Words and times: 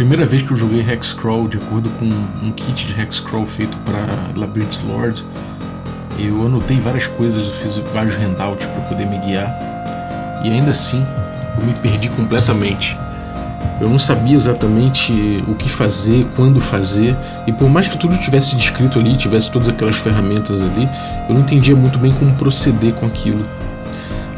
primeira 0.00 0.24
vez 0.24 0.42
que 0.42 0.50
eu 0.50 0.56
joguei 0.56 0.80
Hexcrawl 0.80 1.46
de 1.46 1.58
acordo 1.58 1.90
com 1.90 2.06
um 2.06 2.50
kit 2.52 2.86
de 2.86 2.98
Hexcrawl 2.98 3.44
feito 3.44 3.76
para 3.84 3.98
Labyrinth 4.34 4.82
Lord, 4.82 5.22
eu 6.18 6.46
anotei 6.46 6.78
várias 6.78 7.06
coisas, 7.06 7.44
eu 7.44 7.52
fiz 7.52 7.76
vários 7.92 8.16
handouts 8.16 8.64
para 8.64 8.80
poder 8.80 9.04
me 9.04 9.18
guiar 9.18 9.54
e 10.42 10.48
ainda 10.48 10.70
assim 10.70 11.04
eu 11.54 11.66
me 11.66 11.74
perdi 11.74 12.08
completamente. 12.08 12.96
Eu 13.78 13.90
não 13.90 13.98
sabia 13.98 14.34
exatamente 14.34 15.44
o 15.46 15.54
que 15.54 15.68
fazer, 15.68 16.26
quando 16.34 16.58
fazer, 16.60 17.14
e 17.46 17.52
por 17.52 17.68
mais 17.68 17.86
que 17.86 17.98
tudo 17.98 18.16
tivesse 18.16 18.56
descrito 18.56 18.98
ali, 18.98 19.14
tivesse 19.18 19.52
todas 19.52 19.68
aquelas 19.68 19.96
ferramentas 19.96 20.62
ali, 20.62 20.88
eu 21.28 21.34
não 21.34 21.42
entendia 21.42 21.76
muito 21.76 21.98
bem 21.98 22.10
como 22.12 22.34
proceder 22.36 22.94
com 22.94 23.04
aquilo 23.04 23.44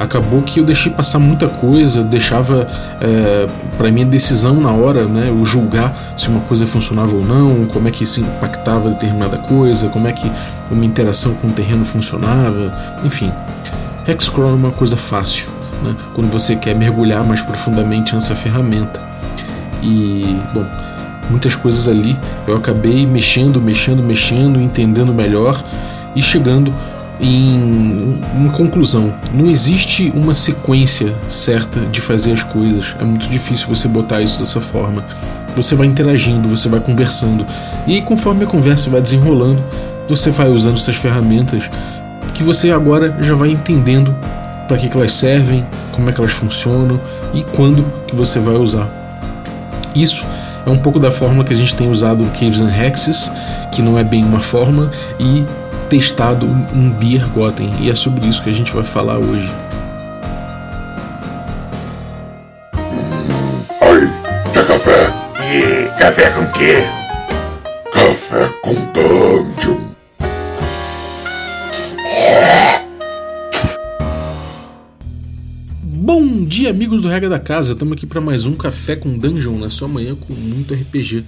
acabou 0.02 0.42
que 0.42 0.58
eu 0.58 0.64
deixei 0.64 0.90
passar 0.90 1.20
muita 1.20 1.46
coisa, 1.46 2.02
deixava 2.02 2.66
é, 3.00 3.46
para 3.78 3.90
minha 3.90 4.04
decisão 4.04 4.60
na 4.60 4.72
hora, 4.72 5.04
né, 5.04 5.28
eu 5.28 5.44
julgar 5.44 6.14
se 6.16 6.28
uma 6.28 6.40
coisa 6.40 6.66
funcionava 6.66 7.14
ou 7.14 7.24
não, 7.24 7.64
como 7.66 7.86
é 7.86 7.90
que 7.90 8.02
isso 8.02 8.20
impactava 8.20 8.90
determinada 8.90 9.38
coisa, 9.38 9.88
como 9.88 10.08
é 10.08 10.12
que 10.12 10.30
uma 10.70 10.84
interação 10.84 11.34
com 11.34 11.46
o 11.46 11.52
terreno 11.52 11.84
funcionava, 11.84 12.72
enfim. 13.04 13.32
Hexcrawl 14.06 14.50
é 14.50 14.54
uma 14.54 14.72
coisa 14.72 14.96
fácil, 14.96 15.48
né, 15.82 15.94
quando 16.14 16.30
você 16.30 16.56
quer 16.56 16.74
mergulhar 16.74 17.24
mais 17.24 17.40
profundamente 17.40 18.12
nessa 18.12 18.34
ferramenta. 18.34 19.00
E, 19.80 20.36
bom, 20.52 20.66
muitas 21.30 21.54
coisas 21.54 21.88
ali 21.88 22.18
eu 22.46 22.56
acabei 22.56 23.06
mexendo, 23.06 23.60
mexendo, 23.60 24.02
mexendo, 24.02 24.60
entendendo 24.60 25.14
melhor 25.14 25.62
e 26.14 26.20
chegando 26.20 26.74
em, 27.22 28.48
conclusão, 28.52 29.14
não 29.32 29.48
existe 29.48 30.12
uma 30.14 30.34
sequência 30.34 31.14
certa 31.28 31.80
de 31.80 32.00
fazer 32.00 32.32
as 32.32 32.42
coisas. 32.42 32.94
É 32.98 33.04
muito 33.04 33.28
difícil 33.28 33.68
você 33.68 33.86
botar 33.86 34.20
isso 34.20 34.40
dessa 34.40 34.60
forma. 34.60 35.04
Você 35.54 35.74
vai 35.74 35.86
interagindo, 35.86 36.48
você 36.48 36.68
vai 36.68 36.80
conversando, 36.80 37.46
e 37.86 38.00
conforme 38.02 38.44
a 38.44 38.46
conversa 38.46 38.90
vai 38.90 39.00
desenrolando, 39.00 39.62
você 40.08 40.30
vai 40.30 40.48
usando 40.48 40.76
essas 40.76 40.96
ferramentas 40.96 41.70
que 42.34 42.42
você 42.42 42.70
agora 42.70 43.16
já 43.20 43.34
vai 43.34 43.50
entendendo 43.50 44.14
para 44.66 44.78
que, 44.78 44.88
que 44.88 44.96
elas 44.96 45.12
servem, 45.12 45.64
como 45.92 46.08
é 46.08 46.12
que 46.12 46.20
elas 46.20 46.32
funcionam 46.32 46.98
e 47.34 47.42
quando 47.42 47.84
que 48.06 48.16
você 48.16 48.38
vai 48.40 48.56
usar. 48.56 48.90
Isso 49.94 50.26
é 50.64 50.70
um 50.70 50.78
pouco 50.78 50.98
da 50.98 51.10
forma 51.10 51.44
que 51.44 51.52
a 51.52 51.56
gente 51.56 51.74
tem 51.74 51.90
usado 51.90 52.24
o 52.24 52.30
Caves 52.30 52.60
and 52.60 52.74
Hexes, 52.74 53.30
que 53.70 53.82
não 53.82 53.98
é 53.98 54.04
bem 54.04 54.24
uma 54.24 54.40
forma, 54.40 54.90
e 55.20 55.44
testado 55.92 56.46
um 56.46 56.90
Beer 56.90 57.28
Gotten 57.32 57.70
e 57.82 57.90
é 57.90 57.94
sobre 57.94 58.26
isso 58.26 58.42
que 58.42 58.48
a 58.48 58.52
gente 58.54 58.72
vai 58.72 58.82
falar 58.82 59.18
hoje. 59.18 59.46
Hum, 62.74 63.62
oi, 63.82 64.00
quer 64.54 64.66
café? 64.66 65.12
E 65.52 65.98
café 65.98 66.30
com 66.30 66.46
quê? 66.52 66.76
Café 67.92 68.48
com 68.62 68.72
Dungeon. 68.94 69.76
Bom 75.82 76.46
dia, 76.46 76.70
amigos 76.70 77.02
do 77.02 77.08
Regra 77.08 77.28
da 77.28 77.38
Casa. 77.38 77.74
Estamos 77.74 77.92
aqui 77.92 78.06
para 78.06 78.22
mais 78.22 78.46
um 78.46 78.54
Café 78.54 78.96
com 78.96 79.18
Dungeon 79.18 79.58
na 79.58 79.68
sua 79.68 79.88
manhã 79.88 80.14
com 80.14 80.32
muito 80.32 80.72
RPG. 80.72 81.22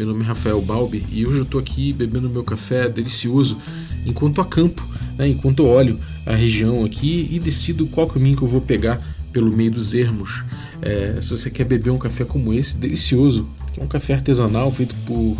Meu 0.00 0.06
nome 0.06 0.24
é 0.24 0.28
Rafael 0.28 0.58
Balbi 0.62 1.04
e 1.12 1.26
hoje 1.26 1.40
eu 1.40 1.42
estou 1.42 1.60
aqui 1.60 1.92
bebendo 1.92 2.30
meu 2.30 2.42
café 2.42 2.88
delicioso 2.88 3.58
enquanto 4.06 4.40
acampo, 4.40 4.82
né, 5.18 5.28
enquanto 5.28 5.66
olho 5.66 6.00
a 6.24 6.34
região 6.34 6.86
aqui 6.86 7.28
e 7.30 7.38
decido 7.38 7.84
qual 7.84 8.06
caminho 8.06 8.34
que 8.34 8.42
eu 8.42 8.48
vou 8.48 8.62
pegar 8.62 8.98
pelo 9.30 9.54
meio 9.54 9.70
dos 9.70 9.92
ermos. 9.92 10.42
É, 10.80 11.18
se 11.20 11.28
você 11.28 11.50
quer 11.50 11.64
beber 11.64 11.90
um 11.90 11.98
café 11.98 12.24
como 12.24 12.54
esse, 12.54 12.78
delicioso, 12.78 13.46
que 13.74 13.80
é 13.80 13.84
um 13.84 13.86
café 13.86 14.14
artesanal 14.14 14.72
feito 14.72 14.94
por 15.04 15.36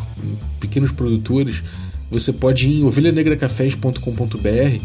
pequenos 0.60 0.92
produtores, 0.92 1.62
você 2.10 2.30
pode 2.30 2.68
ir 2.68 2.80
em 2.80 2.84
ovelhanegracafés.com.br 2.84 4.84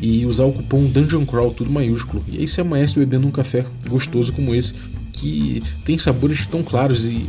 e 0.00 0.26
usar 0.26 0.46
o 0.46 0.52
cupom 0.52 0.86
Dungeon 0.86 1.24
Crawl, 1.24 1.54
tudo 1.54 1.70
maiúsculo. 1.70 2.24
E 2.26 2.38
aí 2.38 2.48
você 2.48 2.60
amanhece 2.60 2.98
bebendo 2.98 3.28
um 3.28 3.30
café 3.30 3.64
gostoso 3.86 4.32
como 4.32 4.52
esse, 4.52 4.74
que 5.12 5.62
tem 5.84 5.96
sabores 5.96 6.44
tão 6.44 6.64
claros 6.64 7.06
e 7.06 7.24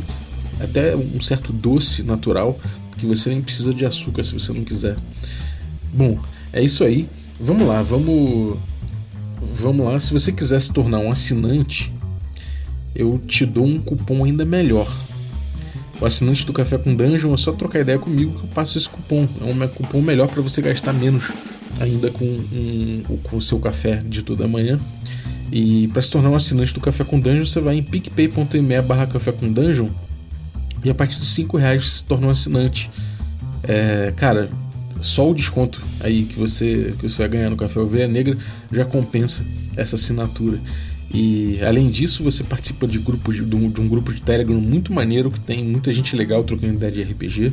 até 0.60 0.96
um 0.96 1.20
certo 1.20 1.52
doce 1.52 2.02
natural 2.02 2.58
que 2.96 3.06
você 3.06 3.30
nem 3.30 3.42
precisa 3.42 3.74
de 3.74 3.84
açúcar 3.84 4.22
se 4.22 4.34
você 4.34 4.52
não 4.52 4.64
quiser. 4.64 4.96
Bom, 5.92 6.18
é 6.52 6.62
isso 6.62 6.84
aí. 6.84 7.08
Vamos 7.40 7.66
lá, 7.66 7.82
vamos 7.82 8.56
vamos 9.40 9.86
lá. 9.86 9.98
Se 10.00 10.12
você 10.12 10.32
quiser 10.32 10.60
se 10.60 10.72
tornar 10.72 10.98
um 10.98 11.10
assinante, 11.10 11.92
eu 12.94 13.18
te 13.18 13.44
dou 13.44 13.64
um 13.64 13.78
cupom 13.78 14.24
ainda 14.24 14.44
melhor. 14.44 14.90
O 16.00 16.06
assinante 16.06 16.44
do 16.44 16.52
Café 16.52 16.76
com 16.76 16.94
Dungeon 16.94 17.34
é 17.34 17.36
só 17.36 17.52
trocar 17.52 17.80
ideia 17.80 17.98
comigo 17.98 18.38
que 18.38 18.44
eu 18.44 18.48
passo 18.48 18.78
esse 18.78 18.88
cupom. 18.88 19.26
É 19.40 19.44
um 19.44 19.68
cupom 19.68 20.00
melhor 20.00 20.28
para 20.28 20.42
você 20.42 20.60
gastar 20.60 20.92
menos 20.92 21.30
ainda 21.80 22.10
com, 22.10 22.24
um, 22.24 23.02
com 23.22 23.36
o 23.36 23.42
seu 23.42 23.58
café 23.58 23.96
de 23.96 24.22
toda 24.22 24.46
manhã. 24.46 24.78
E 25.52 25.88
para 25.88 26.02
se 26.02 26.10
tornar 26.10 26.30
um 26.30 26.36
assinante 26.36 26.72
do 26.72 26.80
Café 26.80 27.04
com 27.04 27.20
Dungeon, 27.20 27.44
você 27.44 27.60
vai 27.60 27.76
em 27.76 27.82
picpay.me 27.82 28.82
barra 28.82 29.06
café 29.06 29.30
com 29.30 29.52
Dungeon 29.52 29.88
e 30.84 30.90
a 30.90 30.94
partir 30.94 31.18
de 31.18 31.26
5 31.26 31.56
reais 31.56 31.82
você 31.82 31.96
se 31.98 32.04
torna 32.04 32.26
um 32.26 32.30
assinante. 32.30 32.90
É, 33.62 34.12
cara, 34.16 34.48
só 35.00 35.28
o 35.28 35.34
desconto 35.34 35.82
aí 36.00 36.24
que 36.24 36.38
você, 36.38 36.94
que 36.98 37.08
você 37.08 37.16
vai 37.18 37.28
ganhar 37.28 37.50
no 37.50 37.56
Café 37.56 37.80
Ovelha 37.80 38.06
Negra 38.06 38.36
já 38.72 38.84
compensa 38.84 39.44
essa 39.76 39.96
assinatura. 39.96 40.60
E 41.12 41.58
além 41.62 41.90
disso, 41.90 42.22
você 42.22 42.42
participa 42.42 42.88
de, 42.88 42.98
grupo 42.98 43.32
de, 43.32 43.44
de, 43.44 43.54
um, 43.54 43.88
grupo 43.88 44.12
de 44.12 44.20
Telegram 44.20 44.60
muito 44.60 44.92
maneiro 44.92 45.30
que 45.30 45.38
tem 45.38 45.62
muita 45.62 45.92
gente 45.92 46.16
legal 46.16 46.42
trocando 46.42 46.74
ideia 46.74 46.90
de 46.90 47.02
RPG. 47.02 47.52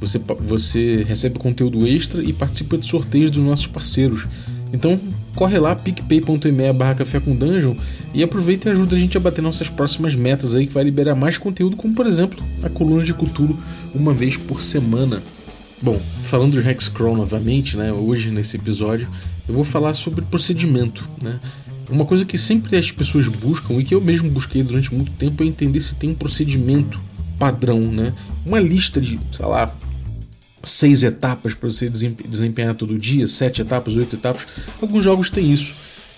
Você, 0.00 0.20
você 0.40 1.04
recebe 1.04 1.38
conteúdo 1.38 1.86
extra 1.86 2.22
e 2.22 2.32
participa 2.32 2.76
de 2.76 2.86
sorteios 2.86 3.30
dos 3.30 3.42
nossos 3.42 3.66
parceiros. 3.66 4.26
Então 4.72 5.00
corre 5.34 5.58
lá, 5.58 5.74
picpay.me 5.74 6.72
barra 6.72 6.94
café 6.96 7.20
com 7.20 7.34
dungeon 7.34 7.74
e 8.12 8.22
aproveita 8.22 8.68
e 8.68 8.72
ajuda 8.72 8.96
a 8.96 8.98
gente 8.98 9.16
a 9.16 9.20
bater 9.20 9.42
nossas 9.42 9.68
próximas 9.68 10.14
metas 10.14 10.54
aí 10.54 10.66
que 10.66 10.72
vai 10.72 10.84
liberar 10.84 11.14
mais 11.14 11.38
conteúdo, 11.38 11.76
como 11.76 11.94
por 11.94 12.06
exemplo 12.06 12.42
a 12.62 12.68
coluna 12.68 13.04
de 13.04 13.14
Cthulhu 13.14 13.58
uma 13.94 14.12
vez 14.12 14.36
por 14.36 14.62
semana. 14.62 15.22
Bom, 15.82 15.98
falando 16.22 16.60
de 16.60 16.68
Hexcrawl 16.68 17.16
novamente, 17.16 17.76
né, 17.76 17.90
hoje 17.92 18.30
nesse 18.30 18.56
episódio, 18.56 19.08
eu 19.48 19.54
vou 19.54 19.64
falar 19.64 19.94
sobre 19.94 20.22
procedimento, 20.22 21.08
né? 21.22 21.40
Uma 21.88 22.04
coisa 22.04 22.24
que 22.24 22.38
sempre 22.38 22.76
as 22.76 22.90
pessoas 22.90 23.26
buscam 23.26 23.74
e 23.74 23.84
que 23.84 23.94
eu 23.94 24.00
mesmo 24.00 24.30
busquei 24.30 24.62
durante 24.62 24.94
muito 24.94 25.10
tempo 25.12 25.42
é 25.42 25.46
entender 25.46 25.80
se 25.80 25.96
tem 25.96 26.10
um 26.10 26.14
procedimento 26.14 27.00
padrão, 27.38 27.80
né? 27.80 28.12
Uma 28.46 28.60
lista 28.60 29.00
de, 29.00 29.18
sei 29.32 29.46
lá, 29.46 29.74
seis 30.62 31.02
etapas 31.02 31.54
para 31.54 31.70
você 31.70 31.88
desempenhar 31.88 32.74
todo 32.74 32.98
dia, 32.98 33.26
sete 33.26 33.62
etapas, 33.62 33.96
oito 33.96 34.16
etapas. 34.16 34.46
Alguns 34.80 35.04
jogos 35.04 35.30
têm 35.30 35.50
isso. 35.50 35.74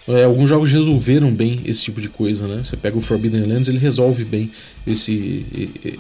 É, 0.09 0.25
alguns 0.25 0.49
jogos 0.49 0.73
resolveram 0.73 1.33
bem 1.33 1.61
esse 1.65 1.85
tipo 1.85 2.01
de 2.01 2.09
coisa, 2.09 2.47
né? 2.49 2.63
Você 2.65 2.77
pega 2.77 2.99
o 2.99 3.01
Forbidden 3.01 3.45
Lands, 3.45 3.69
ele 3.69 3.79
resolve 3.79 4.25
bem 4.25 4.51
esse, 4.85 5.47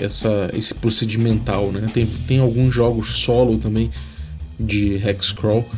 essa, 0.00 0.50
esse 0.54 0.74
procedimental, 0.74 1.70
né? 1.70 1.88
Tem, 1.94 2.04
tem 2.04 2.40
alguns 2.40 2.74
jogos 2.74 3.18
solo 3.18 3.58
também 3.58 3.90
de 4.58 4.94
Hexcrawl 4.96 5.68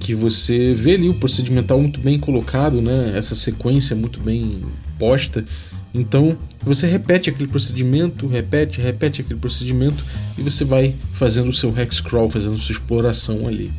que 0.00 0.14
você 0.14 0.74
vê 0.74 0.94
ali 0.94 1.08
o 1.08 1.14
procedimental 1.14 1.78
muito 1.78 2.00
bem 2.00 2.18
colocado, 2.18 2.80
né? 2.80 3.12
Essa 3.16 3.34
sequência 3.34 3.94
muito 3.94 4.18
bem 4.20 4.62
posta 4.98 5.44
então 5.94 6.36
você 6.60 6.88
repete 6.88 7.30
aquele 7.30 7.48
procedimento, 7.48 8.26
repete, 8.26 8.80
repete 8.80 9.20
aquele 9.20 9.38
procedimento 9.38 10.04
e 10.36 10.42
você 10.42 10.64
vai 10.64 10.94
fazendo 11.12 11.50
o 11.50 11.54
seu 11.54 11.72
hex 11.78 12.00
crawl, 12.00 12.28
fazendo 12.28 12.58
sua 12.58 12.72
exploração 12.72 13.46
ali. 13.46 13.70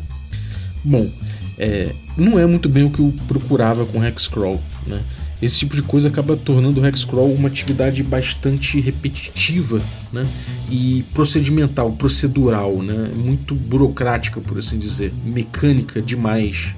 Bom, 0.84 1.10
é, 1.58 1.94
não 2.16 2.40
é 2.40 2.46
muito 2.46 2.70
bem 2.70 2.86
o 2.86 2.90
que 2.90 3.00
eu 3.00 3.14
procurava 3.28 3.86
com 3.86 4.04
hex 4.04 4.28
crawl, 4.28 4.62
né? 4.88 5.02
Esse 5.42 5.60
tipo 5.60 5.76
de 5.76 5.82
coisa 5.82 6.08
acaba 6.08 6.38
tornando 6.38 6.80
o 6.80 6.88
hex 6.88 7.04
crawl 7.04 7.34
uma 7.34 7.50
atividade 7.50 8.02
bastante 8.02 8.80
repetitiva, 8.80 9.82
né? 10.14 10.26
E 10.72 11.04
procedimental, 11.14 11.92
procedural, 11.92 12.82
né? 12.82 13.12
Muito 13.14 13.54
burocrática, 13.54 14.40
por 14.40 14.58
assim 14.58 14.80
dizer, 14.80 15.14
mecânica 15.26 16.02
demais. 16.02 16.74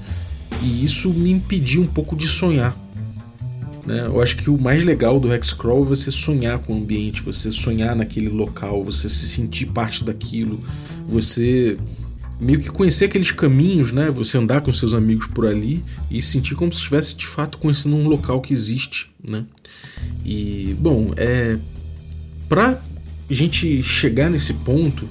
E 0.64 0.84
isso 0.84 1.12
me 1.12 1.32
impediu 1.32 1.84
um 1.84 1.88
pouco 1.88 2.16
de 2.16 2.28
sonhar 2.28 2.76
né? 3.88 4.06
Eu 4.06 4.22
acho 4.22 4.36
que 4.36 4.50
o 4.50 4.60
mais 4.60 4.84
legal 4.84 5.18
do 5.18 5.34
Hexcrawl 5.34 5.84
é 5.84 5.88
você 5.88 6.12
sonhar 6.12 6.60
com 6.60 6.74
o 6.74 6.78
ambiente, 6.78 7.22
você 7.22 7.50
sonhar 7.50 7.96
naquele 7.96 8.28
local, 8.28 8.84
você 8.84 9.08
se 9.08 9.30
sentir 9.30 9.68
parte 9.68 10.04
daquilo, 10.04 10.62
você 11.06 11.78
meio 12.40 12.60
que 12.60 12.70
conhecer 12.70 13.06
aqueles 13.06 13.32
caminhos, 13.32 13.94
né? 13.94 14.12
Você 14.12 14.38
andar 14.38 14.60
com 14.60 14.74
seus 14.74 14.94
amigos 14.94 15.28
por 15.28 15.48
ali 15.48 15.86
e 16.12 16.22
sentir 16.22 16.54
como 16.54 16.72
se 16.72 16.80
estivesse 16.80 17.16
de 17.16 17.26
fato 17.26 17.58
conhecendo 17.58 17.96
um 17.96 18.10
local 18.10 18.42
que 18.42 18.54
existe, 18.54 19.10
né? 19.28 19.46
E 20.26 20.76
bom, 20.78 21.14
é 21.16 21.58
para 22.50 22.78
gente 23.30 23.82
chegar 23.82 24.30
nesse 24.30 24.54
ponto, 24.54 25.08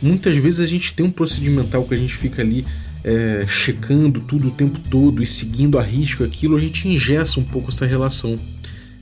muitas 0.00 0.36
vezes 0.36 0.60
a 0.60 0.66
gente 0.66 0.94
tem 0.94 1.04
um 1.04 1.10
procedimental 1.10 1.84
que 1.84 1.94
a 1.94 1.98
gente 1.98 2.14
fica 2.14 2.42
ali 2.42 2.64
é, 3.04 3.44
checando 3.46 4.20
tudo 4.20 4.48
o 4.48 4.50
tempo 4.50 4.80
todo 4.90 5.22
e 5.22 5.26
seguindo 5.26 5.78
a 5.78 5.82
risco 5.82 6.24
aquilo, 6.24 6.56
a 6.56 6.60
gente 6.60 6.88
ingessa 6.88 7.38
um 7.38 7.44
pouco 7.44 7.70
essa 7.70 7.84
relação. 7.84 8.38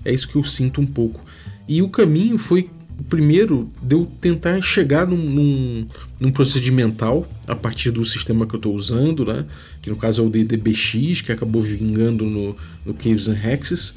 É 0.04 0.12
isso 0.12 0.28
que 0.28 0.36
eu 0.36 0.42
sinto 0.42 0.80
um 0.80 0.86
pouco. 0.86 1.24
E 1.68 1.80
o 1.80 1.88
caminho 1.88 2.36
foi 2.36 2.68
O 2.98 3.04
primeiro 3.04 3.70
deu 3.80 4.06
tentar 4.20 4.60
chegar 4.60 5.06
num, 5.06 5.16
num, 5.16 5.86
num, 6.20 6.30
procedimental 6.30 7.26
a 7.48 7.54
partir 7.54 7.90
do 7.90 8.04
sistema 8.04 8.46
que 8.46 8.54
eu 8.54 8.58
estou 8.58 8.74
usando, 8.74 9.24
né? 9.24 9.46
que 9.80 9.88
no 9.88 9.96
caso 9.96 10.22
é 10.22 10.26
o 10.26 10.30
DDBX, 10.30 11.22
que 11.22 11.32
acabou 11.32 11.62
vingando 11.62 12.26
no, 12.26 12.56
no 12.84 12.94
Caves 12.94 13.28
and 13.28 13.38
Hexes. 13.42 13.94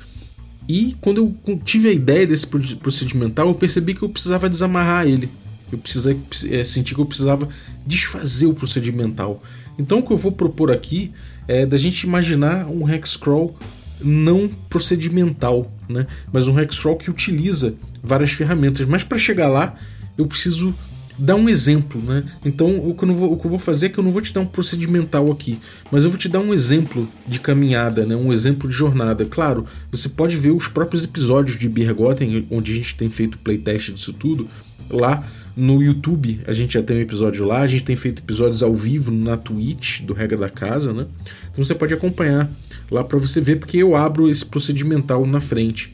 E 0.67 0.95
quando 1.01 1.35
eu 1.47 1.61
tive 1.63 1.89
a 1.89 1.91
ideia 1.91 2.25
desse 2.25 2.47
procedimental, 2.47 3.47
eu 3.47 3.55
percebi 3.55 3.93
que 3.93 4.01
eu 4.01 4.09
precisava 4.09 4.49
desamarrar 4.49 5.05
ele. 5.05 5.29
Eu 5.71 5.77
precisava, 5.77 6.17
é, 6.49 6.63
senti 6.63 6.95
que 6.95 7.01
eu 7.01 7.05
precisava 7.05 7.47
desfazer 7.85 8.47
o 8.47 8.53
procedimental. 8.53 9.41
Então 9.77 9.99
o 9.99 10.03
que 10.03 10.11
eu 10.11 10.17
vou 10.17 10.31
propor 10.31 10.71
aqui 10.71 11.11
é 11.47 11.65
da 11.65 11.77
gente 11.77 12.01
imaginar 12.03 12.67
um 12.67 12.89
hexcrawl 12.89 13.55
não 14.01 14.49
procedimental, 14.69 15.71
né? 15.89 16.05
mas 16.31 16.47
um 16.47 16.59
hexcrawl 16.59 16.97
que 16.97 17.09
utiliza 17.09 17.75
várias 18.01 18.31
ferramentas. 18.31 18.87
Mas 18.87 19.03
para 19.03 19.17
chegar 19.17 19.47
lá, 19.47 19.75
eu 20.17 20.25
preciso 20.25 20.73
dar 21.17 21.35
um 21.35 21.47
exemplo, 21.47 22.01
né? 22.01 22.23
Então 22.43 22.89
o 22.89 22.93
que, 22.93 23.05
vou, 23.05 23.33
o 23.33 23.37
que, 23.37 23.45
eu 23.45 23.49
vou, 23.49 23.59
fazer 23.59 23.85
é 23.85 23.89
que 23.89 23.97
eu 23.97 24.03
não 24.03 24.11
vou 24.11 24.21
te 24.21 24.33
dar 24.33 24.41
um 24.41 24.45
procedimental 24.45 25.31
aqui, 25.31 25.57
mas 25.89 26.03
eu 26.03 26.09
vou 26.09 26.19
te 26.19 26.27
dar 26.27 26.39
um 26.39 26.53
exemplo 26.53 27.07
de 27.25 27.39
caminhada, 27.39 28.05
né? 28.05 28.15
Um 28.15 28.33
exemplo 28.33 28.69
de 28.69 28.75
jornada. 28.75 29.23
Claro, 29.23 29.65
você 29.89 30.09
pode 30.09 30.35
ver 30.35 30.51
os 30.51 30.67
próprios 30.67 31.03
episódios 31.03 31.57
de 31.57 31.69
Birgotten, 31.69 32.45
onde 32.51 32.73
a 32.73 32.75
gente 32.75 32.95
tem 32.95 33.09
feito 33.09 33.37
playtest 33.37 33.93
disso 33.93 34.11
tudo, 34.11 34.47
lá 34.89 35.25
no 35.55 35.81
YouTube 35.81 36.41
a 36.45 36.53
gente 36.53 36.73
já 36.73 36.83
tem 36.83 36.97
um 36.97 37.01
episódio 37.01 37.45
lá, 37.45 37.61
a 37.61 37.67
gente 37.67 37.83
tem 37.83 37.95
feito 37.95 38.21
episódios 38.21 38.61
ao 38.61 38.73
vivo 38.75 39.11
na 39.11 39.37
Twitch 39.37 40.01
do 40.01 40.13
Regra 40.13 40.37
da 40.37 40.49
Casa, 40.49 40.91
né? 40.91 41.05
Então 41.51 41.63
você 41.63 41.73
pode 41.73 41.93
acompanhar 41.93 42.49
lá 42.91 43.03
para 43.03 43.17
você 43.17 43.39
ver, 43.39 43.57
porque 43.57 43.77
eu 43.77 43.95
abro 43.95 44.29
esse 44.29 44.45
procedimental 44.45 45.25
na 45.25 45.39
frente. 45.39 45.93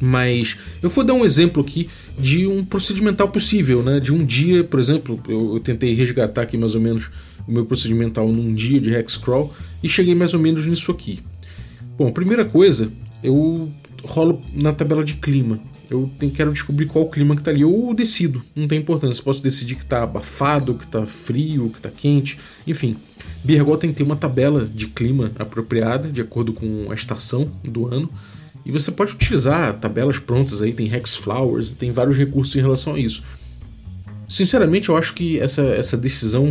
Mas 0.00 0.56
eu 0.82 0.90
vou 0.90 1.04
dar 1.04 1.14
um 1.14 1.24
exemplo 1.24 1.62
aqui 1.62 1.88
de 2.18 2.46
um 2.46 2.64
procedimental 2.64 3.28
possível, 3.28 3.82
né? 3.82 4.00
De 4.00 4.12
um 4.12 4.24
dia, 4.24 4.64
por 4.64 4.80
exemplo, 4.80 5.20
eu, 5.28 5.54
eu 5.54 5.60
tentei 5.60 5.94
resgatar 5.94 6.42
aqui 6.42 6.56
mais 6.56 6.74
ou 6.74 6.80
menos 6.80 7.10
o 7.46 7.52
meu 7.52 7.64
procedimental 7.64 8.26
num 8.28 8.54
dia 8.54 8.80
de 8.80 8.92
Hexcrawl 8.92 9.54
e 9.82 9.88
cheguei 9.88 10.14
mais 10.14 10.34
ou 10.34 10.40
menos 10.40 10.66
nisso 10.66 10.90
aqui. 10.90 11.20
Bom, 11.96 12.10
primeira 12.10 12.44
coisa, 12.44 12.90
eu 13.22 13.70
rolo 14.02 14.40
na 14.54 14.72
tabela 14.72 15.04
de 15.04 15.14
clima 15.14 15.60
eu 15.92 16.10
tenho, 16.18 16.32
quero 16.32 16.52
descobrir 16.52 16.86
qual 16.86 17.04
o 17.04 17.10
clima 17.10 17.36
que 17.36 17.42
tá 17.42 17.50
ali. 17.50 17.60
Eu 17.60 17.92
decido, 17.94 18.42
não 18.56 18.66
tem 18.66 18.78
importância. 18.78 19.22
Posso 19.22 19.42
decidir 19.42 19.76
que 19.76 19.84
tá 19.84 20.02
abafado, 20.02 20.74
que 20.74 20.86
tá 20.86 21.04
frio, 21.04 21.70
que 21.70 21.80
tá 21.80 21.90
quente, 21.90 22.38
enfim. 22.66 22.96
Birgol 23.44 23.76
tem 23.76 23.90
que 23.90 23.96
ter 23.96 24.02
uma 24.02 24.16
tabela 24.16 24.64
de 24.64 24.86
clima 24.86 25.30
apropriada, 25.38 26.08
de 26.08 26.20
acordo 26.20 26.52
com 26.52 26.90
a 26.90 26.94
estação 26.94 27.50
do 27.62 27.86
ano. 27.86 28.10
E 28.64 28.70
você 28.70 28.90
pode 28.90 29.12
utilizar 29.12 29.78
tabelas 29.78 30.18
prontas 30.18 30.62
aí, 30.62 30.72
tem 30.72 30.92
Hex 30.92 31.16
Flowers, 31.16 31.72
tem 31.72 31.90
vários 31.90 32.16
recursos 32.16 32.54
em 32.56 32.60
relação 32.60 32.94
a 32.94 32.98
isso. 32.98 33.22
Sinceramente, 34.28 34.88
eu 34.88 34.96
acho 34.96 35.12
que 35.12 35.38
essa, 35.38 35.62
essa 35.62 35.96
decisão, 35.96 36.48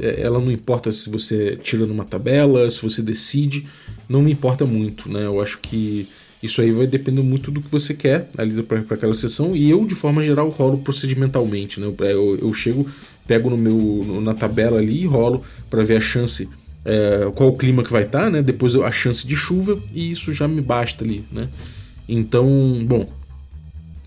ela 0.00 0.40
não 0.40 0.50
importa 0.50 0.90
se 0.90 1.08
você 1.08 1.56
tira 1.62 1.86
numa 1.86 2.04
tabela, 2.04 2.68
se 2.68 2.82
você 2.82 3.02
decide, 3.02 3.66
não 4.08 4.22
me 4.22 4.32
importa 4.32 4.66
muito, 4.66 5.08
né? 5.08 5.26
Eu 5.26 5.40
acho 5.40 5.58
que 5.58 6.08
isso 6.42 6.62
aí 6.62 6.72
vai 6.72 6.86
depender 6.86 7.22
muito 7.22 7.50
do 7.50 7.60
que 7.60 7.70
você 7.70 7.92
quer 7.92 8.28
ali 8.36 8.62
para 8.62 8.78
aquela 8.78 9.14
sessão. 9.14 9.54
E 9.54 9.68
eu, 9.68 9.84
de 9.84 9.94
forma 9.94 10.22
geral, 10.22 10.48
rolo 10.48 10.78
procedimentalmente. 10.78 11.78
Né? 11.78 11.92
Eu, 11.98 12.38
eu 12.40 12.54
chego, 12.54 12.88
pego 13.26 13.50
no 13.50 13.58
meu, 13.58 14.20
na 14.22 14.32
tabela 14.32 14.78
ali 14.78 15.02
e 15.02 15.06
rolo 15.06 15.42
para 15.68 15.84
ver 15.84 15.98
a 15.98 16.00
chance, 16.00 16.48
é, 16.84 17.30
qual 17.34 17.50
o 17.50 17.56
clima 17.56 17.82
que 17.82 17.92
vai 17.92 18.04
estar, 18.04 18.24
tá, 18.24 18.30
né? 18.30 18.42
depois 18.42 18.74
a 18.74 18.90
chance 18.90 19.26
de 19.26 19.36
chuva, 19.36 19.78
e 19.92 20.10
isso 20.10 20.32
já 20.32 20.48
me 20.48 20.62
basta 20.62 21.04
ali. 21.04 21.24
Né? 21.30 21.48
Então, 22.08 22.48
bom, 22.86 23.06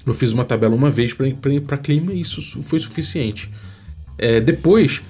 eu 0.05 0.13
fiz 0.13 0.31
uma 0.31 0.43
tabela 0.43 0.75
uma 0.75 0.89
vez 0.89 1.13
para 1.13 1.77
clima 1.77 2.13
e 2.13 2.21
isso 2.21 2.41
foi 2.63 2.79
suficiente. 2.79 3.49
É, 4.17 4.41
depois, 4.41 5.01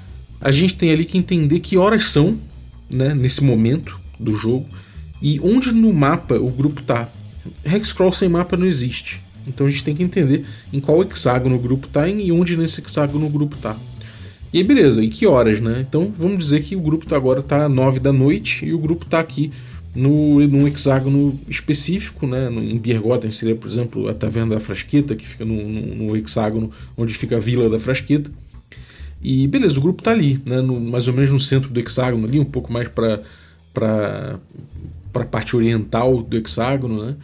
a 0.41 0.51
gente 0.51 0.75
tem 0.75 0.91
ali 0.91 1.05
que 1.05 1.17
entender 1.17 1.61
que 1.61 1.77
horas 1.77 2.07
são 2.07 2.37
né, 2.89 3.13
nesse 3.13 3.41
momento 3.43 3.99
do 4.19 4.35
jogo 4.35 4.67
e 5.23 5.39
onde 5.39 5.73
no 5.73 5.93
mapa 5.93 6.35
o 6.35 6.49
grupo 6.49 6.81
tá. 6.81 7.09
Hexcrawl 7.63 8.11
sem 8.11 8.27
mapa 8.27 8.57
não 8.57 8.65
existe. 8.65 9.23
Então 9.47 9.65
a 9.65 9.69
gente 9.69 9.83
tem 9.83 9.95
que 9.95 10.03
entender 10.03 10.45
em 10.71 10.81
qual 10.81 11.01
hexágono 11.01 11.55
o 11.55 11.59
grupo 11.59 11.87
tá 11.87 12.07
e 12.09 12.29
onde 12.31 12.57
nesse 12.57 12.81
hexágono 12.81 13.25
o 13.25 13.29
grupo 13.29 13.55
tá. 13.57 13.77
E 14.51 14.57
aí, 14.59 14.63
beleza, 14.63 15.03
e 15.03 15.07
que 15.07 15.25
horas, 15.25 15.59
né? 15.61 15.83
Então 15.87 16.11
vamos 16.15 16.37
dizer 16.37 16.61
que 16.61 16.75
o 16.75 16.79
grupo 16.81 17.07
tá 17.07 17.15
agora 17.15 17.41
tá 17.41 17.67
9 17.67 17.99
da 17.99 18.11
noite 18.13 18.65
e 18.65 18.73
o 18.73 18.77
grupo 18.77 19.05
tá 19.05 19.19
aqui 19.19 19.51
no, 19.95 20.45
num 20.47 20.67
hexágono 20.67 21.39
específico, 21.47 22.27
né? 22.27 22.49
Em 22.51 22.77
Biergotten 22.77 23.31
seria, 23.31 23.55
por 23.55 23.69
exemplo, 23.69 24.09
a 24.09 24.13
Taverna 24.13 24.55
da 24.55 24.59
Frasqueta, 24.59 25.15
que 25.15 25.25
fica 25.25 25.45
no, 25.45 25.55
no, 25.55 25.95
no, 25.95 26.17
hexágono 26.17 26.69
onde 26.97 27.13
fica 27.13 27.37
a 27.37 27.39
Vila 27.39 27.69
da 27.69 27.79
Frasqueta. 27.79 28.29
E 29.21 29.47
beleza, 29.47 29.79
o 29.79 29.81
grupo 29.81 30.03
tá 30.03 30.11
ali, 30.11 30.39
né? 30.45 30.61
No, 30.61 30.79
mais 30.79 31.07
ou 31.07 31.13
menos 31.13 31.31
no 31.31 31.39
centro 31.39 31.69
do 31.69 31.79
hexágono 31.79 32.27
ali, 32.27 32.39
um 32.39 32.45
pouco 32.45 32.71
mais 32.71 32.87
para 32.87 34.39
para 35.13 35.23
a 35.23 35.27
parte 35.27 35.55
oriental 35.55 36.21
do 36.23 36.35
hexágono, 36.35 37.05
né? 37.05 37.15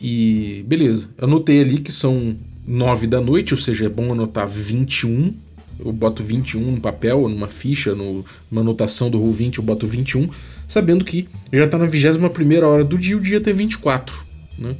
E 0.00 0.62
beleza, 0.68 1.08
eu 1.16 1.26
anotei 1.26 1.60
ali 1.60 1.78
que 1.78 1.90
são 1.90 2.36
9 2.66 3.06
da 3.06 3.20
noite, 3.20 3.54
ou 3.54 3.60
seja, 3.60 3.86
é 3.86 3.88
bom 3.88 4.12
anotar 4.12 4.46
21. 4.46 5.32
Eu 5.78 5.92
boto 5.92 6.22
21 6.22 6.72
no 6.72 6.80
papel, 6.80 7.28
numa 7.28 7.48
ficha, 7.48 7.94
no, 7.94 8.24
numa 8.50 8.60
anotação 8.60 9.10
do 9.10 9.18
Roll20, 9.18 9.58
eu 9.58 9.64
boto 9.64 9.86
21, 9.86 10.28
sabendo 10.68 11.04
que 11.04 11.28
já 11.52 11.64
está 11.64 11.76
na 11.76 11.86
21 11.86 12.22
hora 12.64 12.84
do 12.84 12.96
dia, 12.96 13.16
o 13.16 13.20
dia 13.20 13.40
tem 13.40 13.52
24. 13.52 14.24
Né? 14.56 14.76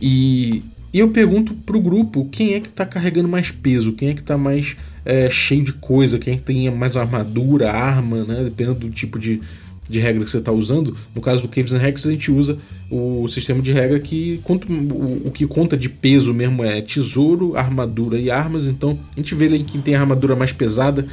E, 0.00 0.62
e 0.92 0.98
eu 0.98 1.10
pergunto 1.10 1.54
pro 1.54 1.80
grupo 1.80 2.26
quem 2.30 2.54
é 2.54 2.60
que 2.60 2.68
está 2.68 2.86
carregando 2.86 3.28
mais 3.28 3.50
peso, 3.50 3.92
quem 3.92 4.08
é 4.08 4.14
que 4.14 4.20
está 4.20 4.38
mais 4.38 4.74
é, 5.04 5.28
cheio 5.28 5.62
de 5.62 5.74
coisa, 5.74 6.18
quem 6.18 6.34
é 6.34 6.36
que 6.36 6.42
tem 6.42 6.70
mais 6.70 6.96
armadura, 6.96 7.70
arma, 7.70 8.24
né? 8.24 8.44
dependendo 8.44 8.80
do 8.80 8.90
tipo 8.90 9.18
de, 9.18 9.40
de 9.88 10.00
regra 10.00 10.24
que 10.24 10.30
você 10.30 10.38
está 10.38 10.52
usando. 10.52 10.96
No 11.14 11.20
caso 11.20 11.42
do 11.42 11.48
Caves 11.48 11.72
and 11.72 11.82
Hexes, 11.82 12.06
a 12.06 12.10
gente 12.10 12.30
usa 12.30 12.58
o 12.90 13.26
sistema 13.28 13.62
de 13.62 13.72
regra 13.72 14.00
que 14.00 14.40
conta, 14.42 14.66
o, 14.70 15.28
o, 15.28 15.30
que 15.30 15.46
conta 15.46 15.76
de 15.76 15.88
peso 15.88 16.34
mesmo 16.34 16.64
é 16.64 16.80
tesouro, 16.80 17.56
armadura 17.56 18.18
e 18.18 18.30
armas. 18.30 18.66
Então 18.66 18.98
a 19.16 19.20
gente 19.20 19.34
vê 19.34 19.46
ali 19.46 19.62
quem 19.62 19.80
tem 19.80 19.94
a 19.94 20.00
armadura 20.00 20.34
mais 20.34 20.52
pesada, 20.52 21.06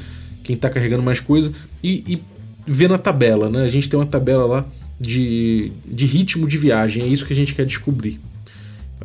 quem 0.43 0.55
está 0.55 0.69
carregando 0.69 1.03
mais 1.03 1.19
coisa 1.19 1.53
e, 1.83 2.03
e 2.07 2.23
vê 2.65 2.87
na 2.87 2.97
tabela, 2.97 3.49
né? 3.49 3.63
A 3.63 3.69
gente 3.69 3.87
tem 3.87 3.99
uma 3.99 4.05
tabela 4.05 4.45
lá 4.45 4.65
de, 4.99 5.71
de 5.85 6.05
ritmo 6.05 6.47
de 6.47 6.57
viagem, 6.57 7.03
é 7.03 7.07
isso 7.07 7.25
que 7.25 7.33
a 7.33 7.35
gente 7.35 7.53
quer 7.53 7.65
descobrir. 7.65 8.19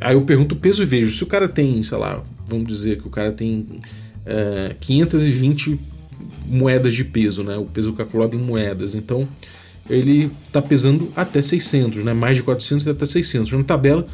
Aí 0.01 0.15
eu 0.15 0.23
pergunto 0.23 0.55
o 0.55 0.59
peso 0.59 0.83
e 0.83 0.87
vejo. 0.87 1.13
Se 1.13 1.23
o 1.23 1.27
cara 1.27 1.49
tem, 1.49 1.83
sei 1.83 1.99
lá, 1.99 2.23
vamos 2.47 2.69
dizer 2.69 2.99
que 2.99 3.07
o 3.07 3.11
cara 3.11 3.33
tem 3.33 3.67
é, 4.25 4.75
520 4.81 5.79
moedas 6.47 6.95
de 6.95 7.05
peso, 7.05 7.43
né? 7.43 7.57
O 7.57 7.65
peso 7.65 7.93
calculado 7.93 8.37
em 8.37 8.39
moedas. 8.39 8.95
Então, 8.95 9.27
ele 9.89 10.31
está 10.45 10.61
pesando 10.61 11.11
até 11.17 11.41
600, 11.41 12.05
né? 12.05 12.13
mais 12.13 12.37
de 12.37 12.43
400 12.43 12.87
e 12.87 12.91
até 12.91 13.07
600. 13.07 13.53
Na 13.53 13.65
tabela, 13.65 14.07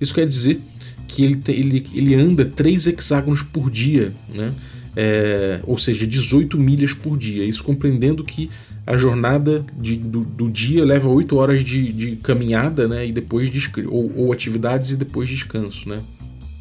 isso 0.00 0.14
quer 0.14 0.26
dizer 0.26 0.60
que 1.08 1.24
ele, 1.24 1.40
ele, 1.48 1.86
ele 1.94 2.14
anda 2.14 2.44
3 2.44 2.88
hexágonos 2.88 3.42
por 3.42 3.70
dia, 3.70 4.12
né? 4.32 4.52
É, 4.96 5.60
ou 5.64 5.76
seja, 5.76 6.06
18 6.06 6.56
milhas 6.56 6.92
por 6.92 7.18
dia. 7.18 7.44
Isso 7.44 7.64
compreendendo 7.64 8.22
que 8.22 8.48
a 8.86 8.96
jornada 8.96 9.64
de, 9.76 9.96
do, 9.96 10.20
do, 10.20 10.50
dia 10.50 10.84
leva 10.84 11.08
8 11.08 11.36
horas 11.36 11.64
de, 11.64 11.92
de 11.92 12.16
caminhada 12.16 12.86
né? 12.86 13.06
e 13.06 13.12
depois 13.12 13.50
de, 13.50 13.70
ou, 13.86 14.12
ou, 14.16 14.32
atividades 14.32 14.90
e 14.90 14.96
depois 14.96 15.28
descanso. 15.28 15.88
Né? 15.88 16.00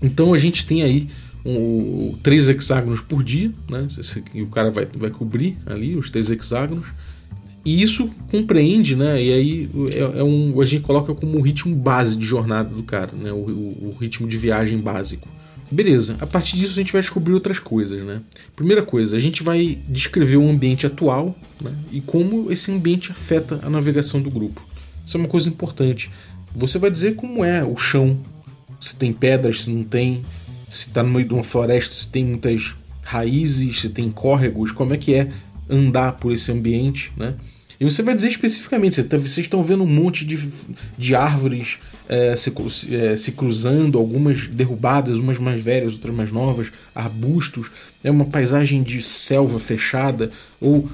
Então 0.01 0.33
a 0.33 0.37
gente 0.37 0.65
tem 0.65 0.81
aí 0.81 1.07
um, 1.45 2.15
três 2.23 2.47
hexágonos 2.49 3.01
por 3.01 3.23
dia, 3.23 3.51
né? 3.69 3.85
O 4.35 4.47
cara 4.47 4.69
vai, 4.69 4.87
vai 4.97 5.09
cobrir 5.09 5.57
ali 5.65 5.95
os 5.95 6.09
três 6.09 6.29
hexágonos. 6.29 6.87
E 7.65 7.81
isso 7.81 8.13
compreende, 8.29 8.95
né? 8.95 9.23
E 9.23 9.33
aí 9.33 9.69
é, 9.93 10.19
é 10.19 10.23
um, 10.23 10.59
a 10.59 10.65
gente 10.65 10.83
coloca 10.83 11.13
como 11.15 11.37
um 11.37 11.41
ritmo 11.41 11.73
base 11.73 12.15
de 12.15 12.25
jornada 12.25 12.69
do 12.69 12.83
cara, 12.83 13.11
né? 13.13 13.31
O, 13.31 13.37
o, 13.37 13.89
o, 13.89 13.97
ritmo 13.99 14.27
de 14.27 14.35
viagem 14.35 14.77
básico. 14.77 15.29
Beleza, 15.71 16.17
a 16.19 16.27
partir 16.27 16.57
disso 16.57 16.73
a 16.73 16.75
gente 16.75 16.91
vai 16.91 17.01
descobrir 17.01 17.33
outras 17.33 17.59
coisas, 17.59 18.03
né? 18.03 18.21
Primeira 18.55 18.83
coisa, 18.83 19.15
a 19.15 19.19
gente 19.19 19.41
vai 19.41 19.79
descrever 19.87 20.37
o 20.37 20.47
ambiente 20.47 20.85
atual 20.85 21.35
né? 21.59 21.71
e 21.91 22.01
como 22.01 22.51
esse 22.51 22.69
ambiente 22.69 23.11
afeta 23.11 23.59
a 23.63 23.69
navegação 23.69 24.21
do 24.21 24.29
grupo. 24.29 24.61
Isso 25.05 25.17
é 25.17 25.19
uma 25.19 25.29
coisa 25.29 25.47
importante. 25.47 26.11
Você 26.55 26.77
vai 26.77 26.91
dizer 26.91 27.15
como 27.15 27.43
é 27.43 27.63
o 27.63 27.77
chão, 27.77 28.19
se 28.79 28.95
tem 28.95 29.13
pedras, 29.13 29.63
se 29.63 29.71
não 29.71 29.83
tem, 29.83 30.23
se 30.69 30.89
está 30.89 31.01
no 31.01 31.09
meio 31.09 31.27
de 31.27 31.33
uma 31.33 31.43
floresta, 31.43 31.93
se 31.93 32.09
tem 32.09 32.25
muitas 32.25 32.75
raízes, 33.01 33.79
se 33.79 33.89
tem 33.89 34.11
córregos, 34.11 34.71
como 34.71 34.93
é 34.93 34.97
que 34.97 35.13
é 35.13 35.29
andar 35.69 36.13
por 36.13 36.31
esse 36.31 36.51
ambiente, 36.51 37.11
né? 37.17 37.35
E 37.79 37.85
você 37.85 38.01
vai 38.01 38.15
dizer 38.15 38.29
especificamente, 38.29 39.03
tá, 39.03 39.17
vocês 39.17 39.39
estão 39.39 39.63
vendo 39.63 39.83
um 39.83 39.87
monte 39.87 40.25
de, 40.25 40.37
de 40.97 41.15
árvores 41.15 41.79
é, 42.07 42.35
se, 42.35 42.53
é, 42.93 43.15
se 43.15 43.31
cruzando, 43.31 43.97
algumas 43.97 44.47
derrubadas, 44.47 45.15
umas 45.15 45.39
mais 45.39 45.61
velhas, 45.61 45.93
outras 45.93 46.15
mais 46.15 46.31
novas, 46.31 46.71
arbustos, 46.93 47.71
é 48.03 48.11
uma 48.11 48.25
paisagem 48.25 48.83
de 48.83 49.01
selva 49.01 49.59
fechada, 49.59 50.29
ou 50.61 50.87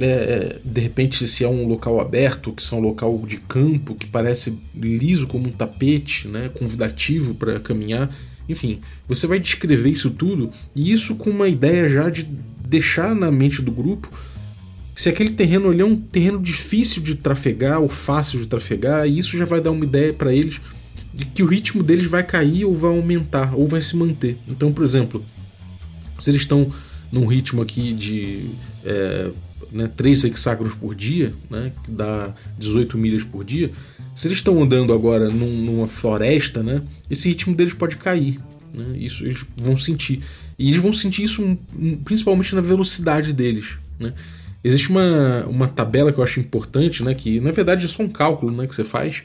é, 0.00 0.06
é 0.06 0.58
de 0.64 0.80
repente 0.80 1.26
se 1.28 1.44
é 1.44 1.48
um 1.48 1.66
local 1.66 2.00
aberto, 2.00 2.52
que 2.52 2.74
é 2.74 2.76
um 2.76 2.80
local 2.80 3.22
de 3.26 3.36
campo, 3.36 3.94
que 3.94 4.06
parece 4.06 4.58
liso 4.74 5.26
como 5.26 5.48
um 5.48 5.52
tapete, 5.52 6.28
né, 6.28 6.50
convidativo 6.54 7.34
para 7.34 7.60
caminhar. 7.60 8.12
Enfim, 8.48 8.80
você 9.06 9.26
vai 9.26 9.38
descrever 9.38 9.90
isso 9.90 10.10
tudo 10.10 10.50
e 10.74 10.90
isso 10.90 11.14
com 11.14 11.30
uma 11.30 11.48
ideia 11.48 11.88
já 11.88 12.10
de 12.10 12.28
deixar 12.72 13.14
na 13.14 13.30
mente 13.30 13.60
do 13.60 13.70
grupo 13.70 14.10
se 14.94 15.08
aquele 15.08 15.30
terreno 15.30 15.70
ali 15.70 15.80
é 15.80 15.84
um 15.84 15.96
terreno 15.96 16.40
difícil 16.40 17.02
de 17.02 17.14
trafegar 17.14 17.80
ou 17.80 17.88
fácil 17.88 18.38
de 18.38 18.46
trafegar, 18.46 19.06
e 19.06 19.18
isso 19.18 19.36
já 19.38 19.44
vai 19.44 19.60
dar 19.60 19.70
uma 19.70 19.84
ideia 19.84 20.12
para 20.12 20.34
eles 20.34 20.60
de 21.14 21.24
que 21.24 21.42
o 21.42 21.46
ritmo 21.46 21.82
deles 21.82 22.06
vai 22.06 22.22
cair 22.22 22.64
ou 22.64 22.74
vai 22.74 22.90
aumentar 22.90 23.54
ou 23.54 23.66
vai 23.66 23.80
se 23.80 23.96
manter. 23.96 24.36
Então, 24.48 24.72
por 24.72 24.84
exemplo, 24.84 25.24
se 26.18 26.30
eles 26.30 26.42
estão 26.42 26.70
num 27.10 27.26
ritmo 27.26 27.62
aqui 27.62 27.92
de 27.92 28.50
é, 28.84 29.30
né, 29.70 29.90
3 29.94 30.24
hexágonos 30.24 30.74
por 30.74 30.94
dia, 30.94 31.32
né, 31.50 31.72
que 31.84 31.90
dá 31.90 32.34
18 32.58 32.96
milhas 32.96 33.24
por 33.24 33.44
dia, 33.44 33.70
se 34.14 34.28
eles 34.28 34.38
estão 34.38 34.62
andando 34.62 34.92
agora 34.92 35.28
num, 35.30 35.52
numa 35.64 35.88
floresta, 35.88 36.62
né, 36.62 36.82
esse 37.10 37.28
ritmo 37.28 37.54
deles 37.54 37.74
pode 37.74 37.96
cair. 37.96 38.38
Né, 38.72 38.96
isso 38.98 39.24
eles 39.24 39.44
vão 39.56 39.76
sentir. 39.76 40.20
E 40.58 40.68
eles 40.68 40.80
vão 40.80 40.92
sentir 40.92 41.24
isso 41.24 41.58
principalmente 42.04 42.54
na 42.54 42.60
velocidade 42.60 43.32
deles. 43.32 43.76
Né. 43.98 44.12
Existe 44.64 44.90
uma, 44.90 45.44
uma 45.46 45.68
tabela 45.68 46.12
que 46.12 46.18
eu 46.18 46.24
acho 46.24 46.40
importante, 46.40 47.02
né, 47.02 47.14
que 47.14 47.40
na 47.40 47.50
verdade 47.50 47.84
é 47.84 47.88
só 47.88 48.02
um 48.02 48.08
cálculo 48.08 48.56
né, 48.56 48.66
que 48.66 48.74
você 48.74 48.84
faz, 48.84 49.22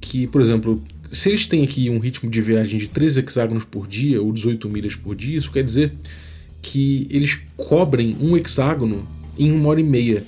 que, 0.00 0.26
por 0.26 0.40
exemplo, 0.40 0.82
se 1.12 1.28
eles 1.28 1.46
têm 1.46 1.64
aqui 1.64 1.88
um 1.88 1.98
ritmo 1.98 2.30
de 2.30 2.40
viagem 2.40 2.78
de 2.78 2.88
13 2.88 3.20
hexágonos 3.20 3.64
por 3.64 3.86
dia 3.86 4.20
ou 4.20 4.32
18 4.32 4.68
milhas 4.68 4.94
por 4.94 5.14
dia, 5.14 5.38
isso 5.38 5.50
quer 5.50 5.62
dizer 5.62 5.92
que 6.60 7.06
eles 7.10 7.38
cobrem 7.56 8.16
um 8.20 8.36
hexágono 8.36 9.06
em 9.38 9.52
uma 9.52 9.68
hora 9.68 9.80
e 9.80 9.84
meia. 9.84 10.24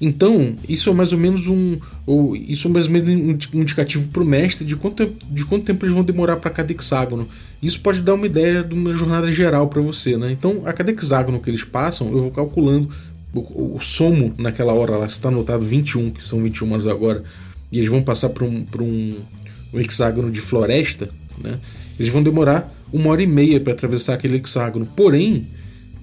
Então, 0.00 0.54
isso 0.68 0.88
é 0.90 0.92
mais 0.92 1.12
ou 1.12 1.18
menos 1.18 1.48
um. 1.48 1.78
Ou 2.06 2.36
isso 2.36 2.68
é 2.68 2.70
mais 2.70 2.86
ou 2.86 2.92
menos 2.92 3.48
um 3.52 3.60
indicativo 3.60 4.08
para 4.08 4.22
o 4.22 4.24
mestre 4.24 4.64
de 4.64 4.76
quanto, 4.76 5.12
de 5.28 5.44
quanto 5.44 5.64
tempo 5.64 5.84
eles 5.84 5.94
vão 5.94 6.04
demorar 6.04 6.36
para 6.36 6.50
cada 6.50 6.72
hexágono. 6.72 7.28
Isso 7.60 7.80
pode 7.80 8.00
dar 8.00 8.14
uma 8.14 8.26
ideia 8.26 8.62
de 8.62 8.74
uma 8.74 8.92
jornada 8.92 9.30
geral 9.32 9.68
para 9.68 9.82
você. 9.82 10.16
Né? 10.16 10.30
Então, 10.30 10.62
a 10.64 10.72
cada 10.72 10.92
hexágono 10.92 11.40
que 11.40 11.50
eles 11.50 11.64
passam, 11.64 12.12
eu 12.12 12.22
vou 12.22 12.30
calculando 12.30 12.88
o, 13.34 13.76
o 13.76 13.80
somo 13.80 14.34
naquela 14.38 14.72
hora 14.72 14.96
lá 14.96 15.06
está 15.06 15.28
anotado 15.28 15.64
21, 15.64 16.10
que 16.10 16.24
são 16.24 16.40
21 16.42 16.72
horas 16.72 16.86
agora, 16.86 17.22
e 17.70 17.78
eles 17.78 17.90
vão 17.90 18.02
passar 18.02 18.30
por 18.30 18.42
um, 18.42 18.64
por 18.64 18.82
um, 18.82 19.14
um 19.72 19.80
hexágono 19.80 20.30
de 20.30 20.40
floresta, 20.40 21.08
né? 21.42 21.58
eles 21.98 22.10
vão 22.12 22.22
demorar 22.22 22.74
uma 22.92 23.10
hora 23.10 23.22
e 23.22 23.26
meia 23.26 23.60
para 23.60 23.72
atravessar 23.72 24.14
aquele 24.14 24.36
hexágono. 24.36 24.86
Porém, 24.96 25.46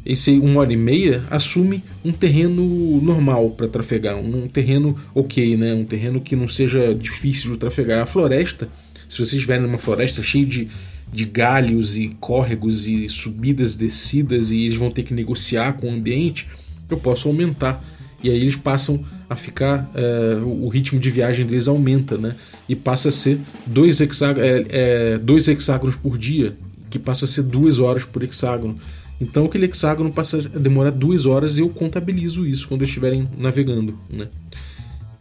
esse 0.06 0.32
uma 0.32 0.60
hora 0.60 0.72
e 0.72 0.78
meia 0.78 1.24
assume 1.32 1.84
um 2.04 2.12
terreno 2.12 3.02
normal 3.02 3.50
para 3.52 3.68
trafegar, 3.68 4.16
um 4.18 4.48
terreno 4.48 4.96
ok, 5.16 5.58
né? 5.58 5.74
um 5.74 5.84
terreno 5.84 6.22
que 6.22 6.36
não 6.36 6.48
seja 6.48 6.94
difícil 6.94 7.52
de 7.52 7.58
trafegar. 7.58 8.04
A 8.04 8.06
floresta, 8.06 8.70
se 9.10 9.18
vocês 9.18 9.34
estiverem 9.34 9.64
numa 9.64 9.80
floresta 9.80 10.22
cheia 10.22 10.46
de, 10.46 10.68
de 11.12 11.26
galhos 11.26 11.98
e 11.98 12.10
córregos 12.20 12.88
e 12.88 13.10
subidas, 13.10 13.76
descidas, 13.76 14.52
e 14.52 14.66
eles 14.66 14.78
vão 14.78 14.92
ter 14.92 15.02
que 15.02 15.14
negociar 15.14 15.74
com 15.74 15.88
o 15.88 15.94
ambiente, 15.94 16.48
eu 16.88 16.98
posso 16.98 17.28
aumentar. 17.28 17.84
E 18.24 18.30
aí 18.30 18.38
eles 18.38 18.56
passam 18.56 19.04
a 19.30 19.36
ficar. 19.36 19.90
É, 19.96 20.38
o 20.44 20.68
ritmo 20.68 21.00
de 21.00 21.10
viagem 21.10 21.46
deles 21.46 21.68
aumenta, 21.68 22.18
né? 22.18 22.36
E 22.70 22.76
passa 22.76 23.10
a 23.10 23.12
ser 23.12 23.40
dois, 23.66 24.02
hexágonos, 24.02 24.50
é, 24.50 24.66
é, 24.70 25.18
dois 25.18 25.48
hexágonos 25.48 25.96
por 25.96 26.18
dia, 26.18 26.56
que 26.90 27.00
passa 27.00 27.26
a 27.26 27.28
ser 27.28 27.44
duas 27.44 27.80
horas 27.80 28.04
por 28.04 28.24
hexágono. 28.24 28.76
Então 29.20 29.46
aquele 29.46 29.66
hexágono 29.66 30.12
passa 30.12 30.40
a 30.54 30.60
demorar 30.60 30.92
duas 30.92 31.26
horas 31.26 31.58
e 31.58 31.62
eu 31.62 31.70
contabilizo 31.70 32.46
isso 32.46 32.68
quando 32.68 32.84
estiverem 32.84 33.28
navegando, 33.38 33.98
né? 34.10 34.28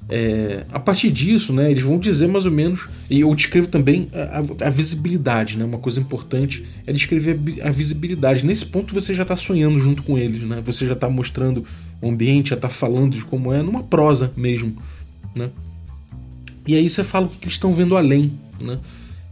É, 0.06 0.66
a 0.70 0.78
partir 0.78 1.10
disso, 1.10 1.50
né, 1.50 1.70
eles 1.70 1.82
vão 1.82 1.98
dizer 1.98 2.26
mais 2.26 2.44
ou 2.44 2.52
menos, 2.52 2.88
e 3.08 3.20
eu 3.20 3.34
descrevo 3.34 3.68
também 3.68 4.10
a, 4.12 4.66
a, 4.66 4.70
visibilidade, 4.70 5.56
né, 5.56 5.64
uma 5.64 5.78
coisa 5.78 5.98
importante 5.98 6.62
é 6.86 6.92
descrever 6.92 7.40
a, 7.62 7.68
a 7.68 7.70
visibilidade. 7.70 8.44
Nesse 8.44 8.66
ponto 8.66 8.92
você 8.92 9.14
já 9.14 9.22
está 9.22 9.34
sonhando 9.34 9.78
junto 9.78 10.02
com 10.02 10.18
eles, 10.18 10.42
né, 10.42 10.60
você 10.62 10.86
já 10.86 10.92
está 10.92 11.08
mostrando 11.08 11.64
o 12.02 12.10
ambiente, 12.10 12.50
já 12.50 12.56
está 12.56 12.68
falando 12.68 13.16
de 13.16 13.24
como 13.24 13.50
é, 13.50 13.62
numa 13.62 13.82
prosa 13.82 14.30
mesmo. 14.36 14.76
Né. 15.34 15.48
E 16.66 16.74
aí 16.74 16.88
você 16.88 17.02
fala 17.02 17.26
o 17.26 17.28
que 17.30 17.44
eles 17.44 17.54
estão 17.54 17.72
vendo 17.72 17.96
além. 17.96 18.32
Né. 18.62 18.78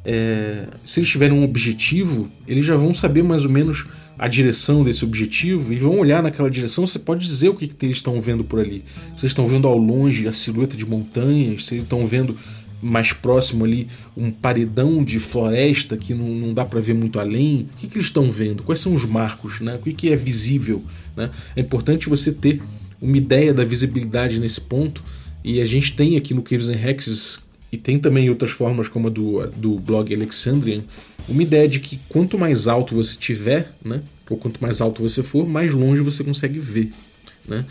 É, 0.04 0.68
se 0.84 1.00
eles 1.00 1.10
tiverem 1.10 1.38
um 1.38 1.44
objetivo, 1.44 2.30
eles 2.48 2.64
já 2.64 2.76
vão 2.76 2.94
saber 2.94 3.22
mais 3.22 3.44
ou 3.44 3.50
menos 3.50 3.86
a 4.18 4.28
direção 4.28 4.84
desse 4.84 5.04
objetivo 5.04 5.72
e 5.72 5.76
vão 5.76 5.98
olhar 5.98 6.22
naquela 6.22 6.50
direção, 6.50 6.86
você 6.86 6.98
pode 6.98 7.26
dizer 7.26 7.48
o 7.48 7.54
que, 7.54 7.66
que 7.66 7.86
eles 7.86 7.96
estão 7.96 8.20
vendo 8.20 8.44
por 8.44 8.60
ali. 8.60 8.84
Eles 9.10 9.24
estão 9.24 9.46
vendo 9.46 9.66
ao 9.66 9.76
longe 9.76 10.28
a 10.28 10.32
silhueta 10.32 10.76
de 10.76 10.86
montanhas, 10.86 11.70
eles 11.72 11.84
estão 11.84 12.06
vendo 12.06 12.36
mais 12.80 13.12
próximo 13.12 13.64
ali 13.64 13.86
um 14.16 14.30
paredão 14.30 15.04
de 15.04 15.20
floresta 15.20 15.96
que 15.96 16.12
não, 16.12 16.28
não 16.28 16.52
dá 16.52 16.64
para 16.64 16.80
ver 16.80 16.94
muito 16.94 17.20
além. 17.20 17.68
O 17.74 17.78
que, 17.78 17.86
que 17.86 17.96
eles 17.96 18.08
estão 18.08 18.30
vendo? 18.30 18.62
Quais 18.62 18.80
são 18.80 18.94
os 18.94 19.04
marcos? 19.04 19.60
Né? 19.60 19.76
O 19.76 19.78
que, 19.78 19.92
que 19.92 20.10
é 20.10 20.16
visível? 20.16 20.82
Né? 21.16 21.30
É 21.54 21.60
importante 21.60 22.08
você 22.08 22.32
ter 22.32 22.60
uma 23.00 23.16
ideia 23.16 23.54
da 23.54 23.64
visibilidade 23.64 24.38
nesse 24.40 24.60
ponto. 24.60 25.02
E 25.44 25.60
a 25.60 25.64
gente 25.64 25.94
tem 25.94 26.16
aqui 26.16 26.34
no 26.34 26.42
Caves 26.42 26.68
and 26.68 26.80
Hexes, 26.80 27.42
e 27.72 27.78
tem 27.78 27.98
também 27.98 28.28
outras 28.28 28.50
formas 28.50 28.86
como 28.86 29.08
a 29.08 29.10
do, 29.10 29.46
do 29.56 29.80
blog 29.80 30.14
Alexandrian, 30.14 30.82
uma 31.28 31.42
ideia 31.42 31.68
de 31.68 31.80
que 31.80 31.98
quanto 32.08 32.38
mais 32.38 32.68
alto 32.68 32.94
você 32.94 33.16
tiver, 33.16 33.72
né, 33.84 34.00
ou 34.28 34.36
quanto 34.36 34.60
mais 34.62 34.80
alto 34.80 35.02
você 35.02 35.22
for, 35.22 35.48
mais 35.48 35.72
longe 35.74 36.02
você 36.02 36.24
consegue 36.24 36.58
ver. 36.58 36.90
Né? 37.46 37.64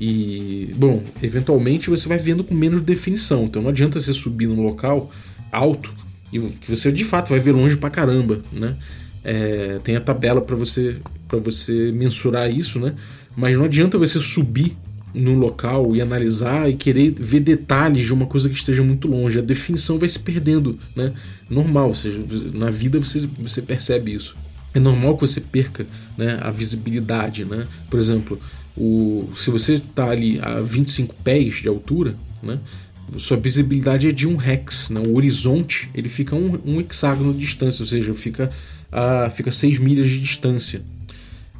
E, 0.00 0.70
bom, 0.76 1.02
eventualmente 1.22 1.88
você 1.90 2.08
vai 2.08 2.18
vendo 2.18 2.44
com 2.44 2.54
menos 2.54 2.82
definição. 2.82 3.44
Então 3.44 3.62
não 3.62 3.70
adianta 3.70 4.00
você 4.00 4.12
subir 4.12 4.46
num 4.46 4.62
local 4.62 5.10
alto 5.50 5.94
e 6.32 6.40
que 6.40 6.68
você 6.68 6.90
de 6.90 7.04
fato 7.04 7.30
vai 7.30 7.38
ver 7.38 7.52
longe 7.52 7.76
pra 7.76 7.90
caramba. 7.90 8.40
Né? 8.52 8.76
É, 9.22 9.78
tem 9.82 9.96
a 9.96 10.00
tabela 10.00 10.40
para 10.40 10.56
você 10.56 10.96
para 11.26 11.38
você 11.38 11.90
mensurar 11.90 12.54
isso, 12.54 12.78
né? 12.78 12.94
Mas 13.34 13.56
não 13.56 13.64
adianta 13.64 13.98
você 13.98 14.20
subir 14.20 14.76
no 15.14 15.34
local 15.34 15.94
e 15.94 16.02
analisar 16.02 16.68
e 16.68 16.74
querer 16.74 17.14
ver 17.16 17.40
detalhes 17.40 18.04
de 18.04 18.12
uma 18.12 18.26
coisa 18.26 18.48
que 18.48 18.56
esteja 18.56 18.82
muito 18.82 19.06
longe. 19.06 19.38
A 19.38 19.42
definição 19.42 19.98
vai 19.98 20.08
se 20.08 20.18
perdendo, 20.18 20.78
né? 20.94 21.12
Normal, 21.48 21.88
ou 21.88 21.94
seja, 21.94 22.20
na 22.52 22.70
vida 22.70 22.98
você, 22.98 23.28
você 23.38 23.62
percebe 23.62 24.12
isso. 24.12 24.36
É 24.74 24.80
normal 24.80 25.14
que 25.14 25.20
você 25.20 25.40
perca 25.40 25.86
né, 26.18 26.36
a 26.40 26.50
visibilidade, 26.50 27.44
né? 27.44 27.66
Por 27.88 28.00
exemplo, 28.00 28.40
o, 28.76 29.30
se 29.34 29.50
você 29.50 29.74
está 29.74 30.10
ali 30.10 30.40
a 30.42 30.60
25 30.60 31.14
pés 31.22 31.62
de 31.62 31.68
altura, 31.68 32.16
né? 32.42 32.58
Sua 33.16 33.36
visibilidade 33.36 34.08
é 34.08 34.12
de 34.12 34.26
um 34.26 34.40
hex, 34.42 34.90
né? 34.90 35.00
O 35.06 35.14
horizonte 35.14 35.88
ele 35.94 36.08
fica 36.08 36.34
um, 36.34 36.58
um 36.64 36.80
hexágono 36.80 37.32
de 37.32 37.38
distância, 37.38 37.82
ou 37.82 37.86
seja, 37.86 38.12
fica 38.14 38.50
a, 38.90 39.30
fica 39.30 39.52
6 39.52 39.78
milhas 39.78 40.10
de 40.10 40.18
distância 40.18 40.82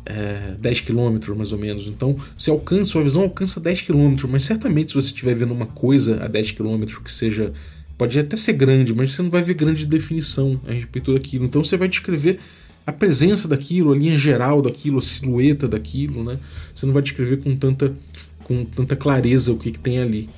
é, 0.07 0.55
10 0.59 0.81
km 0.83 1.35
mais 1.37 1.53
ou 1.53 1.59
menos. 1.59 1.87
Então 1.87 2.17
você 2.39 2.51
alcança, 2.51 2.93
sua 2.93 3.03
visão 3.03 3.23
alcança 3.23 3.61
10 3.61 3.83
km, 3.83 4.17
mas 4.29 4.45
certamente 4.45 4.91
se 4.91 4.95
você 4.95 5.09
estiver 5.09 5.35
vendo 5.35 5.53
uma 5.53 5.67
coisa 5.67 6.23
a 6.23 6.29
10 6.29 6.53
km 6.53 6.85
que 7.03 7.13
seja. 7.13 7.53
Pode 7.97 8.19
até 8.19 8.37
ser 8.37 8.55
grande, 8.55 8.93
mas 8.93 9.15
você 9.15 9.23
não 9.23 9.31
vai 9.31 9.41
ver 9.41 9.55
grande 9.55 9.87
definição 9.87 10.61
a 10.67 10.73
respeito 10.73 11.15
daquilo. 11.15 11.45
Então 11.45 11.63
você 11.63 11.77
vai 11.77 11.87
descrever 11.87 12.41
a 12.85 12.93
presença 12.93 13.47
daquilo, 13.47 13.93
a 13.93 13.97
linha 13.97 14.19
geral 14.19 14.61
daquilo, 14.61 14.99
a 14.99 15.03
silhueta 15.03 15.69
daquilo, 15.69 16.25
né? 16.25 16.39
Você 16.75 16.87
não 16.87 16.93
vai 16.93 17.03
descrever 17.03 17.37
com 17.37 17.55
tanta, 17.55 17.95
com 18.43 18.65
tanta 18.65 18.97
clareza 18.97 19.53
o 19.53 19.59
que, 19.59 19.71
que 19.71 19.79
tem 19.79 20.01
ali. 20.01 20.29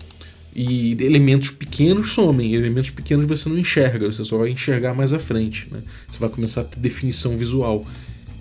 E 0.54 0.92
elementos 1.00 1.50
pequenos 1.50 2.12
somem, 2.12 2.54
elementos 2.54 2.90
pequenos 2.90 3.26
você 3.26 3.48
não 3.48 3.58
enxerga, 3.58 4.10
você 4.10 4.24
só 4.24 4.38
vai 4.38 4.50
enxergar 4.50 4.94
mais 4.94 5.12
à 5.12 5.18
frente. 5.18 5.66
Né? 5.70 5.80
Você 6.08 6.18
vai 6.18 6.30
começar 6.30 6.62
a 6.62 6.64
ter 6.64 6.78
definição 6.78 7.36
visual. 7.36 7.86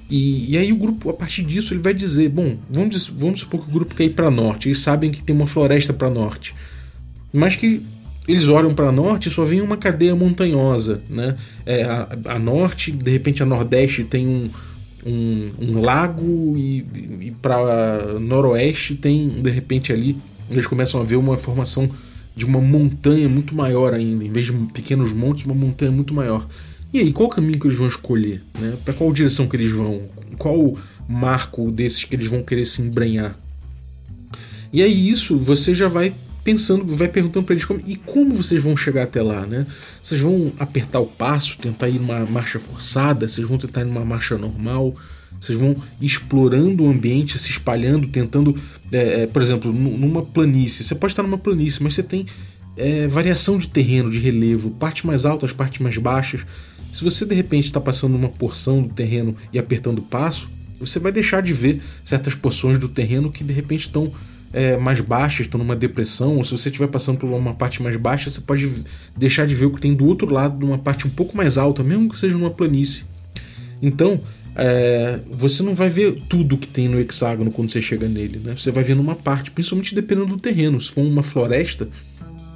E, 0.09 0.51
e, 0.51 0.57
aí 0.57 0.71
o 0.71 0.75
grupo, 0.75 1.09
a 1.09 1.13
partir 1.13 1.43
disso, 1.43 1.73
ele 1.73 1.81
vai 1.81 1.93
dizer, 1.93 2.29
bom, 2.29 2.57
vamos, 2.69 3.07
vamos 3.07 3.39
supor 3.39 3.61
que 3.61 3.69
o 3.69 3.71
grupo 3.71 3.95
quer 3.95 4.03
ir 4.03 4.11
para 4.11 4.29
norte, 4.29 4.67
eles 4.67 4.79
sabem 4.79 5.09
que 5.09 5.23
tem 5.23 5.35
uma 5.35 5.47
floresta 5.47 5.93
para 5.93 6.09
norte, 6.09 6.53
mas 7.33 7.55
que 7.55 7.81
eles 8.27 8.47
olham 8.47 8.73
para 8.73 8.91
norte 8.91 9.29
e 9.29 9.31
só 9.31 9.43
vem 9.45 9.61
uma 9.61 9.77
cadeia 9.77 10.15
montanhosa, 10.15 11.01
né? 11.09 11.35
É, 11.65 11.83
a, 11.83 12.07
a, 12.25 12.39
norte, 12.39 12.91
de 12.91 13.11
repente 13.11 13.43
a 13.43 13.45
nordeste 13.45 14.03
tem 14.03 14.27
um, 14.27 14.49
um, 15.05 15.51
um 15.59 15.81
lago 15.81 16.55
e, 16.57 16.85
e 17.21 17.31
para 17.41 18.19
noroeste 18.19 18.95
tem, 18.95 19.29
de 19.29 19.49
repente 19.49 19.93
ali, 19.93 20.17
eles 20.49 20.65
começam 20.67 21.01
a 21.01 21.03
ver 21.03 21.15
uma 21.15 21.37
formação 21.37 21.89
de 22.35 22.45
uma 22.45 22.59
montanha 22.59 23.29
muito 23.29 23.55
maior 23.55 23.93
ainda, 23.93 24.23
em 24.25 24.31
vez 24.31 24.47
de 24.47 24.53
pequenos 24.73 25.13
montes, 25.13 25.45
uma 25.45 25.55
montanha 25.55 25.91
muito 25.91 26.13
maior. 26.13 26.45
E 26.95 26.99
aí, 26.99 27.11
qual 27.11 27.27
caminho 27.27 27.59
que 27.59 27.67
eles 27.67 27.77
vão 27.77 27.89
escolher? 27.89 28.41
Né? 28.57 28.77
Para 28.85 28.93
qual 28.93 29.11
direção 29.11 29.49
que 29.49 29.57
eles 29.57 29.69
vão? 29.69 30.03
Qual 30.37 30.77
marco 31.09 31.69
desses 31.69 32.05
que 32.05 32.15
eles 32.15 32.27
vão 32.27 32.41
querer 32.41 32.63
se 32.63 32.81
embrenhar? 32.81 33.37
E 34.71 34.81
aí 34.81 35.09
isso 35.09 35.37
você 35.37 35.75
já 35.75 35.89
vai 35.89 36.15
pensando, 36.41 36.85
vai 36.95 37.09
perguntando 37.09 37.45
para 37.45 37.53
eles 37.53 37.65
como, 37.65 37.81
e 37.85 37.97
como 37.97 38.33
vocês 38.33 38.63
vão 38.63 38.77
chegar 38.77 39.03
até 39.03 39.21
lá, 39.21 39.45
né? 39.45 39.67
Vocês 40.01 40.21
vão 40.21 40.53
apertar 40.57 41.01
o 41.01 41.05
passo, 41.05 41.57
tentar 41.57 41.89
ir 41.89 41.99
numa 41.99 42.25
marcha 42.27 42.61
forçada, 42.61 43.27
vocês 43.27 43.45
vão 43.45 43.57
tentar 43.57 43.81
ir 43.81 43.85
numa 43.87 44.05
marcha 44.05 44.37
normal, 44.37 44.95
vocês 45.37 45.59
vão 45.59 45.75
explorando 45.99 46.85
o 46.85 46.89
ambiente, 46.89 47.37
se 47.37 47.51
espalhando, 47.51 48.07
tentando, 48.07 48.55
é, 48.89 49.23
é, 49.23 49.27
por 49.27 49.41
exemplo, 49.41 49.73
numa 49.73 50.23
planície. 50.23 50.85
Você 50.85 50.95
pode 50.95 51.11
estar 51.11 51.23
numa 51.23 51.37
planície, 51.37 51.83
mas 51.83 51.93
você 51.93 52.03
tem 52.03 52.25
é, 52.77 53.05
variação 53.05 53.57
de 53.57 53.67
terreno, 53.67 54.09
de 54.09 54.19
relevo, 54.19 54.71
partes 54.71 55.03
mais 55.03 55.25
altas, 55.25 55.51
partes 55.51 55.81
mais 55.81 55.97
baixas. 55.97 56.45
Se 56.95 57.03
você 57.03 57.25
de 57.25 57.35
repente 57.35 57.65
está 57.65 57.81
passando 57.81 58.15
uma 58.15 58.29
porção 58.29 58.81
do 58.81 58.87
terreno 58.87 59.35
e 59.51 59.59
apertando 59.59 59.99
o 59.99 60.01
passo, 60.01 60.49
você 60.79 60.97
vai 60.97 61.11
deixar 61.11 61.41
de 61.41 61.51
ver 61.51 61.81
certas 62.05 62.35
porções 62.35 62.79
do 62.79 62.87
terreno 62.87 63.29
que 63.29 63.43
de 63.43 63.51
repente 63.51 63.81
estão 63.81 64.13
é, 64.53 64.77
mais 64.77 65.01
baixas, 65.01 65.41
estão 65.41 65.57
numa 65.57 65.75
depressão, 65.75 66.37
ou 66.37 66.43
se 66.45 66.51
você 66.51 66.69
estiver 66.69 66.87
passando 66.87 67.17
por 67.17 67.29
uma 67.29 67.53
parte 67.53 67.83
mais 67.83 67.97
baixa, 67.97 68.29
você 68.29 68.39
pode 68.39 68.85
deixar 69.13 69.45
de 69.45 69.53
ver 69.53 69.65
o 69.65 69.71
que 69.71 69.81
tem 69.81 69.93
do 69.93 70.05
outro 70.05 70.31
lado, 70.31 70.65
numa 70.65 70.77
parte 70.77 71.05
um 71.05 71.09
pouco 71.09 71.35
mais 71.35 71.57
alta, 71.57 71.83
mesmo 71.83 72.07
que 72.07 72.17
seja 72.17 72.37
numa 72.37 72.51
planície. 72.51 73.03
Então, 73.81 74.21
é, 74.55 75.19
você 75.29 75.63
não 75.63 75.75
vai 75.75 75.89
ver 75.89 76.21
tudo 76.29 76.55
que 76.55 76.69
tem 76.69 76.87
no 76.87 76.97
hexágono 76.97 77.51
quando 77.51 77.69
você 77.69 77.81
chega 77.81 78.07
nele, 78.07 78.39
né? 78.41 78.55
Você 78.55 78.71
vai 78.71 78.85
ver 78.85 78.95
numa 78.95 79.15
parte, 79.15 79.51
principalmente 79.51 79.93
dependendo 79.93 80.27
do 80.27 80.37
terreno. 80.37 80.79
Se 80.79 80.91
for 80.91 81.01
uma 81.01 81.21
floresta, 81.21 81.89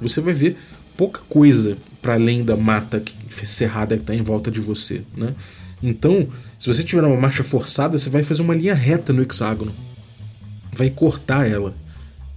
você 0.00 0.18
vai 0.22 0.32
ver 0.32 0.56
pouca 0.96 1.20
coisa 1.28 1.76
para 2.00 2.14
além 2.14 2.44
da 2.44 2.56
mata 2.56 3.02
cerrada 3.28 3.96
que 3.96 4.02
está 4.02 4.14
em 4.14 4.22
volta 4.22 4.50
de 4.50 4.60
você, 4.60 5.02
né? 5.18 5.34
Então, 5.82 6.28
se 6.58 6.68
você 6.68 6.84
tiver 6.84 7.02
uma 7.02 7.16
marcha 7.16 7.42
forçada, 7.42 7.96
você 7.96 8.10
vai 8.10 8.22
fazer 8.22 8.42
uma 8.42 8.54
linha 8.54 8.74
reta 8.74 9.12
no 9.12 9.22
hexágono, 9.22 9.72
vai 10.72 10.90
cortar 10.90 11.48
ela. 11.48 11.74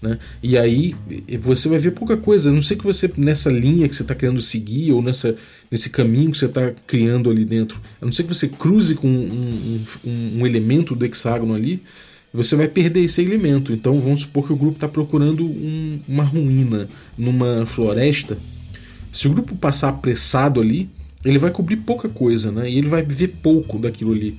Né? 0.01 0.20
E 0.41 0.58
aí 0.58 0.93
você 1.39 1.70
vai 1.70 1.79
ver 1.79 1.91
pouca 1.91 2.17
coisa, 2.17 2.50
a 2.50 2.53
não 2.53 2.62
sei 2.62 2.75
que 2.75 2.84
você 2.84 3.10
nessa 3.15 3.50
linha 3.50 3.88
que 3.88 3.96
você 3.96 4.01
está 4.01 4.13
querendo 4.13 4.41
seguir 4.41 4.91
ou 4.91 5.01
nessa, 5.01 5.36
nesse 5.72 5.89
caminho 5.89 6.32
que 6.32 6.38
você 6.38 6.46
está 6.46 6.72
criando 6.86 7.29
ali 7.29 7.46
dentro, 7.46 7.79
a 8.01 8.05
não 8.05 8.12
ser 8.12 8.24
que 8.24 8.34
você 8.34 8.50
cruze 8.50 8.96
com 8.96 9.08
um, 9.08 9.84
um, 10.05 10.39
um 10.39 10.46
elemento 10.46 10.93
do 10.93 11.05
hexágono 11.05 11.53
ali, 11.53 11.82
você 12.34 12.55
vai 12.55 12.67
perder 12.67 13.01
esse 13.01 13.22
elemento. 13.22 13.72
Então 13.72 13.98
vamos 14.00 14.22
supor 14.22 14.46
que 14.46 14.51
o 14.51 14.58
grupo 14.58 14.75
está 14.75 14.89
procurando 14.89 15.46
um, 15.46 16.00
uma 16.08 16.24
ruína 16.24 16.89
numa 17.17 17.65
floresta. 17.65 18.38
Se 19.13 19.27
o 19.27 19.32
grupo 19.32 19.55
passar 19.55 19.89
apressado 19.89 20.60
ali, 20.60 20.89
ele 21.24 21.38
vai 21.38 21.51
cobrir 21.51 21.77
pouca 21.77 22.10
coisa, 22.10 22.51
né? 22.51 22.70
E 22.70 22.77
ele 22.77 22.89
vai 22.89 23.01
ver 23.01 23.29
pouco 23.41 23.79
daquilo 23.79 24.12
ali 24.12 24.38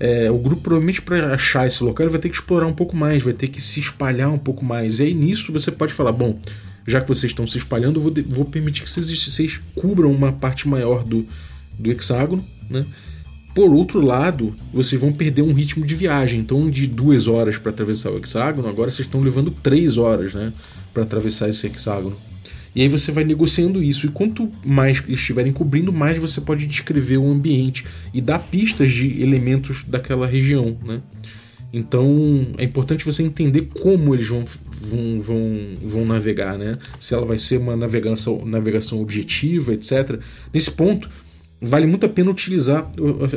é, 0.00 0.30
o 0.30 0.38
grupo 0.38 0.62
provavelmente 0.62 1.02
para 1.02 1.34
achar 1.34 1.66
esse 1.66 1.84
local 1.84 2.04
ele 2.04 2.10
vai 2.10 2.20
ter 2.20 2.30
que 2.30 2.34
explorar 2.34 2.66
um 2.66 2.72
pouco 2.72 2.96
mais, 2.96 3.22
vai 3.22 3.34
ter 3.34 3.48
que 3.48 3.60
se 3.60 3.78
espalhar 3.78 4.32
um 4.32 4.38
pouco 4.38 4.64
mais. 4.64 4.98
E 4.98 5.04
aí 5.04 5.14
nisso 5.14 5.52
você 5.52 5.70
pode 5.70 5.92
falar, 5.92 6.12
bom, 6.12 6.38
já 6.86 7.02
que 7.02 7.08
vocês 7.08 7.30
estão 7.30 7.46
se 7.46 7.58
espalhando, 7.58 7.98
eu 7.98 8.02
vou, 8.02 8.12
vou 8.26 8.44
permitir 8.46 8.82
que 8.82 8.90
vocês, 8.90 9.06
vocês 9.06 9.60
cubram 9.74 10.10
uma 10.10 10.32
parte 10.32 10.66
maior 10.66 11.04
do, 11.04 11.26
do 11.78 11.92
hexágono, 11.92 12.42
né? 12.68 12.86
Por 13.54 13.74
outro 13.74 14.00
lado, 14.00 14.54
vocês 14.72 14.98
vão 14.98 15.12
perder 15.12 15.42
um 15.42 15.52
ritmo 15.52 15.84
de 15.84 15.94
viagem. 15.94 16.40
Então, 16.40 16.70
de 16.70 16.86
duas 16.86 17.26
horas 17.26 17.58
para 17.58 17.70
atravessar 17.70 18.10
o 18.10 18.16
hexágono, 18.16 18.68
agora 18.68 18.90
vocês 18.90 19.06
estão 19.06 19.20
levando 19.20 19.50
três 19.50 19.98
horas, 19.98 20.32
né, 20.32 20.52
para 20.94 21.02
atravessar 21.02 21.48
esse 21.48 21.66
hexágono. 21.66 22.16
E 22.74 22.82
aí 22.82 22.88
você 22.88 23.10
vai 23.10 23.24
negociando 23.24 23.82
isso. 23.82 24.06
E 24.06 24.10
quanto 24.10 24.50
mais 24.64 25.02
estiverem 25.08 25.52
cobrindo, 25.52 25.92
mais 25.92 26.18
você 26.18 26.40
pode 26.40 26.66
descrever 26.66 27.18
o 27.18 27.30
ambiente 27.30 27.84
e 28.14 28.20
dar 28.20 28.38
pistas 28.38 28.92
de 28.92 29.20
elementos 29.20 29.84
daquela 29.84 30.26
região. 30.26 30.76
Né? 30.84 31.00
Então 31.72 32.46
é 32.58 32.64
importante 32.64 33.04
você 33.04 33.22
entender 33.22 33.68
como 33.80 34.14
eles 34.14 34.28
vão, 34.28 34.44
vão, 34.70 35.20
vão, 35.20 35.52
vão 35.82 36.04
navegar, 36.04 36.58
né? 36.58 36.72
Se 36.98 37.14
ela 37.14 37.24
vai 37.24 37.38
ser 37.38 37.58
uma 37.58 37.76
navegação, 37.76 38.44
navegação 38.44 39.00
objetiva, 39.00 39.72
etc. 39.72 40.20
Nesse 40.52 40.70
ponto, 40.70 41.08
vale 41.60 41.86
muito 41.86 42.06
a 42.06 42.08
pena 42.08 42.30
utilizar 42.30 42.90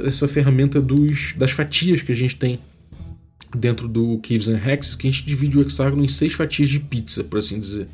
essa 0.05 0.27
ferramenta 0.27 0.81
dos, 0.81 1.33
das 1.37 1.51
fatias 1.51 2.01
que 2.01 2.11
a 2.11 2.15
gente 2.15 2.35
tem 2.35 2.59
dentro 3.55 3.87
do 3.87 4.17
Caves 4.17 4.49
and 4.49 4.59
Hexes, 4.65 4.95
que 4.95 5.07
a 5.07 5.11
gente 5.11 5.25
divide 5.25 5.59
o 5.59 5.61
hexágono 5.61 6.03
em 6.03 6.07
seis 6.07 6.33
fatias 6.33 6.69
de 6.69 6.79
pizza, 6.79 7.23
por 7.23 7.37
assim 7.37 7.59
dizer. 7.59 7.87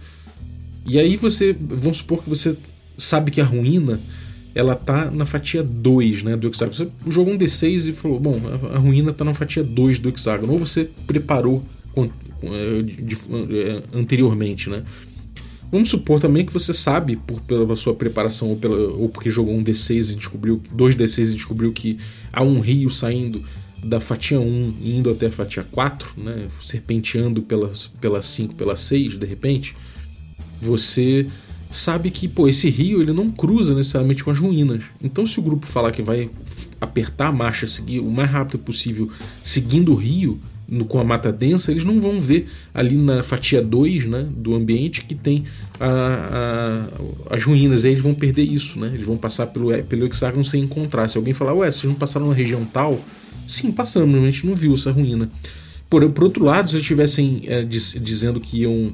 E 0.85 0.99
aí 0.99 1.15
você, 1.15 1.55
vamos 1.59 1.99
supor 1.99 2.23
que 2.23 2.29
você 2.29 2.57
sabe 2.97 3.31
que 3.31 3.41
a 3.41 3.45
ruína 3.45 3.99
ela 4.55 4.75
tá 4.75 5.11
na 5.11 5.25
fatia 5.25 5.63
2 5.63 6.23
né, 6.23 6.35
do 6.35 6.47
hexágono. 6.47 6.75
Você 6.75 6.87
jogou 7.09 7.33
um 7.33 7.37
D6 7.37 7.87
e 7.87 7.91
falou, 7.91 8.19
bom, 8.19 8.41
a 8.73 8.77
ruína 8.77 9.13
tá 9.13 9.23
na 9.23 9.33
fatia 9.33 9.63
2 9.63 9.99
do 9.99 10.09
hexágono. 10.09 10.53
Ou 10.53 10.59
você 10.59 10.89
preparou 11.05 11.63
é, 12.43 13.81
anteriormente, 13.93 14.69
né? 14.69 14.83
Vamos 15.71 15.89
supor 15.89 16.19
também 16.19 16.45
que 16.45 16.51
você 16.51 16.73
sabe, 16.73 17.15
por, 17.15 17.41
pela 17.41 17.75
sua 17.75 17.93
preparação 17.93 18.49
ou, 18.49 18.55
pela, 18.55 18.75
ou 18.75 19.07
porque 19.07 19.29
jogou 19.29 19.55
um 19.55 19.63
D6 19.63 20.13
e 20.13 20.15
descobriu, 20.15 20.61
dois 20.73 20.95
D6 20.95 21.31
e 21.31 21.35
descobriu 21.35 21.71
que 21.71 21.99
há 22.33 22.41
um 22.41 22.59
rio 22.59 22.89
saindo 22.89 23.43
da 23.83 23.99
fatia 23.99 24.39
1 24.39 24.77
indo 24.81 25.11
até 25.11 25.27
a 25.27 25.31
fatia 25.31 25.63
4, 25.71 26.13
né, 26.17 26.47
serpenteando 26.61 27.43
pela, 27.43 27.71
pela 28.01 28.21
5, 28.21 28.55
pela 28.55 28.75
6, 28.75 29.17
de 29.17 29.27
repente, 29.27 29.75
você 30.61 31.27
sabe 31.69 32.09
que 32.09 32.27
pô, 32.27 32.47
esse 32.47 32.69
rio 32.69 33.01
ele 33.01 33.13
não 33.13 33.29
cruza 33.29 33.75
necessariamente 33.75 34.23
com 34.23 34.31
as 34.31 34.39
ruínas. 34.39 34.83
Então, 35.01 35.25
se 35.25 35.39
o 35.39 35.43
grupo 35.43 35.67
falar 35.67 35.91
que 35.91 36.01
vai 36.01 36.29
apertar 36.81 37.27
a 37.27 37.31
marcha, 37.31 37.67
seguir 37.67 37.99
o 37.99 38.09
mais 38.09 38.29
rápido 38.29 38.59
possível, 38.59 39.09
seguindo 39.43 39.91
o 39.91 39.95
rio 39.95 40.39
no, 40.67 40.85
com 40.85 40.99
a 40.99 41.03
mata 41.03 41.31
densa, 41.31 41.71
eles 41.71 41.83
não 41.83 41.99
vão 41.99 42.19
ver 42.19 42.47
ali 42.73 42.95
na 42.95 43.23
fatia 43.23 43.61
2 43.61 44.05
né, 44.05 44.27
do 44.29 44.53
ambiente 44.53 45.03
que 45.03 45.15
tem 45.15 45.43
a, 45.79 46.87
a, 47.29 47.35
as 47.35 47.43
ruínas. 47.43 47.85
Aí 47.85 47.91
eles 47.91 48.03
vão 48.03 48.13
perder 48.13 48.43
isso, 48.43 48.79
né? 48.79 48.91
Eles 48.93 49.05
vão 49.05 49.17
passar 49.17 49.47
pelo, 49.47 49.71
pelo 49.83 50.05
hexágono 50.05 50.43
sem 50.43 50.63
encontrar. 50.63 51.07
Se 51.07 51.17
alguém 51.17 51.33
falar, 51.33 51.53
ué, 51.53 51.71
vocês 51.71 51.85
não 51.85 51.95
passaram 51.95 52.27
na 52.27 52.33
região 52.33 52.65
tal? 52.65 52.99
Sim, 53.47 53.71
passamos, 53.71 54.15
a 54.15 54.25
gente 54.25 54.45
não 54.45 54.55
viu 54.55 54.73
essa 54.73 54.91
ruína. 54.91 55.29
Por, 55.89 56.07
por 56.11 56.25
outro 56.25 56.45
lado, 56.45 56.69
se 56.69 56.75
eles 56.75 56.83
estivessem 56.83 57.41
é, 57.47 57.63
diz, 57.63 57.95
dizendo 57.99 58.39
que 58.39 58.59
iam 58.59 58.93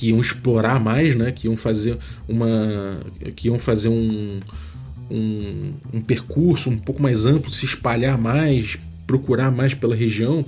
que 0.00 0.08
iam 0.08 0.18
explorar 0.18 0.80
mais, 0.80 1.14
né? 1.14 1.30
Que 1.30 1.46
iam 1.46 1.56
fazer 1.58 1.98
uma, 2.26 3.00
que 3.36 3.48
iam 3.48 3.58
fazer 3.58 3.90
um, 3.90 4.40
um, 5.10 5.74
um 5.92 6.00
percurso 6.00 6.70
um 6.70 6.78
pouco 6.78 7.02
mais 7.02 7.26
amplo, 7.26 7.50
se 7.50 7.66
espalhar 7.66 8.16
mais, 8.16 8.78
procurar 9.06 9.50
mais 9.50 9.74
pela 9.74 9.94
região. 9.94 10.42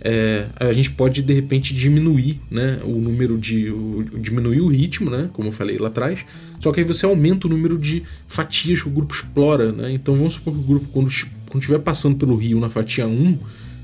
É, 0.00 0.46
a 0.56 0.72
gente 0.72 0.90
pode 0.90 1.22
de 1.22 1.32
repente 1.32 1.72
diminuir 1.72 2.40
né, 2.50 2.80
o 2.82 2.98
número 2.98 3.38
de. 3.38 3.70
O, 3.70 4.04
diminuir 4.18 4.60
o 4.60 4.66
ritmo, 4.66 5.08
né, 5.08 5.30
como 5.32 5.46
eu 5.46 5.52
falei 5.52 5.78
lá 5.78 5.86
atrás, 5.86 6.24
só 6.58 6.72
que 6.72 6.80
aí 6.80 6.84
você 6.84 7.06
aumenta 7.06 7.46
o 7.46 7.50
número 7.50 7.78
de 7.78 8.02
fatias 8.26 8.82
que 8.82 8.88
o 8.88 8.90
grupo 8.90 9.14
explora. 9.14 9.70
Né? 9.70 9.92
Então 9.92 10.16
vamos 10.16 10.34
supor 10.34 10.54
que 10.54 10.58
o 10.58 10.62
grupo, 10.62 10.88
quando, 10.90 11.08
estiver 11.08 11.78
passando 11.78 12.16
pelo 12.16 12.34
rio 12.34 12.58
na 12.58 12.68
fatia 12.68 13.06
1, 13.06 13.38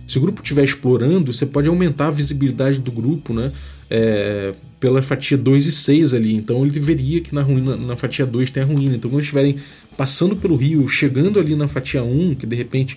se 0.08 0.18
o 0.18 0.20
grupo 0.20 0.42
estiver 0.42 0.64
explorando, 0.64 1.32
você 1.32 1.46
pode 1.46 1.68
aumentar 1.68 2.08
a 2.08 2.11
visibilidade 2.11 2.80
do 2.80 2.90
grupo, 2.90 3.32
né? 3.32 3.52
É, 3.88 4.54
pela 4.80 5.02
fatia 5.02 5.36
2 5.36 5.66
e 5.66 5.72
6 5.72 6.14
ali. 6.14 6.34
Então 6.34 6.64
ele 6.64 6.78
veria 6.78 7.20
que 7.20 7.34
na, 7.34 7.42
ruína, 7.42 7.76
na 7.76 7.96
fatia 7.96 8.24
2 8.24 8.50
tem 8.50 8.62
a 8.62 8.66
ruína. 8.66 8.96
Então 8.96 9.10
quando 9.10 9.22
estiverem 9.22 9.56
passando 9.96 10.36
pelo 10.36 10.56
rio, 10.56 10.88
chegando 10.88 11.38
ali 11.38 11.56
na 11.56 11.68
fatia 11.68 12.02
1, 12.02 12.36
que 12.36 12.46
de 12.46 12.56
repente 12.56 12.96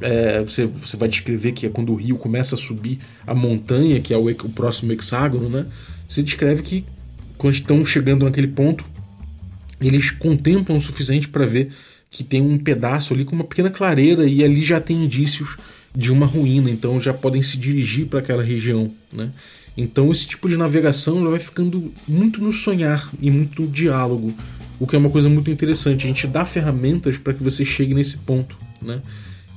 é, 0.00 0.42
você, 0.42 0.66
você 0.66 0.96
vai 0.96 1.08
descrever 1.08 1.52
que 1.52 1.66
é 1.66 1.68
quando 1.68 1.92
o 1.92 1.96
rio 1.96 2.16
começa 2.16 2.54
a 2.54 2.58
subir 2.58 2.98
a 3.26 3.34
montanha, 3.34 4.00
que 4.00 4.12
é 4.12 4.16
o, 4.16 4.28
o 4.28 4.48
próximo 4.50 4.92
hexágono, 4.92 5.48
né? 5.48 5.66
Você 6.06 6.22
descreve 6.22 6.62
que 6.62 6.84
quando 7.38 7.54
estão 7.54 7.84
chegando 7.84 8.24
naquele 8.24 8.48
ponto, 8.48 8.84
eles 9.80 10.10
contemplam 10.10 10.76
o 10.76 10.80
suficiente 10.80 11.28
para 11.28 11.46
ver 11.46 11.70
que 12.10 12.22
tem 12.22 12.40
um 12.40 12.58
pedaço 12.58 13.12
ali 13.12 13.24
com 13.24 13.34
uma 13.34 13.44
pequena 13.44 13.70
clareira 13.70 14.24
e 14.24 14.44
ali 14.44 14.62
já 14.62 14.80
tem 14.80 15.04
indícios 15.04 15.56
de 15.94 16.12
uma 16.12 16.26
ruína, 16.26 16.70
então 16.70 17.00
já 17.00 17.14
podem 17.14 17.42
se 17.42 17.56
dirigir 17.56 18.06
para 18.06 18.18
aquela 18.18 18.42
região, 18.42 18.90
né? 19.12 19.30
Então 19.76 20.10
esse 20.10 20.26
tipo 20.26 20.48
de 20.48 20.56
navegação 20.56 21.28
vai 21.28 21.40
ficando 21.40 21.92
muito 22.06 22.42
no 22.42 22.52
sonhar 22.52 23.10
e 23.20 23.30
muito 23.30 23.62
no 23.62 23.68
diálogo, 23.68 24.32
o 24.78 24.86
que 24.86 24.94
é 24.94 24.98
uma 24.98 25.10
coisa 25.10 25.28
muito 25.28 25.50
interessante. 25.50 26.04
A 26.04 26.08
gente 26.08 26.26
dá 26.26 26.44
ferramentas 26.44 27.18
para 27.18 27.34
que 27.34 27.42
você 27.42 27.64
chegue 27.64 27.94
nesse 27.94 28.18
ponto, 28.18 28.56
né? 28.80 29.00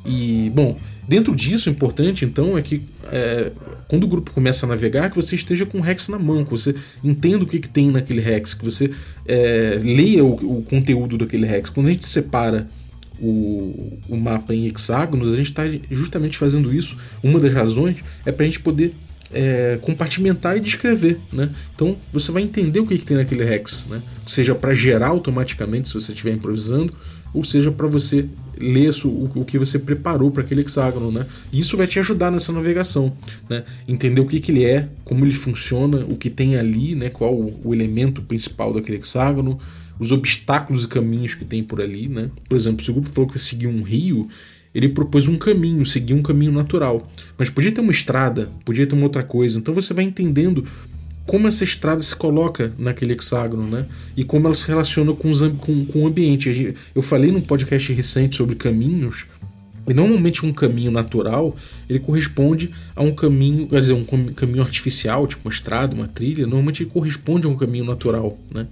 E 0.05 0.49
bom, 0.55 0.77
dentro 1.07 1.35
disso, 1.35 1.69
o 1.69 1.73
importante 1.73 2.23
então 2.23 2.57
é 2.57 2.61
que 2.61 2.81
é, 3.11 3.51
quando 3.87 4.05
o 4.05 4.07
grupo 4.07 4.31
começa 4.31 4.65
a 4.65 4.69
navegar, 4.69 5.09
que 5.09 5.15
você 5.15 5.35
esteja 5.35 5.65
com 5.65 5.79
o 5.79 5.81
Rex 5.81 6.07
na 6.07 6.17
mão, 6.17 6.45
que 6.45 6.51
você 6.51 6.73
entenda 7.03 7.43
o 7.43 7.47
que, 7.47 7.59
que 7.59 7.67
tem 7.67 7.91
naquele 7.91 8.21
Rex, 8.21 8.53
que 8.53 8.63
você 8.63 8.89
é, 9.25 9.79
leia 9.83 10.23
o, 10.23 10.59
o, 10.59 10.63
conteúdo 10.63 11.17
daquele 11.17 11.45
Rex. 11.45 11.69
Quando 11.69 11.87
a 11.87 11.91
gente 11.91 12.05
separa 12.05 12.67
o, 13.19 13.97
o 14.07 14.15
mapa 14.15 14.53
em 14.53 14.65
hexágonos, 14.65 15.33
a 15.33 15.37
gente 15.37 15.49
está 15.49 15.63
justamente 15.91 16.37
fazendo 16.37 16.73
isso. 16.73 16.97
Uma 17.21 17.39
das 17.39 17.53
razões 17.53 17.97
é 18.25 18.31
para 18.31 18.45
a 18.45 18.47
gente 18.47 18.61
poder 18.61 18.93
é, 19.31 19.77
compartimentar 19.81 20.57
e 20.57 20.59
descrever, 20.59 21.19
né? 21.31 21.49
Então 21.75 21.97
você 22.11 22.31
vai 22.31 22.43
entender 22.43 22.79
o 22.79 22.87
que, 22.87 22.97
que 22.97 23.05
tem 23.05 23.17
naquele 23.17 23.43
hex, 23.43 23.85
né? 23.89 24.01
Seja 24.25 24.55
para 24.55 24.73
gerar 24.73 25.07
automaticamente 25.07 25.89
se 25.89 25.93
você 25.93 26.11
estiver 26.11 26.33
improvisando, 26.33 26.93
ou 27.33 27.43
seja 27.43 27.71
para 27.71 27.87
você 27.87 28.25
ler 28.59 28.89
o, 29.05 29.45
que 29.45 29.57
você 29.59 29.77
preparou 29.77 30.31
para 30.31 30.41
aquele 30.41 30.61
hexágono, 30.61 31.11
né? 31.11 31.25
Isso 31.53 31.77
vai 31.77 31.85
te 31.87 31.99
ajudar 31.99 32.31
nessa 32.31 32.51
navegação, 32.51 33.15
né? 33.49 33.63
Entender 33.87 34.21
o 34.21 34.25
que, 34.25 34.39
que 34.39 34.51
ele 34.51 34.65
é, 34.65 34.89
como 35.03 35.23
ele 35.23 35.33
funciona, 35.33 36.05
o 36.09 36.15
que 36.15 36.29
tem 36.29 36.55
ali, 36.55 36.95
né? 36.95 37.09
Qual 37.09 37.33
o, 37.33 37.59
o 37.63 37.73
elemento 37.73 38.21
principal 38.21 38.73
daquele 38.73 38.97
hexágono, 38.97 39.59
os 39.99 40.11
obstáculos 40.11 40.85
e 40.85 40.87
caminhos 40.87 41.35
que 41.35 41.45
tem 41.45 41.63
por 41.63 41.81
ali, 41.81 42.07
né? 42.07 42.29
Por 42.47 42.55
exemplo, 42.55 42.83
se 42.83 42.89
o 42.89 42.93
grupo 42.93 43.09
falou 43.09 43.29
que 43.29 43.39
seguir 43.39 43.67
um 43.67 43.81
rio, 43.83 44.27
ele 44.77 44.89
propôs 44.89 45.27
um 45.27 45.35
caminho, 45.35 45.83
seguir 45.87 46.13
um 46.13 46.21
caminho 46.21 46.51
natural. 46.51 47.09
Mas 47.35 47.49
podia 47.49 47.71
ter 47.71 47.81
uma 47.81 47.91
estrada, 47.91 48.47
podia 48.63 48.85
ter 48.85 48.93
uma 48.93 49.05
outra 49.05 49.23
coisa. 49.23 49.57
Então 49.57 49.73
você 49.73 49.91
vai 49.91 50.05
entendendo 50.05 50.63
como 51.25 51.47
essa 51.47 51.63
estrada 51.63 52.01
se 52.03 52.15
coloca 52.15 52.71
naquele 52.77 53.13
hexágono, 53.13 53.67
né? 53.67 53.87
E 54.15 54.23
como 54.23 54.45
ela 54.45 54.53
se 54.53 54.67
relaciona 54.67 55.13
com, 55.13 55.31
os, 55.31 55.41
com, 55.57 55.83
com 55.83 56.03
o 56.03 56.07
ambiente. 56.07 56.75
Eu 56.93 57.01
falei 57.01 57.31
num 57.31 57.41
podcast 57.41 57.91
recente 57.91 58.35
sobre 58.35 58.55
caminhos, 58.55 59.25
e 59.87 59.93
normalmente 59.95 60.45
um 60.45 60.53
caminho 60.53 60.91
natural 60.91 61.55
ele 61.89 61.99
corresponde 61.99 62.69
a 62.95 63.01
um 63.01 63.11
caminho, 63.11 63.65
quer 63.67 63.79
dizer, 63.79 63.93
um 63.93 64.03
caminho 64.03 64.61
artificial, 64.61 65.25
tipo 65.25 65.47
uma 65.47 65.51
estrada, 65.51 65.95
uma 65.95 66.07
trilha, 66.07 66.45
normalmente 66.45 66.83
ele 66.83 66.89
corresponde 66.91 67.47
a 67.47 67.49
um 67.49 67.55
caminho 67.55 67.85
natural, 67.85 68.37
né? 68.53 68.67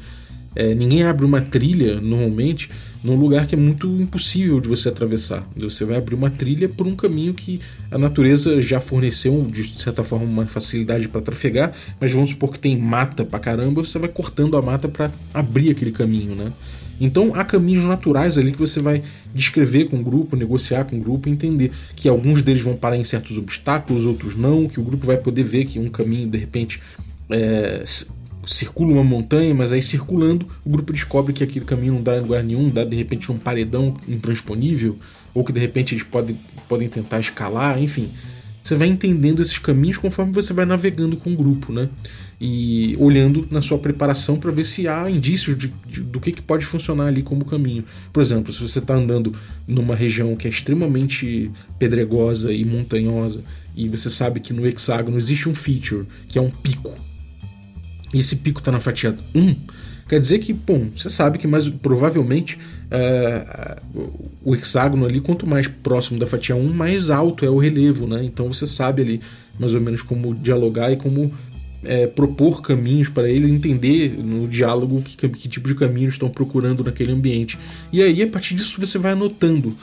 É, 0.56 0.74
ninguém 0.74 1.04
abre 1.04 1.26
uma 1.26 1.42
trilha, 1.42 2.00
normalmente, 2.00 2.70
num 3.06 3.16
lugar 3.16 3.46
que 3.46 3.54
é 3.54 3.58
muito 3.58 3.88
impossível 4.02 4.60
de 4.60 4.68
você 4.68 4.90
atravessar. 4.90 5.48
Você 5.56 5.86
vai 5.86 5.98
abrir 5.98 6.16
uma 6.16 6.32
trilha 6.32 6.68
por 6.68 6.88
um 6.88 6.96
caminho 6.96 7.36
que 7.36 7.60
a 7.92 8.00
natureza 8.00 8.60
já 8.60 8.82
forneceu, 8.82 9.48
de 9.52 9.80
certa 9.80 10.04
forma, 10.04 10.26
uma 10.26 10.48
facilidade 10.48 11.08
para 11.08 11.22
trafegar, 11.22 11.72
mas 12.02 12.12
vamos 12.12 12.32
supor 12.32 12.52
que 12.52 12.58
tem 12.58 12.76
mata 12.76 13.24
pra 13.24 13.38
caramba, 13.38 13.86
você 13.86 14.00
vai 14.00 14.10
cortando 14.10 14.58
a 14.58 14.62
mata 14.62 14.90
para 14.90 15.12
abrir 15.32 15.70
aquele 15.70 15.92
caminho, 15.92 16.34
né? 16.34 16.52
Então 17.00 17.36
há 17.36 17.44
caminhos 17.44 17.84
naturais 17.84 18.40
ali 18.40 18.52
que 18.52 18.60
você 18.60 18.80
vai 18.80 19.04
descrever 19.36 19.86
com 19.86 19.98
o 19.98 20.04
grupo, 20.04 20.36
negociar 20.36 20.86
com 20.86 20.98
o 20.98 21.00
grupo, 21.00 21.30
entender 21.30 21.72
que 21.96 22.10
alguns 22.10 22.42
deles 22.42 22.64
vão 22.64 22.76
parar 22.76 22.98
em 22.98 23.04
certos 23.04 23.38
obstáculos, 23.38 24.08
outros 24.08 24.36
não, 24.36 24.68
que 24.68 24.80
o 24.80 24.84
grupo 24.84 25.06
vai 25.06 25.18
poder 25.18 25.44
ver 25.44 25.66
que 25.66 25.78
um 25.78 25.90
caminho 25.90 26.28
de 26.28 26.38
repente 26.38 26.82
é, 27.30 27.84
circula 28.46 28.94
uma 28.94 29.04
montanha, 29.04 29.54
mas 29.54 29.72
aí 29.72 29.82
circulando 29.82 30.48
o 30.64 30.70
grupo 30.70 30.94
descobre 30.94 31.34
que 31.34 31.44
aquele 31.44 31.66
caminho 31.66 31.94
não 31.94 32.04
dá 32.04 32.18
em 32.18 32.22
lugar 32.22 32.44
nenhum, 32.44 32.70
dá 32.70 32.84
de 32.84 32.96
repente 32.96 33.32
um 33.32 33.38
paredão 33.38 33.96
intransponível, 34.08 34.98
ou 35.34 35.44
que 35.44 35.52
de 35.52 35.60
repente 35.60 35.94
eles 35.94 36.04
podem, 36.04 36.38
podem 36.68 36.88
tentar 36.88 37.20
escalar, 37.20 37.82
enfim. 37.82 38.10
Você 38.64 38.76
vai 38.76 38.88
entendendo 38.88 39.44
esses 39.44 39.60
caminhos 39.60 39.98
conforme 39.98 40.34
você 40.34 40.52
vai 40.52 40.66
navegando 40.66 41.16
com 41.18 41.32
o 41.32 41.36
grupo, 41.36 41.72
né? 41.72 41.88
E 42.42 42.96
olhando 43.00 43.48
na 43.52 43.62
sua 43.62 43.78
preparação 43.78 44.38
para 44.38 44.50
ver 44.50 44.66
se 44.66 44.88
há 44.88 45.10
indícios 45.10 45.56
de, 45.56 45.72
de, 45.88 46.02
do 46.02 46.20
que, 46.20 46.32
que 46.32 46.42
pode 46.42 46.66
funcionar 46.66 47.06
ali 47.06 47.22
como 47.22 47.46
caminho. 47.46 47.86
Por 48.12 48.22
exemplo, 48.22 48.52
se 48.52 48.60
você 48.62 48.80
está 48.80 48.96
andando 48.96 49.32
numa 49.68 49.96
região 49.96 50.36
que 50.36 50.48
é 50.48 50.50
extremamente 50.50 51.52
pedregosa 51.78 52.52
e 52.52 52.66
montanhosa, 52.66 53.44
e 53.76 53.88
você 53.88 54.10
sabe 54.10 54.40
que 54.40 54.52
no 54.52 54.66
hexágono 54.66 55.18
existe 55.18 55.48
um 55.48 55.54
feature, 55.54 56.08
que 56.28 56.40
é 56.40 56.42
um 56.42 56.50
pico, 56.50 56.96
e 58.16 58.20
esse 58.20 58.38
pico 58.38 58.60
está 58.60 58.72
na 58.72 58.80
fatia 58.80 59.14
1, 59.36 59.56
quer 60.08 60.22
dizer 60.22 60.40
que, 60.40 60.54
bom, 60.54 60.88
você 60.96 61.10
sabe 61.10 61.38
que 61.38 61.46
mais 61.46 61.68
provavelmente 61.68 62.58
é, 62.90 63.78
o 64.42 64.56
hexágono 64.56 65.06
ali, 65.06 65.20
quanto 65.20 65.46
mais 65.46 65.68
próximo 65.68 66.18
da 66.18 66.26
fatia 66.26 66.56
1, 66.56 66.74
mais 66.74 67.10
alto 67.10 67.44
é 67.44 67.50
o 67.50 67.58
relevo, 67.58 68.08
né? 68.08 68.24
Então 68.24 68.48
você 68.48 68.66
sabe 68.66 69.02
ali 69.02 69.22
mais 69.60 69.74
ou 69.74 69.82
menos 69.82 70.02
como 70.02 70.34
dialogar 70.34 70.94
e 70.94 70.96
como 70.96 71.30
é, 71.84 72.08
propor 72.08 72.62
caminhos 72.62 73.10
para 73.10 73.30
ele 73.30 73.52
entender 73.52 74.18
no 74.18 74.48
diálogo 74.48 75.02
que, 75.02 75.28
que 75.28 75.50
tipo 75.50 75.68
de 75.68 75.76
caminhos 75.76 76.14
estão 76.14 76.30
procurando 76.30 76.86
naquele 76.86 77.12
ambiente. 77.12 77.60
E 77.92 78.02
aí, 78.02 78.24
a 78.24 78.28
partir 78.28 78.56
disso, 78.56 78.80
você 78.80 78.98
vai 78.98 79.12
anotando 79.12 79.76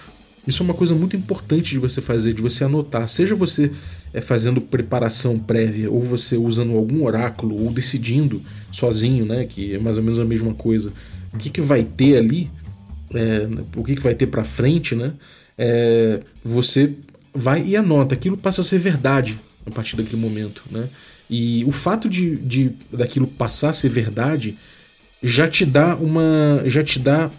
isso 0.46 0.62
é 0.62 0.64
uma 0.64 0.74
coisa 0.74 0.94
muito 0.94 1.16
importante 1.16 1.70
de 1.70 1.78
você 1.78 2.00
fazer, 2.00 2.34
de 2.34 2.42
você 2.42 2.64
anotar. 2.64 3.06
Seja 3.08 3.34
você 3.34 3.70
é, 4.12 4.20
fazendo 4.20 4.60
preparação 4.60 5.38
prévia, 5.38 5.90
ou 5.90 6.00
você 6.00 6.36
usando 6.36 6.76
algum 6.76 7.04
oráculo, 7.04 7.62
ou 7.62 7.72
decidindo 7.72 8.42
sozinho, 8.70 9.24
né? 9.24 9.44
Que 9.44 9.74
é 9.74 9.78
mais 9.78 9.98
ou 9.98 10.02
menos 10.02 10.18
a 10.18 10.24
mesma 10.24 10.52
coisa. 10.52 10.92
O 11.32 11.38
que, 11.38 11.48
que 11.48 11.60
vai 11.60 11.84
ter 11.84 12.16
ali, 12.16 12.50
é, 13.14 13.48
o 13.76 13.84
que, 13.84 13.94
que 13.94 14.02
vai 14.02 14.14
ter 14.14 14.26
para 14.26 14.42
frente, 14.42 14.96
né? 14.96 15.12
É, 15.56 16.20
você 16.44 16.92
vai 17.32 17.64
e 17.64 17.76
anota. 17.76 18.14
Aquilo 18.14 18.36
passa 18.36 18.62
a 18.62 18.64
ser 18.64 18.78
verdade 18.78 19.38
a 19.64 19.70
partir 19.70 19.96
daquele 19.96 20.20
momento, 20.20 20.62
né? 20.70 20.88
E 21.30 21.64
o 21.64 21.72
fato 21.72 22.08
de, 22.08 22.36
de 22.36 22.72
daquilo 22.92 23.26
passar 23.26 23.70
a 23.70 23.72
ser 23.72 23.88
verdade 23.88 24.56
já 25.22 25.48
te 25.48 25.64
dá 25.64 25.94
uma 25.94 26.62
já 26.66 26.82
te 26.82 26.98
dá 26.98 27.30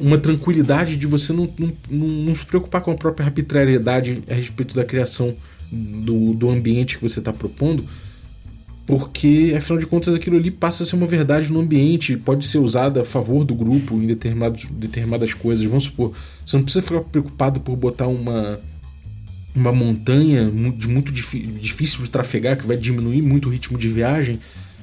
uma 0.00 0.18
tranquilidade 0.18 0.96
de 0.96 1.06
você 1.06 1.32
não, 1.32 1.48
não, 1.58 1.72
não, 1.90 2.34
se 2.34 2.44
preocupar 2.44 2.80
com 2.80 2.90
a 2.90 2.94
própria 2.94 3.26
arbitrariedade 3.26 4.22
a 4.28 4.34
respeito 4.34 4.74
da 4.74 4.84
criação 4.84 5.34
do, 5.70 6.32
do 6.32 6.50
ambiente 6.50 6.96
que 6.96 7.02
você 7.02 7.18
está 7.18 7.32
propondo, 7.32 7.84
porque 8.86 9.54
afinal 9.56 9.78
de 9.78 9.86
contas 9.86 10.14
aquilo 10.14 10.36
ali 10.36 10.50
passa 10.50 10.82
a 10.82 10.86
ser 10.86 10.96
uma 10.96 11.06
verdade 11.06 11.52
no 11.52 11.60
ambiente, 11.60 12.16
pode 12.16 12.46
ser 12.46 12.58
usada 12.58 13.02
a 13.02 13.04
favor 13.04 13.44
do 13.44 13.54
grupo 13.54 13.94
em 13.96 14.06
determinados, 14.06 14.64
determinadas 14.64 15.34
coisas. 15.34 15.64
Vamos 15.64 15.84
supor, 15.84 16.12
você 16.44 16.56
não 16.56 16.64
precisa 16.64 16.84
ficar 16.84 17.00
preocupado 17.02 17.60
por 17.60 17.76
botar 17.76 18.08
uma, 18.08 18.58
uma 19.54 19.72
montanha 19.72 20.50
de 20.76 20.88
muito 20.88 21.12
difícil 21.12 22.02
de 22.02 22.10
trafegar, 22.10 22.56
que 22.56 22.66
vai 22.66 22.76
diminuir 22.76 23.22
muito 23.22 23.48
o 23.48 23.52
ritmo 23.52 23.78
de 23.78 23.86
viagem 23.86 24.40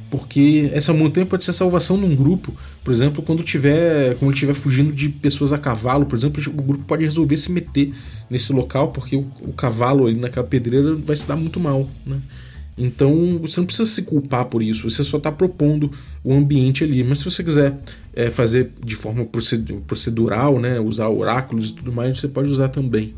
porque 0.09 0.69
essa 0.73 0.93
montanha 0.93 1.25
pode 1.25 1.43
ser 1.43 1.51
a 1.51 1.53
salvação 1.53 1.97
num 1.97 2.15
grupo. 2.15 2.53
Por 2.83 2.93
exemplo, 2.93 3.21
quando 3.21 3.43
tiver, 3.43 4.15
quando 4.15 4.33
estiver 4.33 4.53
fugindo 4.53 4.91
de 4.91 5.09
pessoas 5.09 5.51
a 5.51 5.57
cavalo, 5.57 6.05
por 6.05 6.17
exemplo, 6.17 6.41
o 6.47 6.61
grupo 6.61 6.83
pode 6.85 7.03
resolver 7.03 7.35
se 7.37 7.51
meter 7.51 7.93
nesse 8.29 8.53
local 8.53 8.89
porque 8.89 9.15
o, 9.15 9.25
o 9.41 9.53
cavalo 9.53 10.07
ali 10.07 10.17
naquela 10.17 10.45
pedreira 10.45 10.95
vai 10.95 11.15
se 11.15 11.27
dar 11.27 11.35
muito 11.35 11.59
mal, 11.59 11.89
né? 12.05 12.19
Então 12.77 13.39
você 13.39 13.59
não 13.59 13.65
precisa 13.65 13.89
se 13.89 14.03
culpar 14.03 14.45
por 14.45 14.61
isso, 14.61 14.89
você 14.89 15.03
só 15.03 15.17
está 15.17 15.31
propondo 15.31 15.91
o 16.23 16.31
ambiente 16.31 16.83
ali. 16.83 17.03
Mas 17.03 17.19
se 17.19 17.25
você 17.25 17.43
quiser 17.43 17.75
é, 18.15 18.29
fazer 18.29 18.71
de 18.85 18.95
forma 18.95 19.27
procedural, 19.87 20.59
né, 20.59 20.79
usar 20.79 21.09
oráculos 21.09 21.71
e 21.71 21.73
tudo 21.73 21.91
mais, 21.91 22.19
você 22.19 22.27
pode 22.27 22.49
usar 22.49 22.69
também. 22.69 23.15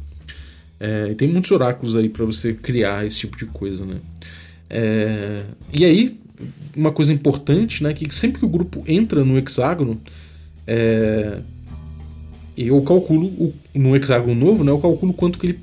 É, 0.80 1.14
tem 1.16 1.28
muitos 1.28 1.52
oráculos 1.52 1.98
aí 1.98 2.08
para 2.08 2.24
você 2.24 2.54
criar 2.54 3.06
esse 3.06 3.20
tipo 3.20 3.38
de 3.38 3.46
coisa, 3.48 3.86
né? 3.86 3.98
É, 4.70 5.44
e 5.74 5.84
aí, 5.84 6.19
uma 6.76 6.92
coisa 6.92 7.14
importante, 7.14 7.84
né, 7.84 7.94
que 7.94 8.14
sempre 8.14 8.40
que 8.40 8.46
o 8.46 8.50
grupo 8.50 8.84
entra 8.88 9.24
no 9.26 9.38
hexágono, 9.38 10.00
é, 10.66 11.40
eu 12.58 12.82
calculo 12.82 13.28
o, 13.28 13.54
no 13.74 13.96
hexágono 13.96 14.36
novo, 14.36 14.64
né, 14.64 14.72
eu 14.72 14.80
calculo 14.80 15.14
quanto 15.14 15.38
que 15.40 15.48
ele 15.48 15.60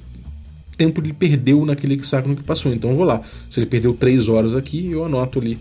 tempo 0.76 1.00
ele 1.00 1.12
perdeu 1.12 1.64
naquele 1.64 1.94
hexágono 1.94 2.36
que 2.36 2.42
passou. 2.42 2.72
Então 2.72 2.90
eu 2.90 2.96
vou 2.96 3.04
lá. 3.04 3.22
Se 3.48 3.60
ele 3.60 3.66
perdeu 3.66 3.94
3 3.94 4.28
horas 4.28 4.54
aqui, 4.54 4.90
eu 4.90 5.04
anoto 5.04 5.38
ali. 5.38 5.58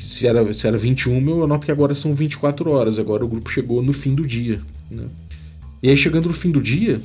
Se 0.00 0.26
era, 0.26 0.52
se 0.52 0.66
era 0.66 0.76
21, 0.76 1.28
eu 1.28 1.44
anoto 1.44 1.66
que 1.66 1.72
agora 1.72 1.94
são 1.94 2.14
24 2.14 2.70
horas. 2.70 2.98
Agora 2.98 3.24
o 3.24 3.28
grupo 3.28 3.50
chegou 3.50 3.82
no 3.82 3.92
fim 3.92 4.14
do 4.14 4.24
dia. 4.24 4.60
Né? 4.90 5.04
E 5.82 5.90
aí, 5.90 5.96
chegando 5.96 6.28
no 6.28 6.34
fim 6.34 6.50
do 6.50 6.60
dia, 6.60 7.00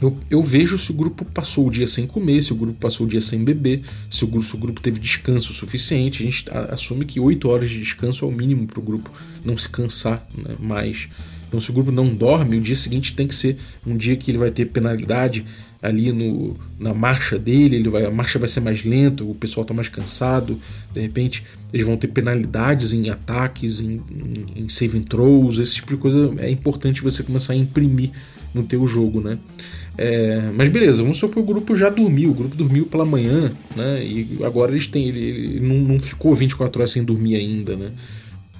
eu, 0.00 0.16
eu, 0.30 0.42
vejo 0.42 0.76
se 0.76 0.90
o 0.90 0.94
grupo 0.94 1.24
passou 1.24 1.66
o 1.66 1.70
dia 1.70 1.86
sem 1.86 2.06
comer, 2.06 2.42
se 2.42 2.52
o 2.52 2.56
grupo 2.56 2.78
passou 2.78 3.06
o 3.06 3.08
dia 3.08 3.20
sem 3.20 3.42
beber, 3.42 3.82
se 4.10 4.24
o, 4.24 4.42
se 4.42 4.54
o 4.54 4.58
grupo 4.58 4.80
teve 4.80 5.00
descanso 5.00 5.52
suficiente. 5.52 6.22
A 6.22 6.26
gente 6.26 6.44
assume 6.70 7.04
que 7.04 7.18
8 7.18 7.48
horas 7.48 7.70
de 7.70 7.78
descanso 7.78 8.24
é 8.24 8.28
o 8.28 8.32
mínimo 8.32 8.66
para 8.66 8.78
o 8.78 8.82
grupo 8.82 9.10
não 9.44 9.56
se 9.56 9.68
cansar 9.68 10.26
né, 10.36 10.54
mais. 10.60 11.08
Então, 11.48 11.60
se 11.60 11.70
o 11.70 11.72
grupo 11.72 11.92
não 11.92 12.12
dorme, 12.14 12.56
o 12.56 12.60
dia 12.60 12.74
seguinte 12.74 13.14
tem 13.14 13.26
que 13.26 13.34
ser 13.34 13.56
um 13.86 13.96
dia 13.96 14.16
que 14.16 14.30
ele 14.30 14.38
vai 14.38 14.50
ter 14.50 14.66
penalidade 14.66 15.44
ali 15.80 16.10
no, 16.10 16.58
na 16.78 16.92
marcha 16.92 17.38
dele, 17.38 17.76
ele 17.76 17.88
vai, 17.88 18.04
a 18.04 18.10
marcha 18.10 18.38
vai 18.38 18.48
ser 18.48 18.60
mais 18.60 18.84
lenta, 18.84 19.22
o 19.22 19.34
pessoal 19.34 19.62
está 19.62 19.72
mais 19.72 19.88
cansado, 19.88 20.60
de 20.92 21.00
repente 21.00 21.44
eles 21.72 21.86
vão 21.86 21.96
ter 21.96 22.08
penalidades 22.08 22.92
em 22.92 23.08
ataques, 23.08 23.80
em, 23.80 24.02
em, 24.10 24.62
em 24.64 24.68
saving 24.68 25.02
throws, 25.02 25.58
esse 25.58 25.76
tipo 25.76 25.94
de 25.94 25.96
coisa 25.96 26.34
é 26.38 26.50
importante 26.50 27.02
você 27.02 27.22
começar 27.22 27.52
a 27.52 27.56
imprimir 27.56 28.10
no 28.52 28.64
teu 28.64 28.86
jogo, 28.86 29.20
né? 29.20 29.38
É, 29.98 30.50
mas 30.54 30.70
beleza, 30.70 31.02
vamos 31.02 31.16
supor 31.16 31.34
que 31.34 31.40
o 31.40 31.54
grupo 31.54 31.74
já 31.74 31.88
dormiu, 31.88 32.30
o 32.30 32.34
grupo 32.34 32.54
dormiu 32.54 32.84
pela 32.84 33.04
manhã, 33.04 33.50
né? 33.74 34.04
E 34.04 34.38
agora 34.44 34.72
eles 34.72 34.86
têm, 34.86 35.08
ele, 35.08 35.20
ele 35.20 35.60
não, 35.60 35.76
não, 35.76 36.00
ficou 36.00 36.34
24 36.34 36.80
horas 36.80 36.90
sem 36.90 37.02
dormir 37.02 37.36
ainda, 37.36 37.76
né? 37.76 37.90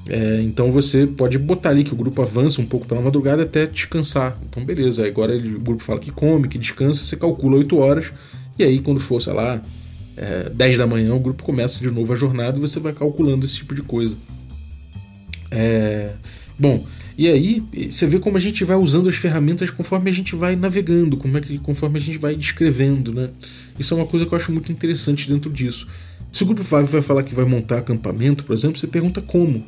É, 0.08 0.40
então 0.42 0.70
você 0.70 1.06
pode 1.06 1.36
botar 1.36 1.70
ali 1.70 1.84
que 1.84 1.92
o 1.92 1.96
grupo 1.96 2.22
avança 2.22 2.60
um 2.60 2.64
pouco 2.64 2.86
pela 2.86 3.02
madrugada 3.02 3.42
até 3.42 3.66
descansar. 3.66 4.38
Então 4.48 4.64
beleza, 4.64 5.06
agora 5.06 5.34
ele, 5.34 5.56
o 5.56 5.60
grupo 5.60 5.82
fala 5.82 6.00
que 6.00 6.10
come, 6.10 6.48
que 6.48 6.56
descansa, 6.56 7.04
você 7.04 7.16
calcula 7.16 7.56
8 7.56 7.76
horas, 7.76 8.12
e 8.58 8.64
aí 8.64 8.78
quando 8.78 9.00
for, 9.00 9.20
sei 9.20 9.34
lá, 9.34 9.60
é, 10.16 10.48
10 10.48 10.78
da 10.78 10.86
manhã, 10.86 11.14
o 11.14 11.20
grupo 11.20 11.42
começa 11.42 11.80
de 11.80 11.90
novo 11.90 12.12
a 12.12 12.16
jornada 12.16 12.56
e 12.56 12.60
você 12.60 12.80
vai 12.80 12.94
calculando 12.94 13.44
esse 13.44 13.56
tipo 13.56 13.74
de 13.74 13.82
coisa. 13.82 14.16
É, 15.50 16.12
bom, 16.58 16.84
e 17.18 17.28
aí 17.28 17.62
você 17.90 18.06
vê 18.06 18.18
como 18.18 18.36
a 18.36 18.40
gente 18.40 18.62
vai 18.64 18.76
usando 18.76 19.08
as 19.08 19.16
ferramentas 19.16 19.70
conforme 19.70 20.10
a 20.10 20.12
gente 20.12 20.36
vai 20.36 20.54
navegando, 20.54 21.16
como 21.16 21.38
é 21.38 21.40
que 21.40 21.58
conforme 21.58 21.98
a 21.98 22.02
gente 22.02 22.18
vai 22.18 22.36
descrevendo, 22.36 23.12
né? 23.14 23.30
Isso 23.78 23.94
é 23.94 23.96
uma 23.96 24.06
coisa 24.06 24.26
que 24.26 24.32
eu 24.32 24.38
acho 24.38 24.52
muito 24.52 24.70
interessante 24.70 25.30
dentro 25.30 25.50
disso. 25.50 25.88
Se 26.30 26.42
o 26.42 26.46
grupo 26.46 26.62
vai, 26.62 26.84
vai 26.84 27.00
falar 27.00 27.22
que 27.22 27.34
vai 27.34 27.46
montar 27.46 27.78
acampamento, 27.78 28.44
por 28.44 28.52
exemplo, 28.52 28.78
você 28.78 28.86
pergunta 28.86 29.22
como. 29.22 29.64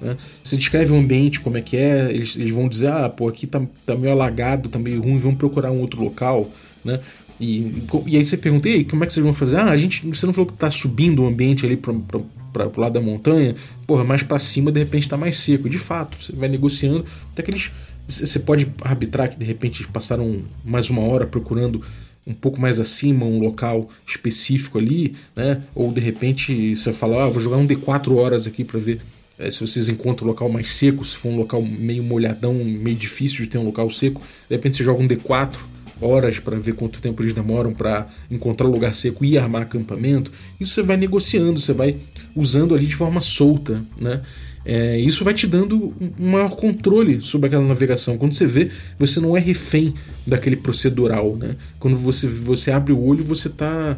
Né? 0.00 0.16
Você 0.42 0.56
descreve 0.56 0.92
o 0.92 0.96
ambiente, 0.96 1.40
como 1.40 1.58
é 1.58 1.62
que 1.62 1.76
é, 1.76 2.10
eles, 2.10 2.36
eles 2.36 2.54
vão 2.54 2.68
dizer, 2.68 2.88
ah, 2.88 3.08
pô, 3.08 3.28
aqui 3.28 3.46
tá, 3.46 3.60
tá 3.84 3.96
meio 3.96 4.12
alagado, 4.12 4.68
tá 4.68 4.78
meio 4.78 5.00
ruim, 5.00 5.16
vamos 5.16 5.38
procurar 5.38 5.72
um 5.72 5.80
outro 5.80 6.02
local, 6.02 6.50
né? 6.84 7.00
E, 7.40 7.82
e 8.06 8.16
aí 8.16 8.24
você 8.24 8.36
pergunta, 8.36 8.68
e 8.68 8.84
como 8.84 9.02
é 9.02 9.06
que 9.06 9.12
vocês 9.12 9.24
vão 9.24 9.34
fazer? 9.34 9.56
Ah, 9.56 9.70
a 9.70 9.76
gente, 9.76 10.06
você 10.06 10.26
não 10.26 10.32
falou 10.32 10.46
que 10.46 10.52
tá 10.52 10.70
subindo 10.70 11.24
o 11.24 11.26
ambiente 11.26 11.66
ali 11.66 11.76
para 12.52 12.68
o 12.68 12.80
lado 12.80 12.92
da 12.92 13.00
montanha, 13.00 13.54
porra, 13.86 14.04
mais 14.04 14.22
para 14.22 14.38
cima 14.38 14.70
de 14.70 14.80
repente 14.80 15.04
está 15.04 15.16
mais 15.16 15.36
seco. 15.38 15.68
De 15.68 15.78
fato, 15.78 16.20
você 16.20 16.32
vai 16.32 16.48
negociando, 16.48 17.04
até 17.32 17.42
que 17.42 17.50
eles 17.50 17.70
você 18.08 18.38
pode 18.38 18.70
arbitrar 18.82 19.28
que 19.28 19.38
de 19.38 19.44
repente 19.44 19.86
passaram 19.88 20.42
mais 20.64 20.90
uma 20.90 21.02
hora 21.02 21.26
procurando 21.26 21.82
um 22.26 22.34
pouco 22.34 22.60
mais 22.60 22.78
acima, 22.78 23.24
um 23.24 23.38
local 23.38 23.88
específico 24.06 24.78
ali, 24.78 25.14
né? 25.34 25.62
Ou 25.74 25.90
de 25.92 26.00
repente 26.00 26.76
você 26.76 26.92
fala, 26.92 27.24
ah, 27.24 27.28
vou 27.28 27.40
jogar 27.40 27.56
um 27.56 27.66
D4 27.66 28.14
horas 28.14 28.46
aqui 28.46 28.64
para 28.64 28.78
ver 28.78 29.00
é, 29.38 29.50
se 29.50 29.60
vocês 29.60 29.88
encontram 29.88 30.28
um 30.28 30.30
local 30.30 30.48
mais 30.48 30.68
seco, 30.68 31.04
se 31.04 31.16
for 31.16 31.28
um 31.28 31.36
local 31.36 31.62
meio 31.62 32.02
molhadão, 32.02 32.54
meio 32.54 32.96
difícil 32.96 33.44
de 33.44 33.46
ter 33.48 33.58
um 33.58 33.64
local 33.64 33.90
seco, 33.90 34.20
de 34.48 34.54
repente 34.54 34.76
você 34.76 34.84
joga 34.84 35.02
um 35.02 35.08
D4 35.08 35.56
horas 36.00 36.38
para 36.38 36.56
ver 36.58 36.74
quanto 36.74 37.00
tempo 37.00 37.22
eles 37.22 37.32
demoram 37.32 37.72
para 37.72 38.08
encontrar 38.30 38.66
um 38.66 38.70
lugar 38.70 38.94
seco 38.94 39.24
e 39.24 39.38
armar 39.38 39.62
acampamento. 39.62 40.30
Isso 40.60 40.74
você 40.74 40.82
vai 40.82 40.96
negociando, 40.96 41.60
você 41.60 41.72
vai 41.72 41.96
usando 42.34 42.74
ali 42.74 42.86
de 42.86 42.96
forma 42.96 43.20
solta, 43.20 43.84
né? 44.00 44.20
É, 44.64 44.96
isso 44.98 45.24
vai 45.24 45.34
te 45.34 45.46
dando 45.46 45.92
um 46.18 46.30
maior 46.30 46.50
controle 46.50 47.20
sobre 47.20 47.48
aquela 47.48 47.64
navegação. 47.64 48.16
Quando 48.16 48.32
você 48.32 48.46
vê, 48.46 48.70
você 48.96 49.18
não 49.18 49.36
é 49.36 49.40
refém 49.40 49.92
daquele 50.24 50.54
procedural. 50.54 51.36
Né? 51.36 51.56
Quando 51.80 51.96
você, 51.96 52.28
você 52.28 52.70
abre 52.70 52.92
o 52.92 53.02
olho, 53.02 53.24
você 53.24 53.48
está 53.48 53.96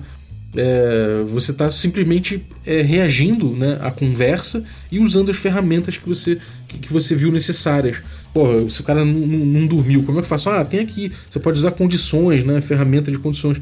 é, 0.56 1.24
você 1.26 1.50
está 1.50 1.70
simplesmente 1.70 2.44
é, 2.64 2.80
reagindo 2.80 3.50
né, 3.50 3.76
à 3.80 3.90
conversa 3.90 4.62
e 4.90 5.00
usando 5.00 5.30
as 5.30 5.36
ferramentas 5.36 5.96
que 5.96 6.08
você, 6.08 6.38
que, 6.68 6.78
que 6.78 6.92
você 6.92 7.14
viu 7.14 7.32
necessárias. 7.32 7.96
Porra, 8.32 8.68
se 8.68 8.80
o 8.80 8.84
cara 8.84 9.04
não, 9.04 9.26
não, 9.26 9.46
não, 9.46 9.66
dormiu, 9.66 10.02
como 10.02 10.18
é 10.18 10.20
que 10.20 10.26
eu 10.26 10.28
faço? 10.28 10.48
Ah, 10.48 10.64
tem 10.64 10.80
aqui. 10.80 11.12
Você 11.28 11.38
pode 11.38 11.58
usar 11.58 11.72
condições, 11.72 12.44
né? 12.44 12.60
Ferramenta 12.60 13.10
de 13.10 13.18
condições. 13.18 13.58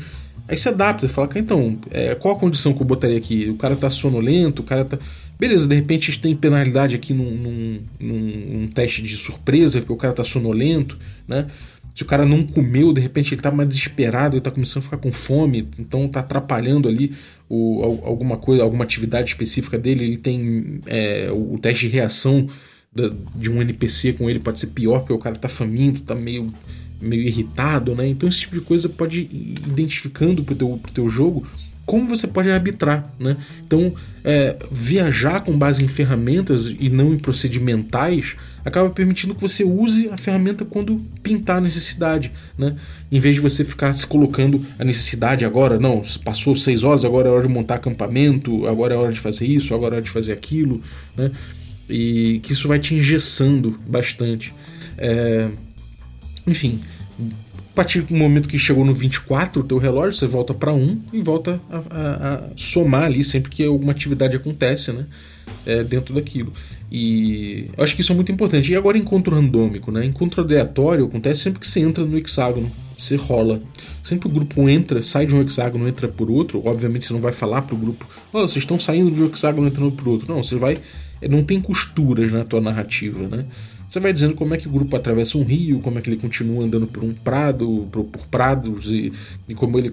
Aí 0.48 0.57
você 0.57 0.68
adapta, 0.68 1.09
fala, 1.09 1.28
então, 1.37 1.78
é, 1.90 2.14
qual 2.14 2.35
a 2.35 2.38
condição 2.38 2.72
que 2.72 2.83
eu 2.83 2.87
botaria 2.87 3.16
aqui? 3.16 3.48
O 3.48 3.57
cara 3.57 3.76
tá 3.76 3.88
sonolento, 3.88 4.62
o 4.62 4.64
cara 4.64 4.85
tá. 4.85 4.98
Beleza, 5.38 5.66
de 5.66 5.74
repente 5.74 6.11
a 6.11 6.12
gente 6.12 6.22
tem 6.22 6.37
penalidade 6.37 6.94
aqui 6.94 7.12
num, 7.12 7.31
num, 7.31 7.81
num, 7.98 8.59
num 8.59 8.68
teste 8.68 9.02
de 9.02 9.16
surpresa, 9.16 9.81
porque 9.81 9.92
o 9.92 9.96
cara 9.96 10.12
tá 10.12 10.24
sonolento, 10.24 10.98
né? 11.26 11.46
Se 11.94 12.02
o 12.02 12.07
cara 12.07 12.24
não 12.24 12.42
comeu, 12.42 12.92
de 12.92 13.00
repente 13.00 13.35
ele 13.35 13.42
tá 13.42 13.50
mais 13.50 13.68
desesperado, 13.68 14.35
ele 14.35 14.40
tá 14.40 14.50
começando 14.50 14.78
a 14.78 14.85
ficar 14.85 14.96
com 14.96 15.12
fome, 15.12 15.68
então 15.78 16.09
tá 16.09 16.20
atrapalhando 16.20 16.88
ali 16.88 17.12
o, 17.48 17.83
alguma 18.05 18.38
coisa, 18.38 18.62
alguma 18.62 18.85
atividade 18.85 19.31
específica 19.31 19.78
dele, 19.78 20.05
ele 20.05 20.16
tem 20.16 20.81
é, 20.87 21.28
o 21.31 21.59
teste 21.59 21.87
de 21.87 21.92
reação 21.92 22.48
de 23.35 23.50
um 23.50 23.61
NPC 23.61 24.14
com 24.14 24.28
ele 24.28 24.38
pode 24.38 24.61
ser 24.61 24.68
pior, 24.68 25.00
porque 25.00 25.12
o 25.12 25.18
cara 25.18 25.37
tá 25.37 25.48
faminto, 25.48 26.02
tá 26.02 26.14
meio, 26.14 26.52
meio 27.03 27.23
irritado, 27.23 27.95
né? 27.95 28.09
Então 28.09 28.29
esse 28.29 28.41
tipo 28.41 28.55
de 28.55 28.61
coisa 28.61 28.88
pode 28.88 29.21
ir 29.21 29.55
identificando 29.67 30.43
pro 30.43 30.55
teu, 30.55 30.79
pro 30.83 30.93
teu 30.93 31.09
jogo 31.09 31.45
como 31.85 32.07
você 32.07 32.27
pode 32.27 32.49
arbitrar, 32.49 33.12
né? 33.19 33.37
Então, 33.67 33.93
é, 34.25 34.57
viajar 34.71 35.41
com 35.41 35.57
base 35.59 35.83
em 35.83 35.88
ferramentas 35.88 36.67
e 36.79 36.88
não 36.88 37.12
em 37.12 37.19
procedimentais 37.19 38.37
acaba 38.65 38.88
permitindo 38.91 39.35
que 39.35 39.41
você 39.41 39.65
use 39.65 40.09
a 40.09 40.17
ferramenta 40.17 40.65
quando 40.65 41.03
pintar 41.23 41.59
a 41.59 41.61
necessidade, 41.61 42.31
né? 42.57 42.77
Em 43.11 43.19
vez 43.19 43.35
de 43.35 43.41
você 43.41 43.65
ficar 43.65 43.93
se 43.95 44.07
colocando 44.07 44.65
a 44.79 44.85
necessidade 44.85 45.45
agora, 45.45 45.81
não, 45.81 46.01
passou 46.25 46.55
seis 46.55 46.85
horas, 46.85 47.05
agora 47.05 47.29
é 47.29 47.33
hora 47.33 47.43
de 47.43 47.49
montar 47.49 47.75
acampamento, 47.75 48.67
agora 48.69 48.95
é 48.95 48.97
hora 48.97 49.12
de 49.12 49.21
fazer 49.21 49.47
isso, 49.47 49.75
agora 49.75 49.95
é 49.95 49.97
hora 49.97 50.05
de 50.05 50.11
fazer 50.11 50.33
aquilo, 50.33 50.81
né? 51.17 51.33
E 51.91 52.41
que 52.45 52.53
isso 52.53 52.69
vai 52.69 52.79
te 52.79 52.95
engessando 52.95 53.79
bastante. 53.87 54.55
É... 54.97 55.49
Enfim, 56.47 56.81
a 57.72 57.74
partir 57.74 58.02
do 58.02 58.14
momento 58.14 58.50
que 58.50 58.58
chegou 58.58 58.85
no 58.85 58.92
24 58.92 59.62
o 59.62 59.64
teu 59.64 59.78
relógio, 59.78 60.12
você 60.12 60.26
volta 60.26 60.52
para 60.52 60.74
1 60.74 61.04
e 61.11 61.22
volta 61.22 61.58
a, 61.70 61.76
a, 61.78 62.35
a, 62.35 62.42
somar 62.54 63.04
ali 63.04 63.24
sempre 63.24 63.50
que 63.50 63.64
alguma 63.64 63.92
atividade 63.92 64.37
acontece, 64.37 64.92
né? 64.92 65.06
É, 65.64 65.82
dentro 65.82 66.14
daquilo. 66.14 66.52
E 66.90 67.70
eu 67.74 67.82
acho 67.82 67.94
que 67.94 68.02
isso 68.02 68.12
é 68.12 68.14
muito 68.14 68.30
importante. 68.30 68.70
E 68.70 68.76
agora 68.76 68.98
encontro 68.98 69.35
randômico, 69.35 69.90
né? 69.90 70.04
Encontro 70.04 70.42
aleatório 70.42 71.06
acontece 71.06 71.40
sempre 71.40 71.61
que 71.61 71.66
você 71.66 71.80
entra 71.80 72.04
no 72.04 72.18
hexágono, 72.18 72.70
você 72.98 73.16
rola. 73.16 73.62
Sempre 74.04 74.28
que 74.28 74.37
o 74.37 74.38
grupo 74.38 74.68
entra, 74.68 75.00
sai 75.00 75.24
de 75.24 75.35
um 75.35 75.40
hexágono, 75.40 75.88
entra 75.88 76.06
por 76.06 76.30
outro, 76.30 76.61
obviamente 76.66 77.06
você 77.06 77.14
não 77.14 77.20
vai 77.20 77.32
falar 77.32 77.62
pro 77.62 77.76
grupo, 77.76 78.06
oh, 78.32 78.40
vocês 78.40 78.64
estão 78.64 78.78
saindo 78.78 79.11
de 79.11 79.22
um 79.22 79.26
hexágono 79.26 79.68
entrando 79.68 79.92
por 79.92 80.08
outro. 80.08 80.30
Não, 80.30 80.42
você 80.42 80.56
vai. 80.56 80.76
Não 81.30 81.42
tem 81.42 81.58
costuras 81.58 82.30
na 82.30 82.44
tua 82.44 82.61
narrativa, 82.61 83.26
né? 83.26 83.46
Você 83.92 84.00
vai 84.00 84.11
dizendo 84.11 84.33
como 84.33 84.55
é 84.55 84.57
que 84.57 84.66
o 84.66 84.70
grupo 84.70 84.96
atravessa 84.96 85.37
um 85.37 85.44
rio, 85.44 85.78
como 85.81 85.98
é 85.98 86.00
que 86.00 86.09
ele 86.09 86.16
continua 86.16 86.64
andando 86.64 86.87
por 86.87 87.05
um 87.05 87.12
prado, 87.12 87.87
por, 87.92 88.05
por 88.05 88.26
prados, 88.26 88.87
e, 88.90 89.12
e, 89.46 89.55
como 89.55 89.78
ele 89.78 89.92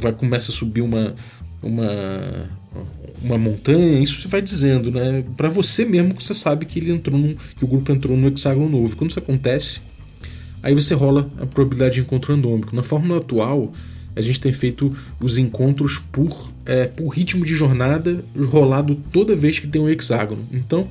vai 0.00 0.10
começa 0.10 0.50
a 0.50 0.54
subir 0.54 0.80
uma, 0.80 1.14
uma, 1.62 2.48
uma 3.22 3.36
montanha. 3.36 4.00
Isso 4.00 4.22
você 4.22 4.28
vai 4.28 4.40
dizendo, 4.40 4.90
né? 4.90 5.22
Para 5.36 5.50
você 5.50 5.84
mesmo 5.84 6.14
que 6.14 6.24
você 6.24 6.32
sabe 6.32 6.64
que 6.64 6.78
ele 6.78 6.90
entrou 6.90 7.18
num, 7.18 7.36
que 7.54 7.62
o 7.62 7.68
grupo 7.68 7.92
entrou 7.92 8.16
no 8.16 8.26
hexágono 8.28 8.70
novo. 8.70 8.96
Quando 8.96 9.10
isso 9.10 9.18
acontece, 9.18 9.80
aí 10.62 10.74
você 10.74 10.94
rola 10.94 11.30
a 11.38 11.44
probabilidade 11.44 11.96
de 11.96 12.00
encontro 12.00 12.34
randômico. 12.34 12.74
Na 12.74 12.82
fórmula 12.82 13.20
atual, 13.20 13.70
a 14.16 14.22
gente 14.22 14.40
tem 14.40 14.50
feito 14.50 14.96
os 15.20 15.36
encontros 15.36 15.98
por, 16.10 16.50
é, 16.64 16.86
por 16.86 17.08
ritmo 17.08 17.44
de 17.44 17.54
jornada 17.54 18.24
rolado 18.34 18.94
toda 19.12 19.36
vez 19.36 19.58
que 19.58 19.66
tem 19.66 19.78
um 19.78 19.90
hexágono. 19.90 20.42
Então, 20.50 20.88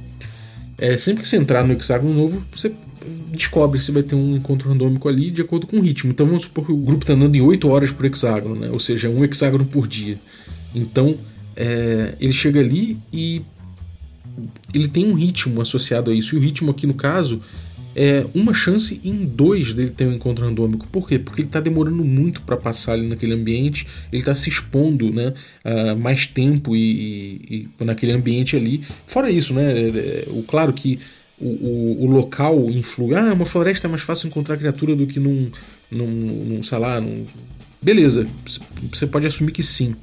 é, 0.77 0.97
sempre 0.97 1.21
que 1.21 1.27
você 1.27 1.38
entrar 1.38 1.63
no 1.63 1.73
hexágono 1.73 2.13
novo, 2.13 2.43
você 2.53 2.71
descobre 3.31 3.79
se 3.79 3.91
vai 3.91 4.03
ter 4.03 4.15
um 4.15 4.35
encontro 4.35 4.69
randômico 4.69 5.07
ali 5.07 5.29
de 5.29 5.41
acordo 5.41 5.67
com 5.67 5.77
o 5.77 5.81
ritmo. 5.81 6.11
Então 6.11 6.25
vamos 6.25 6.43
supor 6.43 6.65
que 6.65 6.71
o 6.71 6.77
grupo 6.77 7.03
está 7.03 7.13
andando 7.13 7.35
em 7.35 7.41
8 7.41 7.67
horas 7.67 7.91
por 7.91 8.05
hexágono, 8.05 8.55
né? 8.55 8.69
ou 8.69 8.79
seja, 8.79 9.09
um 9.09 9.23
hexágono 9.23 9.65
por 9.65 9.88
dia. 9.88 10.17
Então 10.73 11.17
é, 11.55 12.15
ele 12.19 12.33
chega 12.33 12.59
ali 12.59 12.97
e 13.13 13.41
ele 14.73 14.88
tem 14.88 15.05
um 15.05 15.13
ritmo 15.13 15.61
associado 15.61 16.11
a 16.11 16.13
isso. 16.13 16.35
E 16.35 16.38
o 16.38 16.41
ritmo 16.41 16.71
aqui 16.71 16.85
no 16.85 16.93
caso 16.93 17.41
é 17.95 18.25
uma 18.36 18.53
chance 18.53 18.99
em 19.03 19.25
dois 19.25 19.71
dele 19.71 19.89
ter 19.89 20.05
um 20.05 20.13
encontro 20.13 20.45
randômico. 20.45 20.86
Por 20.91 21.08
quê? 21.08 21.17
Porque 21.17 21.41
ele 21.41 21.47
está 21.47 21.62
demorando 21.62 22.03
muito 22.03 22.41
para 22.41 22.58
passar 22.58 22.93
ali 22.93 23.08
naquele 23.08 23.34
ambiente, 23.34 23.88
ele 24.12 24.21
está 24.21 24.36
se 24.36 24.49
expondo 24.49 25.12
né, 25.13 25.34
uh, 25.63 25.95
mais 25.97 26.25
tempo 26.25 26.75
e, 26.75 26.81
e, 27.49 27.69
e, 27.79 27.84
naquele 27.86 28.12
ambiente 28.12 28.55
ali. 28.55 28.84
Fora 29.08 29.31
isso, 29.31 29.53
né? 29.53 29.71
É, 29.71 29.88
é, 29.88 30.25
o, 30.27 30.43
claro 30.43 30.73
que 30.73 30.99
o, 31.39 31.47
o, 31.47 32.03
o, 32.03 32.12
local 32.12 32.69
influi. 32.69 33.15
Ah, 33.15 33.34
uma 33.34 33.45
floresta 33.45 33.88
é 33.88 33.89
mais 33.89 34.01
fácil 34.01 34.27
encontrar 34.27 34.58
criatura 34.58 34.95
do 34.95 35.08
que 35.08 35.19
num, 35.19 35.49
num, 35.89 36.05
num 36.05 36.63
sei 36.63 36.77
lá, 36.77 36.99
num... 36.99 37.25
Beleza, 37.81 38.27
você 38.91 39.08
pode 39.08 39.27
assumir 39.27 39.51
que 39.51 39.63
sim. 39.63 39.95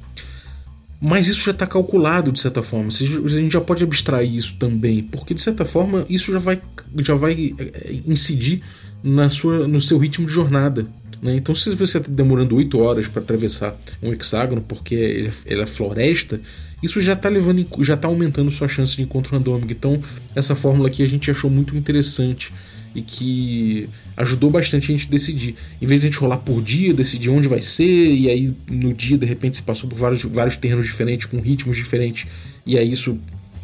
Mas 1.04 1.26
isso 1.26 1.44
já 1.44 1.50
está 1.50 1.66
calculado 1.66 2.30
de 2.30 2.38
certa 2.38 2.62
forma. 2.62 2.88
A 2.88 3.28
gente 3.28 3.52
já 3.52 3.60
pode 3.60 3.82
abstrair 3.82 4.32
isso 4.32 4.54
também, 4.56 5.02
porque 5.02 5.34
de 5.34 5.42
certa 5.42 5.64
forma 5.64 6.06
isso 6.08 6.32
já 6.32 6.38
vai, 6.38 6.62
já 7.00 7.16
vai 7.16 7.56
é, 7.58 7.92
incidir 8.06 8.62
na 9.02 9.28
sua, 9.28 9.66
no 9.66 9.80
seu 9.80 9.98
ritmo 9.98 10.28
de 10.28 10.32
jornada. 10.32 10.86
Né? 11.20 11.34
Então, 11.34 11.56
se 11.56 11.74
você 11.74 11.98
está 11.98 12.08
demorando 12.08 12.54
8 12.54 12.78
horas 12.78 13.08
para 13.08 13.20
atravessar 13.20 13.76
um 14.00 14.12
hexágono 14.12 14.62
porque 14.62 14.94
ele 14.94 15.32
é, 15.46 15.60
é 15.60 15.66
floresta, 15.66 16.40
isso 16.80 17.00
já 17.00 17.14
está 17.14 17.28
levando, 17.28 17.66
já 17.80 17.94
está 17.94 18.06
aumentando 18.06 18.52
sua 18.52 18.68
chance 18.68 18.94
de 18.94 19.02
encontro 19.02 19.36
randômico. 19.36 19.72
Então, 19.72 20.00
essa 20.36 20.54
fórmula 20.54 20.86
aqui 20.86 21.02
a 21.02 21.08
gente 21.08 21.28
achou 21.28 21.50
muito 21.50 21.76
interessante 21.76 22.52
e 22.94 23.02
que 23.02 23.88
ajudou 24.16 24.50
bastante 24.50 24.90
a 24.90 24.96
gente 24.96 25.08
decidir. 25.08 25.54
Em 25.80 25.86
vez 25.86 26.00
de 26.00 26.06
a 26.06 26.10
gente 26.10 26.20
rolar 26.20 26.38
por 26.38 26.62
dia, 26.62 26.92
decidir 26.92 27.30
onde 27.30 27.48
vai 27.48 27.62
ser, 27.62 28.14
e 28.14 28.28
aí 28.28 28.54
no 28.70 28.92
dia 28.92 29.16
de 29.16 29.26
repente 29.26 29.56
se 29.56 29.62
passou 29.62 29.88
por 29.88 29.98
vários, 29.98 30.22
vários 30.22 30.56
terrenos 30.56 30.86
diferentes, 30.86 31.26
com 31.26 31.40
ritmos 31.40 31.76
diferentes, 31.76 32.26
e 32.66 32.78
aí 32.78 32.90
isso 32.90 33.18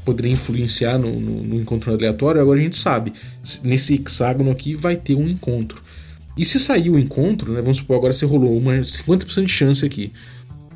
poderia 0.05 0.33
influenciar 0.33 0.99
no, 0.99 1.21
no, 1.21 1.43
no 1.43 1.55
encontro 1.57 1.93
aleatório, 1.93 2.41
agora 2.41 2.59
a 2.59 2.63
gente 2.63 2.77
sabe, 2.77 3.13
nesse 3.63 3.95
hexágono 3.95 4.51
aqui 4.51 4.75
vai 4.75 4.97
ter 4.97 5.15
um 5.15 5.29
encontro. 5.29 5.83
E 6.37 6.45
se 6.45 6.59
sair 6.59 6.89
o 6.89 6.99
encontro, 6.99 7.53
né, 7.53 7.61
vamos 7.61 7.79
supor 7.79 7.97
agora 7.97 8.13
você 8.13 8.25
rolou 8.25 8.57
uma 8.57 8.75
50% 8.75 9.45
de 9.45 9.53
chance 9.53 9.85
aqui, 9.85 10.13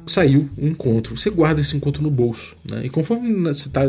saiu 0.06 0.50
o 0.58 0.66
encontro, 0.66 1.16
você 1.16 1.30
guarda 1.30 1.60
esse 1.60 1.76
encontro 1.76 2.02
no 2.02 2.10
bolso. 2.10 2.56
Né? 2.68 2.82
E 2.84 2.90
conforme 2.90 3.32
você 3.32 3.68
está 3.68 3.82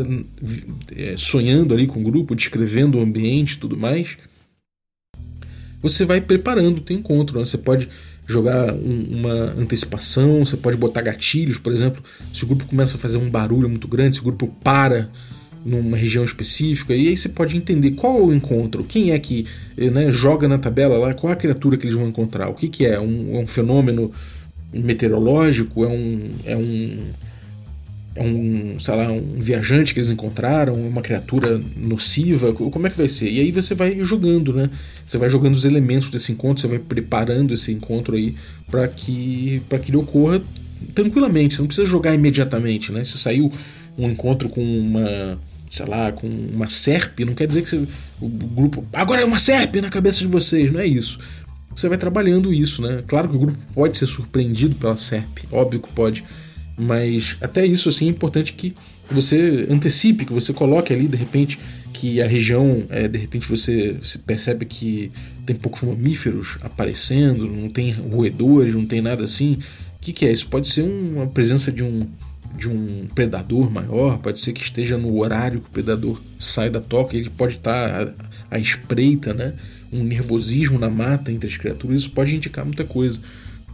é, 0.95 1.15
sonhando 1.17 1.73
ali 1.73 1.87
com 1.87 1.99
o 1.99 2.03
grupo, 2.03 2.35
descrevendo 2.35 2.99
o 2.99 3.01
ambiente 3.01 3.53
e 3.53 3.57
tudo 3.57 3.77
mais, 3.77 4.17
você 5.83 6.05
vai 6.05 6.21
preparando 6.21 6.77
o 6.77 6.81
teu 6.81 6.97
encontro. 6.97 7.39
Né? 7.39 7.45
Você 7.45 7.57
pode 7.57 7.89
jogar 8.25 8.73
um, 8.73 9.07
uma 9.11 9.53
antecipação, 9.59 10.45
você 10.45 10.55
pode 10.55 10.77
botar 10.77 11.01
gatilhos, 11.01 11.57
por 11.57 11.73
exemplo, 11.73 12.01
se 12.33 12.43
o 12.43 12.47
grupo 12.47 12.65
começa 12.65 12.95
a 12.95 12.99
fazer 12.99 13.17
um 13.17 13.29
barulho 13.29 13.69
muito 13.69 13.87
grande, 13.87 14.15
se 14.15 14.21
o 14.21 14.25
grupo 14.25 14.47
para 14.63 15.09
numa 15.65 15.95
região 15.95 16.25
específica, 16.25 16.93
e 16.93 17.07
aí 17.07 17.15
você 17.15 17.29
pode 17.29 17.55
entender 17.55 17.91
qual 17.91 18.17
é 18.17 18.21
o 18.21 18.33
encontro, 18.33 18.83
quem 18.83 19.11
é 19.11 19.19
que 19.19 19.45
né, 19.77 20.11
joga 20.11 20.45
na 20.45 20.57
tabela 20.57 20.97
lá, 20.97 21.13
qual 21.13 21.31
a 21.31 21.37
criatura 21.37 21.77
que 21.77 21.85
eles 21.85 21.95
vão 21.95 22.09
encontrar, 22.09 22.49
o 22.49 22.53
que, 22.53 22.67
que 22.67 22.85
é, 22.85 22.99
um, 22.99 23.35
é 23.35 23.39
um 23.39 23.47
fenômeno 23.47 24.11
meteorológico, 24.73 25.85
é 25.85 25.87
um, 25.87 26.31
é 26.45 26.57
um 26.57 26.97
um, 28.17 28.79
sei 28.79 28.95
lá, 28.95 29.11
um 29.11 29.39
viajante 29.39 29.93
que 29.93 29.99
eles 29.99 30.11
encontraram, 30.11 30.75
uma 30.75 31.01
criatura 31.01 31.59
nociva, 31.75 32.53
como 32.53 32.85
é 32.85 32.89
que 32.89 32.97
vai 32.97 33.07
ser? 33.07 33.31
E 33.31 33.39
aí 33.39 33.51
você 33.51 33.73
vai 33.73 33.99
jogando, 34.01 34.53
né? 34.53 34.69
Você 35.05 35.17
vai 35.17 35.29
jogando 35.29 35.55
os 35.55 35.65
elementos 35.65 36.11
desse 36.11 36.31
encontro, 36.31 36.61
você 36.61 36.67
vai 36.67 36.79
preparando 36.79 37.53
esse 37.53 37.71
encontro 37.71 38.15
aí 38.15 38.35
para 38.69 38.87
que 38.87 39.61
para 39.67 39.79
que 39.79 39.89
ele 39.89 39.97
ocorra 39.97 40.41
tranquilamente, 40.93 41.55
você 41.55 41.61
não 41.61 41.67
precisa 41.67 41.87
jogar 41.87 42.13
imediatamente, 42.13 42.91
né? 42.91 43.03
Se 43.03 43.17
saiu 43.17 43.51
um 43.97 44.09
encontro 44.09 44.49
com 44.49 44.61
uma, 44.61 45.39
sei 45.69 45.85
lá, 45.85 46.11
com 46.11 46.27
uma 46.27 46.67
serpe, 46.67 47.25
não 47.25 47.33
quer 47.33 47.47
dizer 47.47 47.63
que 47.63 47.69
você, 47.69 47.87
o 48.21 48.27
grupo 48.27 48.85
agora 48.93 49.21
é 49.21 49.25
uma 49.25 49.39
serpe 49.39 49.81
na 49.81 49.89
cabeça 49.89 50.19
de 50.19 50.27
vocês, 50.27 50.71
não 50.71 50.79
é 50.79 50.85
isso. 50.85 51.19
você 51.75 51.89
vai 51.89 51.97
trabalhando 51.97 52.53
isso, 52.53 52.81
né? 52.81 53.03
Claro 53.07 53.29
que 53.29 53.35
o 53.35 53.39
grupo 53.39 53.57
pode 53.73 53.97
ser 53.97 54.07
surpreendido 54.07 54.75
pela 54.75 54.97
SERP, 54.97 55.45
óbvio 55.51 55.79
que 55.79 55.89
pode, 55.89 56.23
mas 56.77 57.37
até 57.41 57.65
isso 57.65 57.89
assim 57.89 58.07
é 58.07 58.09
importante 58.09 58.53
que 58.53 58.73
você 59.09 59.67
antecipe, 59.69 60.25
que 60.25 60.33
você 60.33 60.53
coloque 60.53 60.93
ali 60.93 61.07
de 61.07 61.17
repente 61.17 61.59
que 61.93 62.21
a 62.21 62.27
região, 62.27 62.83
é, 62.89 63.07
de 63.07 63.17
repente 63.17 63.47
você, 63.47 63.95
você, 64.01 64.17
percebe 64.17 64.65
que 64.65 65.11
tem 65.45 65.55
poucos 65.55 65.81
mamíferos 65.83 66.57
aparecendo, 66.61 67.45
não 67.47 67.69
tem 67.69 67.91
roedores, 67.91 68.73
não 68.73 68.85
tem 68.85 69.01
nada 69.01 69.23
assim. 69.23 69.59
O 69.97 70.01
que, 70.01 70.11
que 70.11 70.25
é 70.25 70.31
isso? 70.31 70.47
Pode 70.47 70.67
ser 70.67 70.81
uma 70.81 71.27
presença 71.27 71.71
de 71.71 71.83
um, 71.83 72.07
de 72.57 72.67
um 72.67 73.05
predador 73.13 73.71
maior, 73.71 74.17
pode 74.17 74.39
ser 74.39 74.53
que 74.53 74.61
esteja 74.61 74.97
no 74.97 75.17
horário 75.17 75.61
que 75.61 75.67
o 75.67 75.71
predador 75.71 76.21
sai 76.39 76.69
da 76.69 76.81
toca, 76.81 77.15
ele 77.15 77.29
pode 77.29 77.55
estar 77.55 78.07
à, 78.07 78.55
à 78.55 78.59
espreita, 78.59 79.33
né? 79.33 79.53
um 79.93 80.03
nervosismo 80.03 80.79
na 80.79 80.89
mata 80.89 81.31
entre 81.31 81.47
as 81.47 81.55
criaturas, 81.55 82.01
isso 82.01 82.11
pode 82.11 82.35
indicar 82.35 82.65
muita 82.65 82.83
coisa. 82.83 83.19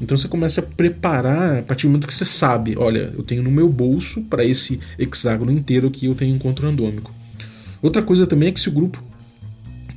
Então 0.02 0.18
você 0.18 0.28
começa 0.28 0.62
a 0.62 0.64
preparar 0.64 1.60
a 1.60 1.62
partir 1.62 1.84
do 1.84 1.90
momento 1.90 2.08
que 2.08 2.14
você 2.14 2.26
sabe, 2.26 2.76
olha, 2.78 3.14
eu 3.18 3.24
tenho 3.24 3.44
no 3.44 3.52
meu 3.52 3.68
bolso 3.68 4.22
para 4.24 4.46
esse 4.46 4.80
hexágono 4.98 5.52
inteiro 5.52 5.88
aqui 5.88 6.06
eu 6.06 6.16
tenho 6.16 6.36
encontro 6.36 6.66
randômico. 6.66 7.14
Outra 7.82 8.02
coisa 8.02 8.26
também 8.26 8.50
é 8.50 8.52
que 8.52 8.60
se 8.60 8.70
o 8.70 8.72
grupo 8.72 9.04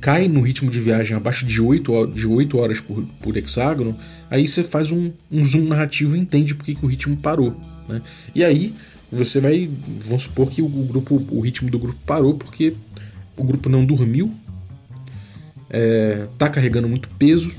cai 0.01 0.27
no 0.27 0.41
ritmo 0.41 0.69
de 0.69 0.79
viagem 0.79 1.15
abaixo 1.15 1.45
de 1.45 1.61
8, 1.61 2.07
de 2.07 2.27
8 2.27 2.57
horas 2.57 2.81
por, 2.81 3.05
por 3.21 3.37
hexágono, 3.37 3.97
aí 4.29 4.45
você 4.45 4.61
faz 4.61 4.91
um, 4.91 5.11
um 5.31 5.45
zoom 5.45 5.63
narrativo 5.63 6.15
e 6.17 6.19
entende 6.19 6.53
porque 6.53 6.75
que 6.75 6.85
o 6.85 6.89
ritmo 6.89 7.15
parou. 7.15 7.55
Né? 7.87 8.01
E 8.35 8.43
aí 8.43 8.73
você 9.09 9.39
vai, 9.39 9.69
vamos 10.05 10.23
supor 10.23 10.49
que 10.49 10.61
o 10.61 10.67
grupo, 10.67 11.25
o 11.29 11.39
ritmo 11.39 11.69
do 11.69 11.79
grupo 11.79 11.99
parou 12.05 12.35
porque 12.35 12.73
o 13.37 13.43
grupo 13.43 13.69
não 13.69 13.85
dormiu, 13.85 14.33
é, 15.69 16.27
tá 16.37 16.49
carregando 16.49 16.89
muito 16.89 17.07
peso 17.17 17.53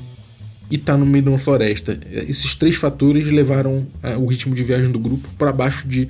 e 0.71 0.79
tá 0.79 0.97
no 0.97 1.05
meio 1.05 1.23
de 1.25 1.29
uma 1.29 1.39
floresta. 1.39 1.99
Esses 2.11 2.55
três 2.55 2.77
fatores 2.77 3.27
levaram 3.27 3.87
a, 4.03 4.17
o 4.17 4.27
ritmo 4.27 4.55
de 4.55 4.63
viagem 4.63 4.91
do 4.91 4.99
grupo 4.99 5.29
para 5.39 5.53
baixo 5.53 5.87
de, 5.87 6.09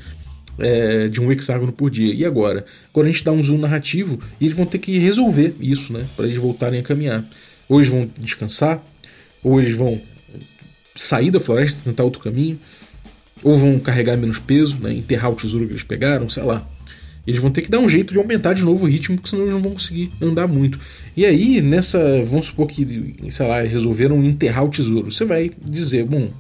é, 0.59 1.09
de 1.09 1.21
um 1.21 1.31
hexágono 1.31 1.73
por 1.73 1.91
dia. 1.91 2.15
E 2.15 2.25
agora? 2.25 2.65
Agora 2.91 3.09
a 3.09 3.11
gente 3.11 3.25
dá 3.25 3.33
um 3.33 3.43
zoom 3.43 3.59
narrativo 3.59 4.19
e 4.41 4.47
eles 4.47 4.57
vão 4.57 4.67
ter 4.67 4.79
que 4.79 4.99
resolver 4.99 5.55
isso, 5.61 5.93
né? 5.93 6.05
Para 6.17 6.27
eles 6.27 6.39
voltarem 6.39 6.81
a 6.81 6.83
caminhar. 6.83 7.25
Ou 7.69 7.81
eles 7.81 7.91
vão 7.91 8.09
descansar, 8.19 8.83
ou 9.43 9.61
eles 9.61 9.77
vão 9.77 10.01
sair 10.95 11.31
da 11.31 11.41
floresta, 11.41 11.81
tentar 11.85 12.05
outro 12.05 12.21
caminho, 12.21 12.59
ou 13.43 13.57
vão 13.57 13.79
carregar 13.79 14.17
menos 14.17 14.39
peso, 14.39 14.79
né? 14.81 14.93
enterrar 14.93 15.31
o 15.31 15.35
tesouro 15.35 15.67
que 15.67 15.73
eles 15.73 15.83
pegaram, 15.83 16.31
sei 16.31 16.43
lá. 16.43 16.67
Eles 17.27 17.41
vão 17.41 17.51
ter 17.51 17.63
que 17.63 17.71
dar 17.71 17.79
um 17.79 17.89
jeito 17.89 18.13
de 18.13 18.19
aumentar 18.19 18.53
de 18.53 18.63
novo 18.63 18.85
o 18.85 18.89
ritmo, 18.89 19.17
porque 19.17 19.31
senão 19.31 19.45
eles 19.45 19.55
não 19.55 19.63
vão 19.63 19.73
conseguir 19.73 20.11
andar 20.21 20.47
muito. 20.47 20.79
E 21.17 21.25
aí, 21.25 21.63
nessa. 21.63 22.23
Vamos 22.25 22.49
supor 22.49 22.67
que, 22.67 23.15
sei 23.31 23.47
lá, 23.47 23.63
resolveram 23.63 24.23
enterrar 24.23 24.65
o 24.65 24.69
tesouro. 24.69 25.11
Você 25.11 25.25
vai 25.25 25.51
dizer, 25.65 26.05
bom, 26.05 26.31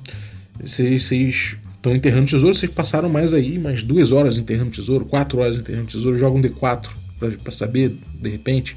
vocês 0.63 1.11
estão 1.11 1.95
enterrando 1.95 2.25
o 2.25 2.31
tesouro, 2.31 2.55
vocês 2.55 2.71
passaram 2.71 3.09
mais 3.09 3.33
aí, 3.33 3.59
mais 3.59 3.83
duas 3.83 4.13
horas 4.13 4.39
enterrando 4.39 4.69
o 4.69 4.73
tesouro, 4.73 5.05
quatro 5.05 5.39
horas 5.39 5.57
enterrando 5.57 5.85
o 5.85 5.91
tesouro, 5.91 6.19
jogam 6.19 6.41
D4 6.41 6.89
para 7.19 7.53
saber, 7.53 7.97
de 8.21 8.29
repente. 8.29 8.77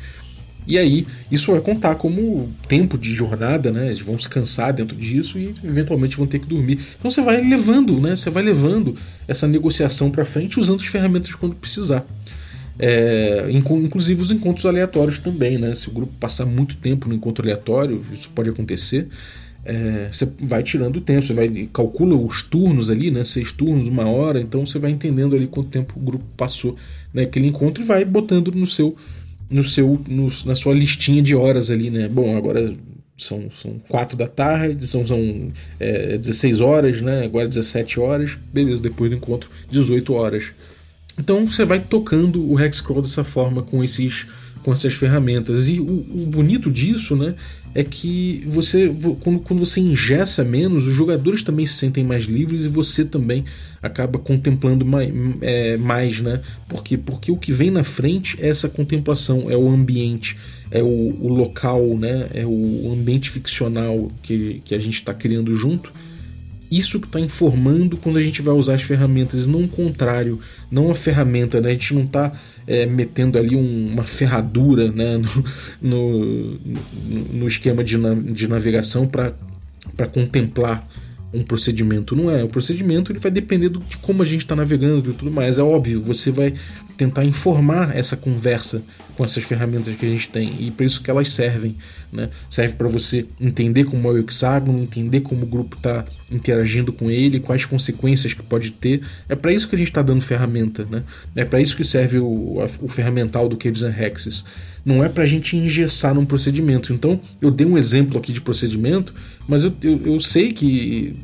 E 0.67 0.77
aí, 0.77 1.07
isso 1.31 1.51
vai 1.51 1.61
contar 1.61 1.95
como 1.95 2.53
tempo 2.67 2.97
de 2.97 3.13
jornada, 3.13 3.71
né? 3.71 3.87
Eles 3.87 4.01
vão 4.01 4.19
se 4.19 4.27
cansar 4.27 4.73
dentro 4.73 4.97
disso 4.97 5.39
e 5.39 5.55
eventualmente 5.63 6.17
vão 6.17 6.27
ter 6.27 6.39
que 6.39 6.45
dormir. 6.45 6.79
Então 6.99 7.09
você 7.09 7.21
vai 7.21 7.41
levando, 7.41 7.99
né? 8.01 8.15
Você 8.15 8.29
vai 8.29 8.43
levando 8.43 8.95
essa 9.27 9.47
negociação 9.47 10.11
para 10.11 10.25
frente 10.25 10.59
usando 10.59 10.81
as 10.81 10.87
ferramentas 10.87 11.33
quando 11.33 11.55
precisar. 11.55 12.05
É, 12.79 13.47
inclusive 13.49 14.21
os 14.21 14.29
encontros 14.29 14.65
aleatórios 14.65 15.19
também, 15.19 15.57
né? 15.57 15.73
Se 15.73 15.87
o 15.87 15.91
grupo 15.91 16.11
passar 16.19 16.45
muito 16.45 16.75
tempo 16.75 17.07
no 17.07 17.15
encontro 17.15 17.43
aleatório, 17.43 18.03
isso 18.11 18.29
pode 18.35 18.49
acontecer. 18.49 19.07
É, 19.63 20.09
você 20.11 20.27
vai 20.39 20.63
tirando 20.63 20.97
o 20.97 21.01
tempo, 21.01 21.25
você 21.25 21.33
vai 21.33 21.69
calcula 21.73 22.15
os 22.15 22.41
turnos 22.41 22.89
ali, 22.89 23.09
né? 23.09 23.23
Seis 23.23 23.51
turnos, 23.51 23.87
uma 23.87 24.05
hora, 24.05 24.39
então 24.39 24.65
você 24.65 24.79
vai 24.79 24.91
entendendo 24.91 25.35
ali 25.35 25.47
quanto 25.47 25.69
tempo 25.69 25.93
o 25.97 25.99
grupo 25.99 26.25
passou 26.35 26.75
naquele 27.13 27.47
encontro 27.47 27.83
e 27.83 27.85
vai 27.85 28.05
botando 28.05 28.51
no 28.51 28.67
seu 28.67 28.95
no 29.49 29.63
seu 29.63 30.01
no, 30.07 30.29
na 30.45 30.55
sua 30.55 30.73
listinha 30.73 31.21
de 31.21 31.35
horas 31.35 31.69
ali, 31.69 31.89
né? 31.89 32.07
Bom, 32.07 32.35
agora 32.37 32.73
são, 33.17 33.49
são 33.49 33.79
4 33.89 34.15
da 34.15 34.27
tarde, 34.27 34.85
são, 34.85 35.05
são 35.05 35.49
é, 35.79 36.17
16 36.17 36.59
horas, 36.61 37.01
né? 37.01 37.25
Agora 37.25 37.47
17 37.47 37.99
horas, 37.99 38.37
beleza, 38.53 38.81
depois 38.81 39.09
do 39.09 39.17
encontro, 39.17 39.49
18 39.71 40.13
horas. 40.13 40.45
Então 41.19 41.49
você 41.49 41.65
vai 41.65 41.79
tocando 41.79 42.47
o 42.47 42.59
Hexcrawl 42.59 43.01
dessa 43.01 43.23
forma 43.23 43.63
com 43.63 43.83
esses 43.83 44.27
com 44.63 44.73
essas 44.73 44.95
ferramentas. 44.95 45.69
E 45.69 45.79
o, 45.79 45.85
o, 45.85 46.25
bonito 46.27 46.69
disso, 46.69 47.15
né, 47.15 47.35
é 47.77 47.83
que 47.83 48.43
você 48.47 48.91
quando, 49.19 49.39
quando 49.39 49.59
você 49.59 49.79
ingessa 49.79 50.43
menos, 50.43 50.87
os 50.87 50.95
jogadores 50.95 51.43
também 51.43 51.63
se 51.63 51.75
sentem 51.75 52.03
mais 52.03 52.23
livres 52.23 52.65
e 52.65 52.67
você 52.67 53.05
também 53.05 53.45
acaba 53.79 54.17
contemplando 54.17 54.83
mais, 54.83 55.13
é, 55.41 55.77
mais 55.77 56.19
né? 56.19 56.41
Por 56.67 56.83
quê? 56.83 56.97
Porque 56.97 57.31
o 57.31 57.37
que 57.37 57.51
vem 57.51 57.69
na 57.69 57.83
frente 57.83 58.35
é 58.41 58.49
essa 58.49 58.67
contemplação, 58.67 59.51
é 59.51 59.55
o 59.55 59.69
ambiente, 59.69 60.35
é 60.71 60.81
o, 60.81 60.87
o 60.87 61.31
local, 61.31 61.95
né? 61.95 62.27
É 62.33 62.47
o 62.47 62.91
ambiente 62.91 63.29
ficcional 63.29 64.11
que, 64.23 64.59
que 64.65 64.73
a 64.73 64.79
gente 64.79 64.95
está 64.95 65.13
criando 65.13 65.53
junto 65.53 65.93
isso 66.69 66.99
que 66.99 67.07
está 67.07 67.19
informando 67.19 67.97
quando 67.97 68.17
a 68.17 68.21
gente 68.21 68.41
vai 68.41 68.53
usar 68.53 68.75
as 68.75 68.81
ferramentas, 68.81 69.47
não 69.47 69.61
o 69.61 69.67
contrário, 69.67 70.39
não 70.69 70.91
a 70.91 70.95
ferramenta, 70.95 71.61
né? 71.61 71.69
A 71.69 71.73
gente 71.73 71.93
não 71.93 72.03
está 72.03 72.33
é, 72.65 72.85
metendo 72.85 73.37
ali 73.37 73.55
um, 73.55 73.89
uma 73.93 74.03
ferradura 74.03 74.91
né? 74.91 75.17
no, 75.81 76.59
no, 76.59 76.59
no 77.33 77.47
esquema 77.47 77.83
de, 77.83 77.97
na, 77.97 78.13
de 78.13 78.47
navegação 78.47 79.07
para 79.07 79.33
contemplar 80.07 80.87
um 81.33 81.43
procedimento. 81.43 82.15
Não 82.15 82.31
é. 82.31 82.43
O 82.43 82.49
procedimento 82.49 83.11
ele 83.11 83.19
vai 83.19 83.31
depender 83.31 83.69
do, 83.69 83.79
de 83.79 83.97
como 83.97 84.21
a 84.23 84.25
gente 84.25 84.41
está 84.41 84.55
navegando 84.55 85.11
e 85.11 85.13
tudo 85.13 85.31
mais. 85.31 85.59
É 85.59 85.63
óbvio, 85.63 86.01
você 86.01 86.31
vai 86.31 86.53
tentar 86.97 87.23
informar 87.23 87.95
essa 87.95 88.17
conversa 88.17 88.81
com 89.15 89.23
essas 89.23 89.43
ferramentas 89.43 89.95
que 89.95 90.05
a 90.05 90.09
gente 90.09 90.29
tem 90.29 90.55
e 90.59 90.71
por 90.71 90.85
isso 90.85 91.01
que 91.01 91.09
elas 91.09 91.29
servem. 91.29 91.75
Né? 92.11 92.29
Serve 92.49 92.75
para 92.75 92.87
você 92.87 93.25
entender 93.39 93.83
como 93.83 94.07
é 94.07 94.11
o 94.11 94.17
hexágono, 94.17 94.81
entender 94.81 95.21
como 95.21 95.43
o 95.43 95.45
grupo 95.45 95.77
está 95.77 96.03
interagindo 96.29 96.91
com 96.91 97.09
ele, 97.09 97.39
quais 97.39 97.65
consequências 97.65 98.33
que 98.33 98.43
pode 98.43 98.71
ter. 98.71 99.01
É 99.29 99.35
para 99.35 99.53
isso 99.53 99.67
que 99.67 99.75
a 99.75 99.77
gente 99.77 99.89
está 99.89 100.01
dando 100.01 100.21
ferramenta. 100.21 100.85
Né? 100.89 101.03
É 101.35 101.45
para 101.45 101.61
isso 101.61 101.75
que 101.75 101.83
serve 101.83 102.19
o, 102.19 102.59
o 102.81 102.87
ferramental 102.87 103.47
do 103.47 103.57
Caves 103.57 103.83
and 103.83 103.95
Hexes. 103.97 104.43
Não 104.83 105.03
é 105.03 105.09
para 105.09 105.23
a 105.23 105.27
gente 105.27 105.55
engessar 105.55 106.13
num 106.13 106.25
procedimento. 106.25 106.93
Então, 106.93 107.19
eu 107.41 107.51
dei 107.51 107.67
um 107.67 107.77
exemplo 107.77 108.17
aqui 108.17 108.31
de 108.31 108.41
procedimento, 108.41 109.13
mas 109.47 109.63
eu, 109.63 109.73
eu, 109.83 110.01
eu 110.05 110.19
sei 110.19 110.53
que 110.53 111.15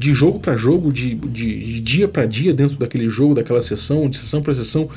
de 0.00 0.14
jogo 0.14 0.40
para 0.40 0.56
jogo, 0.56 0.90
de, 0.90 1.14
de, 1.14 1.58
de 1.58 1.80
dia 1.80 2.08
para 2.08 2.24
dia 2.24 2.54
dentro 2.54 2.78
daquele 2.78 3.06
jogo, 3.06 3.34
daquela 3.34 3.60
sessão, 3.60 4.08
de 4.08 4.16
sessão 4.16 4.40
para 4.40 4.54
sessão, 4.54 4.88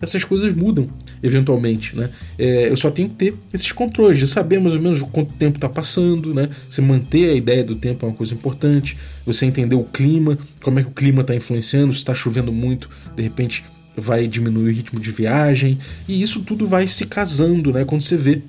essas 0.00 0.22
coisas 0.22 0.54
mudam 0.54 0.88
eventualmente, 1.20 1.96
né? 1.96 2.10
É, 2.38 2.68
eu 2.68 2.76
só 2.76 2.88
tenho 2.88 3.08
que 3.08 3.16
ter 3.16 3.34
esses 3.52 3.72
controles 3.72 4.18
de 4.18 4.26
saber 4.28 4.60
mais 4.60 4.76
ou 4.76 4.80
menos 4.80 5.02
quanto 5.02 5.32
tempo 5.32 5.56
está 5.56 5.68
passando, 5.68 6.32
né? 6.32 6.48
Você 6.70 6.80
manter 6.80 7.30
a 7.30 7.34
ideia 7.34 7.64
do 7.64 7.74
tempo 7.74 8.06
é 8.06 8.08
uma 8.08 8.14
coisa 8.14 8.34
importante. 8.34 8.96
Você 9.26 9.46
entender 9.46 9.74
o 9.74 9.82
clima, 9.82 10.38
como 10.62 10.78
é 10.78 10.82
que 10.84 10.88
o 10.88 10.92
clima 10.92 11.22
está 11.22 11.34
influenciando, 11.34 11.92
se 11.92 11.98
está 11.98 12.14
chovendo 12.14 12.52
muito, 12.52 12.88
de 13.16 13.22
repente 13.22 13.64
vai 13.96 14.28
diminuir 14.28 14.70
o 14.70 14.72
ritmo 14.72 15.00
de 15.00 15.10
viagem 15.10 15.76
e 16.08 16.22
isso 16.22 16.40
tudo 16.42 16.68
vai 16.68 16.86
se 16.86 17.04
casando, 17.04 17.72
né? 17.72 17.84
Quando 17.84 18.02
você 18.02 18.16
vê, 18.16 18.40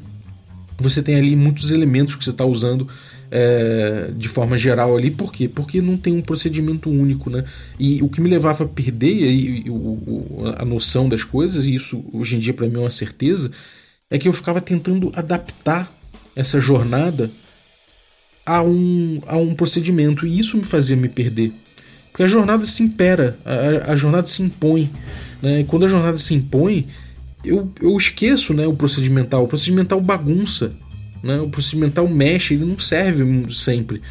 você 0.78 1.02
tem 1.02 1.16
ali 1.16 1.36
muitos 1.36 1.72
elementos 1.72 2.16
que 2.16 2.24
você 2.24 2.30
está 2.30 2.46
usando 2.46 2.88
é, 3.36 4.12
de 4.16 4.30
forma 4.30 4.56
geral 4.56 4.96
ali. 4.96 5.10
Por 5.10 5.32
quê? 5.32 5.48
Porque 5.48 5.82
não 5.82 5.98
tem 5.98 6.14
um 6.14 6.22
procedimento 6.22 6.88
único, 6.88 7.32
né? 7.32 7.44
E 7.80 8.00
o 8.04 8.08
que 8.08 8.22
me 8.22 8.30
levava 8.30 8.64
a 8.64 8.68
perder 8.68 9.32
e, 9.32 9.68
o, 9.72 10.44
a 10.56 10.64
noção 10.64 11.10
das 11.10 11.24
coisas, 11.24 11.66
e 11.66 11.74
isso 11.74 12.06
hoje 12.14 12.36
em 12.36 12.40
dia 12.40 12.54
para 12.54 12.68
mim 12.68 12.76
é 12.76 12.80
uma 12.82 12.92
certeza, 12.92 13.52
é 14.08 14.20
que 14.20 14.28
eu 14.28 14.34
ficava 14.34 14.62
tentando 14.62 15.12
adaptar 15.16 15.92
essa 16.36 16.60
jornada 16.60 17.32
a 18.46 18.62
um, 18.62 19.20
a 19.26 19.38
um 19.38 19.56
procedimento, 19.56 20.28
e 20.28 20.38
isso 20.38 20.56
me 20.56 20.64
fazia 20.64 20.96
me 20.96 21.10
perder. 21.10 21.52
Porque 22.12 22.22
a 22.22 22.28
jornada 22.28 22.64
se 22.68 22.84
impera, 22.84 23.36
a, 23.44 23.94
a 23.94 23.96
jornada 23.96 24.28
se 24.28 24.44
impõe. 24.44 24.92
Né? 25.42 25.62
E 25.62 25.64
quando 25.64 25.86
a 25.86 25.90
jornada 25.90 26.20
se 26.20 26.36
impõe, 26.36 26.88
eu, 27.44 27.72
eu 27.82 27.98
esqueço 27.98 28.54
né, 28.54 28.68
o 28.68 28.76
procedimental. 28.76 29.46
O 29.46 29.48
procedimental 29.48 30.00
bagunça. 30.00 30.76
Né? 31.24 31.40
O 31.40 31.48
procedimental 31.48 32.08
mexe, 32.08 32.54
ele 32.54 32.66
não 32.66 32.78
serve 32.78 33.24
sempre. 33.54 34.02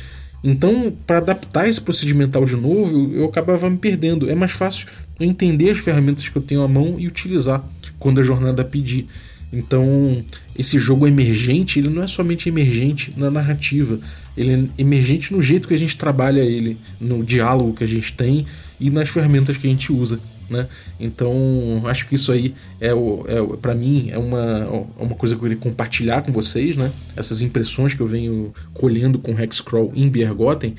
Então, 0.43 0.93
para 1.07 1.19
adaptar 1.19 1.69
esse 1.69 1.81
procedimental 1.81 2.45
de 2.45 2.57
novo, 2.57 3.13
eu 3.15 3.27
acabava 3.27 3.71
me 3.71 3.77
perdendo. 3.77 4.29
É 4.29 4.35
mais 4.35 4.53
fácil 4.53 4.89
entender 5.21 5.71
as 5.71 5.79
ferramentas 5.79 6.29
que 6.29 6.37
eu 6.37 6.43
tenho 6.43 6.63
à 6.63 6.69
mão 6.69 6.97
e 6.99 7.07
utilizar 7.07 7.63
quando 7.99 8.21
a 8.21 8.25
jornada 8.25 8.65
pedir. 8.65 9.07
Então, 9.53 10.25
esse 10.59 10.81
jogo 10.81 11.07
emergente, 11.07 11.79
ele 11.79 11.91
não 11.91 12.03
é 12.03 12.07
somente 12.07 12.49
emergente 12.49 13.13
na 13.17 13.31
narrativa, 13.31 14.01
ele 14.35 14.53
é 14.53 14.81
emergente 14.81 15.33
no 15.33 15.43
jeito 15.43 15.69
que 15.69 15.75
a 15.75 15.79
gente 15.79 15.97
trabalha 15.97 16.41
ele, 16.41 16.79
no 16.99 17.23
diálogo 17.23 17.75
que 17.75 17.85
a 17.85 17.87
gente 17.87 18.15
tem 18.15 18.47
e 18.81 18.89
nas 18.89 19.11
ferramentas 19.11 19.59
que 19.59 19.67
a 19.67 19.71
gente 19.71 19.93
usa. 19.93 20.19
Né? 20.53 20.69
Então, 21.01 21.83
acho 21.87 22.07
que 22.07 22.15
isso 22.15 22.31
aí 22.31 22.55
é, 22.79 22.89
é 22.89 23.57
para 23.61 23.75
mim 23.75 24.11
é 24.11 24.19
uma, 24.19 24.69
é 24.99 25.03
uma 25.03 25.15
coisa 25.15 25.35
que 25.35 25.39
eu 25.39 25.49
queria 25.49 25.57
compartilhar 25.57 26.21
com 26.21 26.31
vocês, 26.31 26.77
né? 26.77 26.93
Essas 27.17 27.41
impressões 27.41 27.95
que 27.95 28.01
eu 28.01 28.07
venho 28.07 28.53
colhendo 28.75 29.19
com 29.19 29.33
Hexcrawl 29.33 29.91
em 29.95 30.09
Biergoten, 30.09 30.77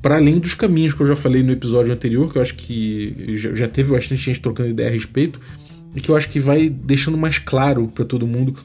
para 0.00 0.16
além 0.16 0.38
dos 0.38 0.54
caminhos 0.54 0.94
que 0.94 1.02
eu 1.02 1.06
já 1.06 1.16
falei 1.16 1.42
no 1.42 1.52
episódio 1.52 1.92
anterior, 1.92 2.32
que 2.32 2.38
eu 2.38 2.42
acho 2.42 2.54
que 2.54 3.36
já 3.36 3.68
teve 3.68 3.92
bastante 3.92 4.22
gente 4.22 4.40
trocando 4.40 4.70
ideia 4.70 4.88
a 4.88 4.92
respeito, 4.92 5.40
e 5.94 6.00
que 6.00 6.10
eu 6.10 6.16
acho 6.16 6.28
que 6.28 6.40
vai 6.40 6.68
deixando 6.68 7.16
mais 7.16 7.38
claro 7.38 7.88
para 7.88 8.04
todo 8.04 8.26
mundo 8.26 8.56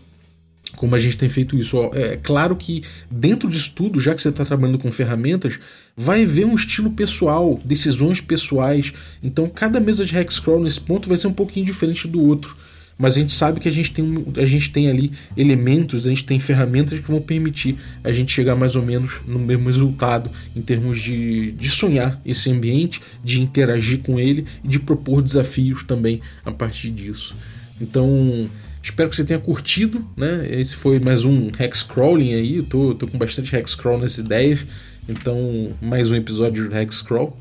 como 0.80 0.96
a 0.96 1.00
gente 1.00 1.18
tem 1.18 1.28
feito 1.28 1.58
isso. 1.58 1.78
É 1.94 2.16
claro 2.16 2.56
que 2.56 2.84
dentro 3.12 3.50
disso 3.50 3.74
tudo, 3.76 4.00
já 4.00 4.16
que 4.16 4.22
você 4.22 4.30
está 4.30 4.46
trabalhando 4.46 4.80
com 4.80 4.90
ferramentas, 4.90 5.60
vai 5.96 6.24
haver 6.24 6.46
um 6.46 6.56
estilo 6.56 6.90
pessoal, 6.92 7.60
decisões 7.66 8.22
pessoais. 8.22 8.94
Então 9.22 9.50
cada 9.50 9.78
mesa 9.82 10.06
de 10.06 10.18
Hexcrawl 10.18 10.62
nesse 10.62 10.80
ponto 10.80 11.10
vai 11.10 11.18
ser 11.18 11.28
um 11.28 11.34
pouquinho 11.34 11.66
diferente 11.66 12.08
do 12.08 12.24
outro. 12.24 12.56
Mas 12.98 13.18
a 13.18 13.20
gente 13.20 13.34
sabe 13.34 13.60
que 13.60 13.68
a 13.68 13.72
gente 13.72 13.92
tem, 13.92 14.26
a 14.38 14.46
gente 14.46 14.72
tem 14.72 14.90
ali 14.90 15.12
elementos, 15.36 16.08
a 16.08 16.10
gente 16.12 16.24
tem 16.24 16.40
ferramentas 16.40 16.98
que 16.98 17.12
vão 17.12 17.20
permitir 17.20 17.76
a 18.02 18.14
gente 18.14 18.32
chegar 18.32 18.56
mais 18.56 18.78
ou 18.78 18.82
menos 18.82 19.20
no 19.28 19.38
mesmo 19.38 19.66
resultado 19.66 20.32
em 20.56 20.62
termos 20.62 21.02
de, 21.02 21.52
de 21.52 21.68
sonhar 21.68 22.22
esse 22.26 22.50
ambiente, 22.50 23.02
de 23.22 23.42
interagir 23.42 24.00
com 24.00 24.18
ele 24.18 24.46
e 24.64 24.68
de 24.70 24.80
propor 24.80 25.22
desafios 25.22 25.84
também 25.84 26.22
a 26.46 26.52
partir 26.52 26.90
disso. 26.90 27.36
Então, 27.82 28.50
Espero 28.90 29.08
que 29.08 29.16
você 29.16 29.24
tenha 29.24 29.40
curtido, 29.40 30.04
né? 30.18 30.48
Esse 30.50 30.76
foi 30.76 31.00
mais 31.00 31.24
um 31.24 31.52
Hexcrawling 31.60 32.34
aí. 32.34 32.58
Eu 32.58 32.64
tô, 32.64 32.96
tô 32.96 33.08
com 33.08 33.20
bastante 33.20 33.56
Hexcrawl 33.56 34.00
nas 34.00 34.18
ideias. 34.18 34.66
Então, 35.08 35.74
mais 35.80 36.10
um 36.10 36.16
episódio 36.16 36.68
de 36.68 36.76
Hexcrawl. 36.76 37.38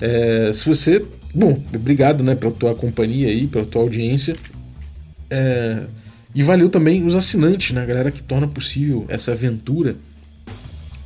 É, 0.00 0.50
se 0.50 0.66
você. 0.66 1.04
Bom, 1.34 1.62
obrigado 1.74 2.24
né, 2.24 2.34
pela 2.34 2.50
tua 2.50 2.74
companhia 2.74 3.28
aí, 3.28 3.46
pela 3.46 3.66
tua 3.66 3.82
audiência. 3.82 4.34
É, 5.28 5.82
e 6.34 6.42
valeu 6.42 6.70
também 6.70 7.06
os 7.06 7.14
assinantes, 7.14 7.70
né? 7.72 7.82
A 7.82 7.86
galera 7.86 8.10
que 8.10 8.22
torna 8.22 8.48
possível 8.48 9.04
essa 9.08 9.32
aventura. 9.32 9.94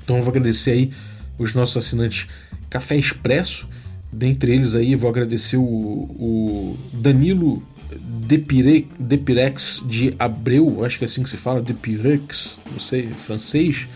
Então 0.04 0.16
eu 0.16 0.22
vou 0.22 0.30
agradecer 0.30 0.70
aí 0.70 0.92
os 1.36 1.54
nossos 1.54 1.76
assinantes 1.76 2.28
Café 2.70 2.96
Expresso. 2.96 3.68
Dentre 4.12 4.54
eles 4.54 4.76
aí, 4.76 4.94
vou 4.94 5.10
agradecer 5.10 5.56
o, 5.56 5.62
o 5.62 6.78
Danilo 6.92 7.62
Depire, 8.00 8.88
Depirex 8.98 9.82
de 9.86 10.12
Abreu, 10.18 10.84
acho 10.84 10.98
que 10.98 11.04
é 11.04 11.06
assim 11.06 11.22
que 11.22 11.30
se 11.30 11.36
fala, 11.36 11.60
Depirex, 11.60 12.58
não 12.70 12.80
sei, 12.80 13.08
francês. 13.08 13.86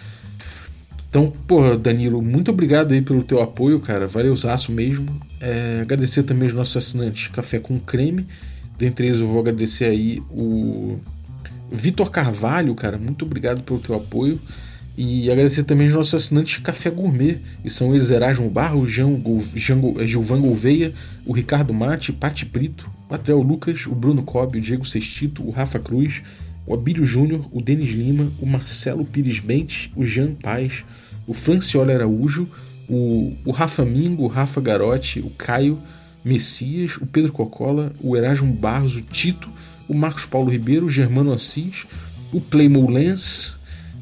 Então, 1.08 1.32
porra, 1.46 1.78
Danilo, 1.78 2.20
muito 2.20 2.50
obrigado 2.50 2.92
aí 2.92 3.00
pelo 3.00 3.22
teu 3.22 3.40
apoio, 3.40 3.80
cara. 3.80 4.06
Valeuzaço 4.06 4.70
mesmo. 4.70 5.18
É, 5.40 5.80
agradecer 5.80 6.24
também 6.24 6.48
os 6.48 6.54
nossos 6.54 6.76
assinantes 6.76 7.28
Café 7.28 7.58
com 7.58 7.80
Creme. 7.80 8.26
Dentre 8.76 9.06
eles 9.06 9.20
eu 9.20 9.26
vou 9.26 9.40
agradecer 9.40 9.86
aí 9.86 10.22
o 10.30 10.98
Vitor 11.70 12.10
Carvalho, 12.10 12.74
cara. 12.74 12.98
Muito 12.98 13.24
obrigado 13.24 13.62
pelo 13.62 13.78
teu 13.78 13.94
apoio. 13.94 14.38
E 14.96 15.30
agradecer 15.30 15.64
também 15.64 15.86
os 15.86 15.94
nossos 15.94 16.14
assinantes 16.14 16.58
Café 16.58 16.88
Gourmet, 16.88 17.38
e 17.62 17.68
são 17.68 17.94
eles 17.94 18.10
Erasmo 18.10 18.48
Barro, 18.48 18.88
Jean, 18.88 19.20
Jean, 19.54 19.78
Gilvan 20.06 20.40
Gouveia, 20.40 20.92
o 21.26 21.32
Ricardo 21.34 21.74
Mate, 21.74 22.12
Pati 22.12 22.46
Brito, 22.46 22.90
o 23.08 23.14
Adriel 23.14 23.40
Lucas, 23.40 23.86
o 23.86 23.94
Bruno 23.94 24.22
Cobb, 24.22 24.58
o 24.58 24.60
Diego 24.60 24.84
Sextito, 24.84 25.46
o 25.46 25.50
Rafa 25.50 25.78
Cruz, 25.78 26.22
o 26.66 26.74
Abílio 26.74 27.04
Júnior, 27.04 27.46
o 27.52 27.62
Denis 27.62 27.92
Lima, 27.92 28.30
o 28.40 28.46
Marcelo 28.46 29.04
Pires 29.04 29.38
Bentes, 29.38 29.90
o 29.94 30.04
Jean 30.04 30.34
Paz, 30.34 30.84
o 31.26 31.32
Franciola 31.32 31.92
Araújo, 31.92 32.48
o, 32.88 33.32
o 33.44 33.50
Rafa 33.50 33.84
Mingo, 33.84 34.24
o 34.24 34.28
Rafa 34.28 34.60
Garotti, 34.60 35.20
o 35.20 35.30
Caio 35.30 35.78
Messias, 36.24 36.96
o 36.96 37.06
Pedro 37.06 37.32
Cocola, 37.32 37.92
o 38.00 38.16
Erasmo 38.16 38.52
Barros, 38.52 38.96
o 38.96 39.02
Tito, 39.02 39.48
o 39.88 39.94
Marcos 39.94 40.24
Paulo 40.24 40.50
Ribeiro, 40.50 40.86
o 40.86 40.90
Germano 40.90 41.32
Assis, 41.32 41.86
o 42.32 42.40
Playmo 42.40 42.90
Lens, 42.90 43.56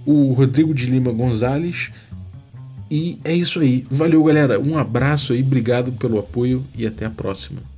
o 0.07 0.33
Rodrigo 0.33 0.75
de 0.75 0.87
Lima 0.87 1.13
Gonzalez. 1.13 1.91
E 2.91 3.19
é 3.25 3.35
isso 3.35 3.61
aí. 3.61 3.87
Valeu, 3.91 4.23
galera. 4.25 4.59
Um 4.59 4.79
abraço 4.79 5.33
aí, 5.33 5.43
obrigado 5.43 5.93
pelo 5.93 6.19
apoio 6.19 6.65
e 6.75 6.87
até 6.87 7.05
a 7.05 7.11
próxima. 7.11 7.74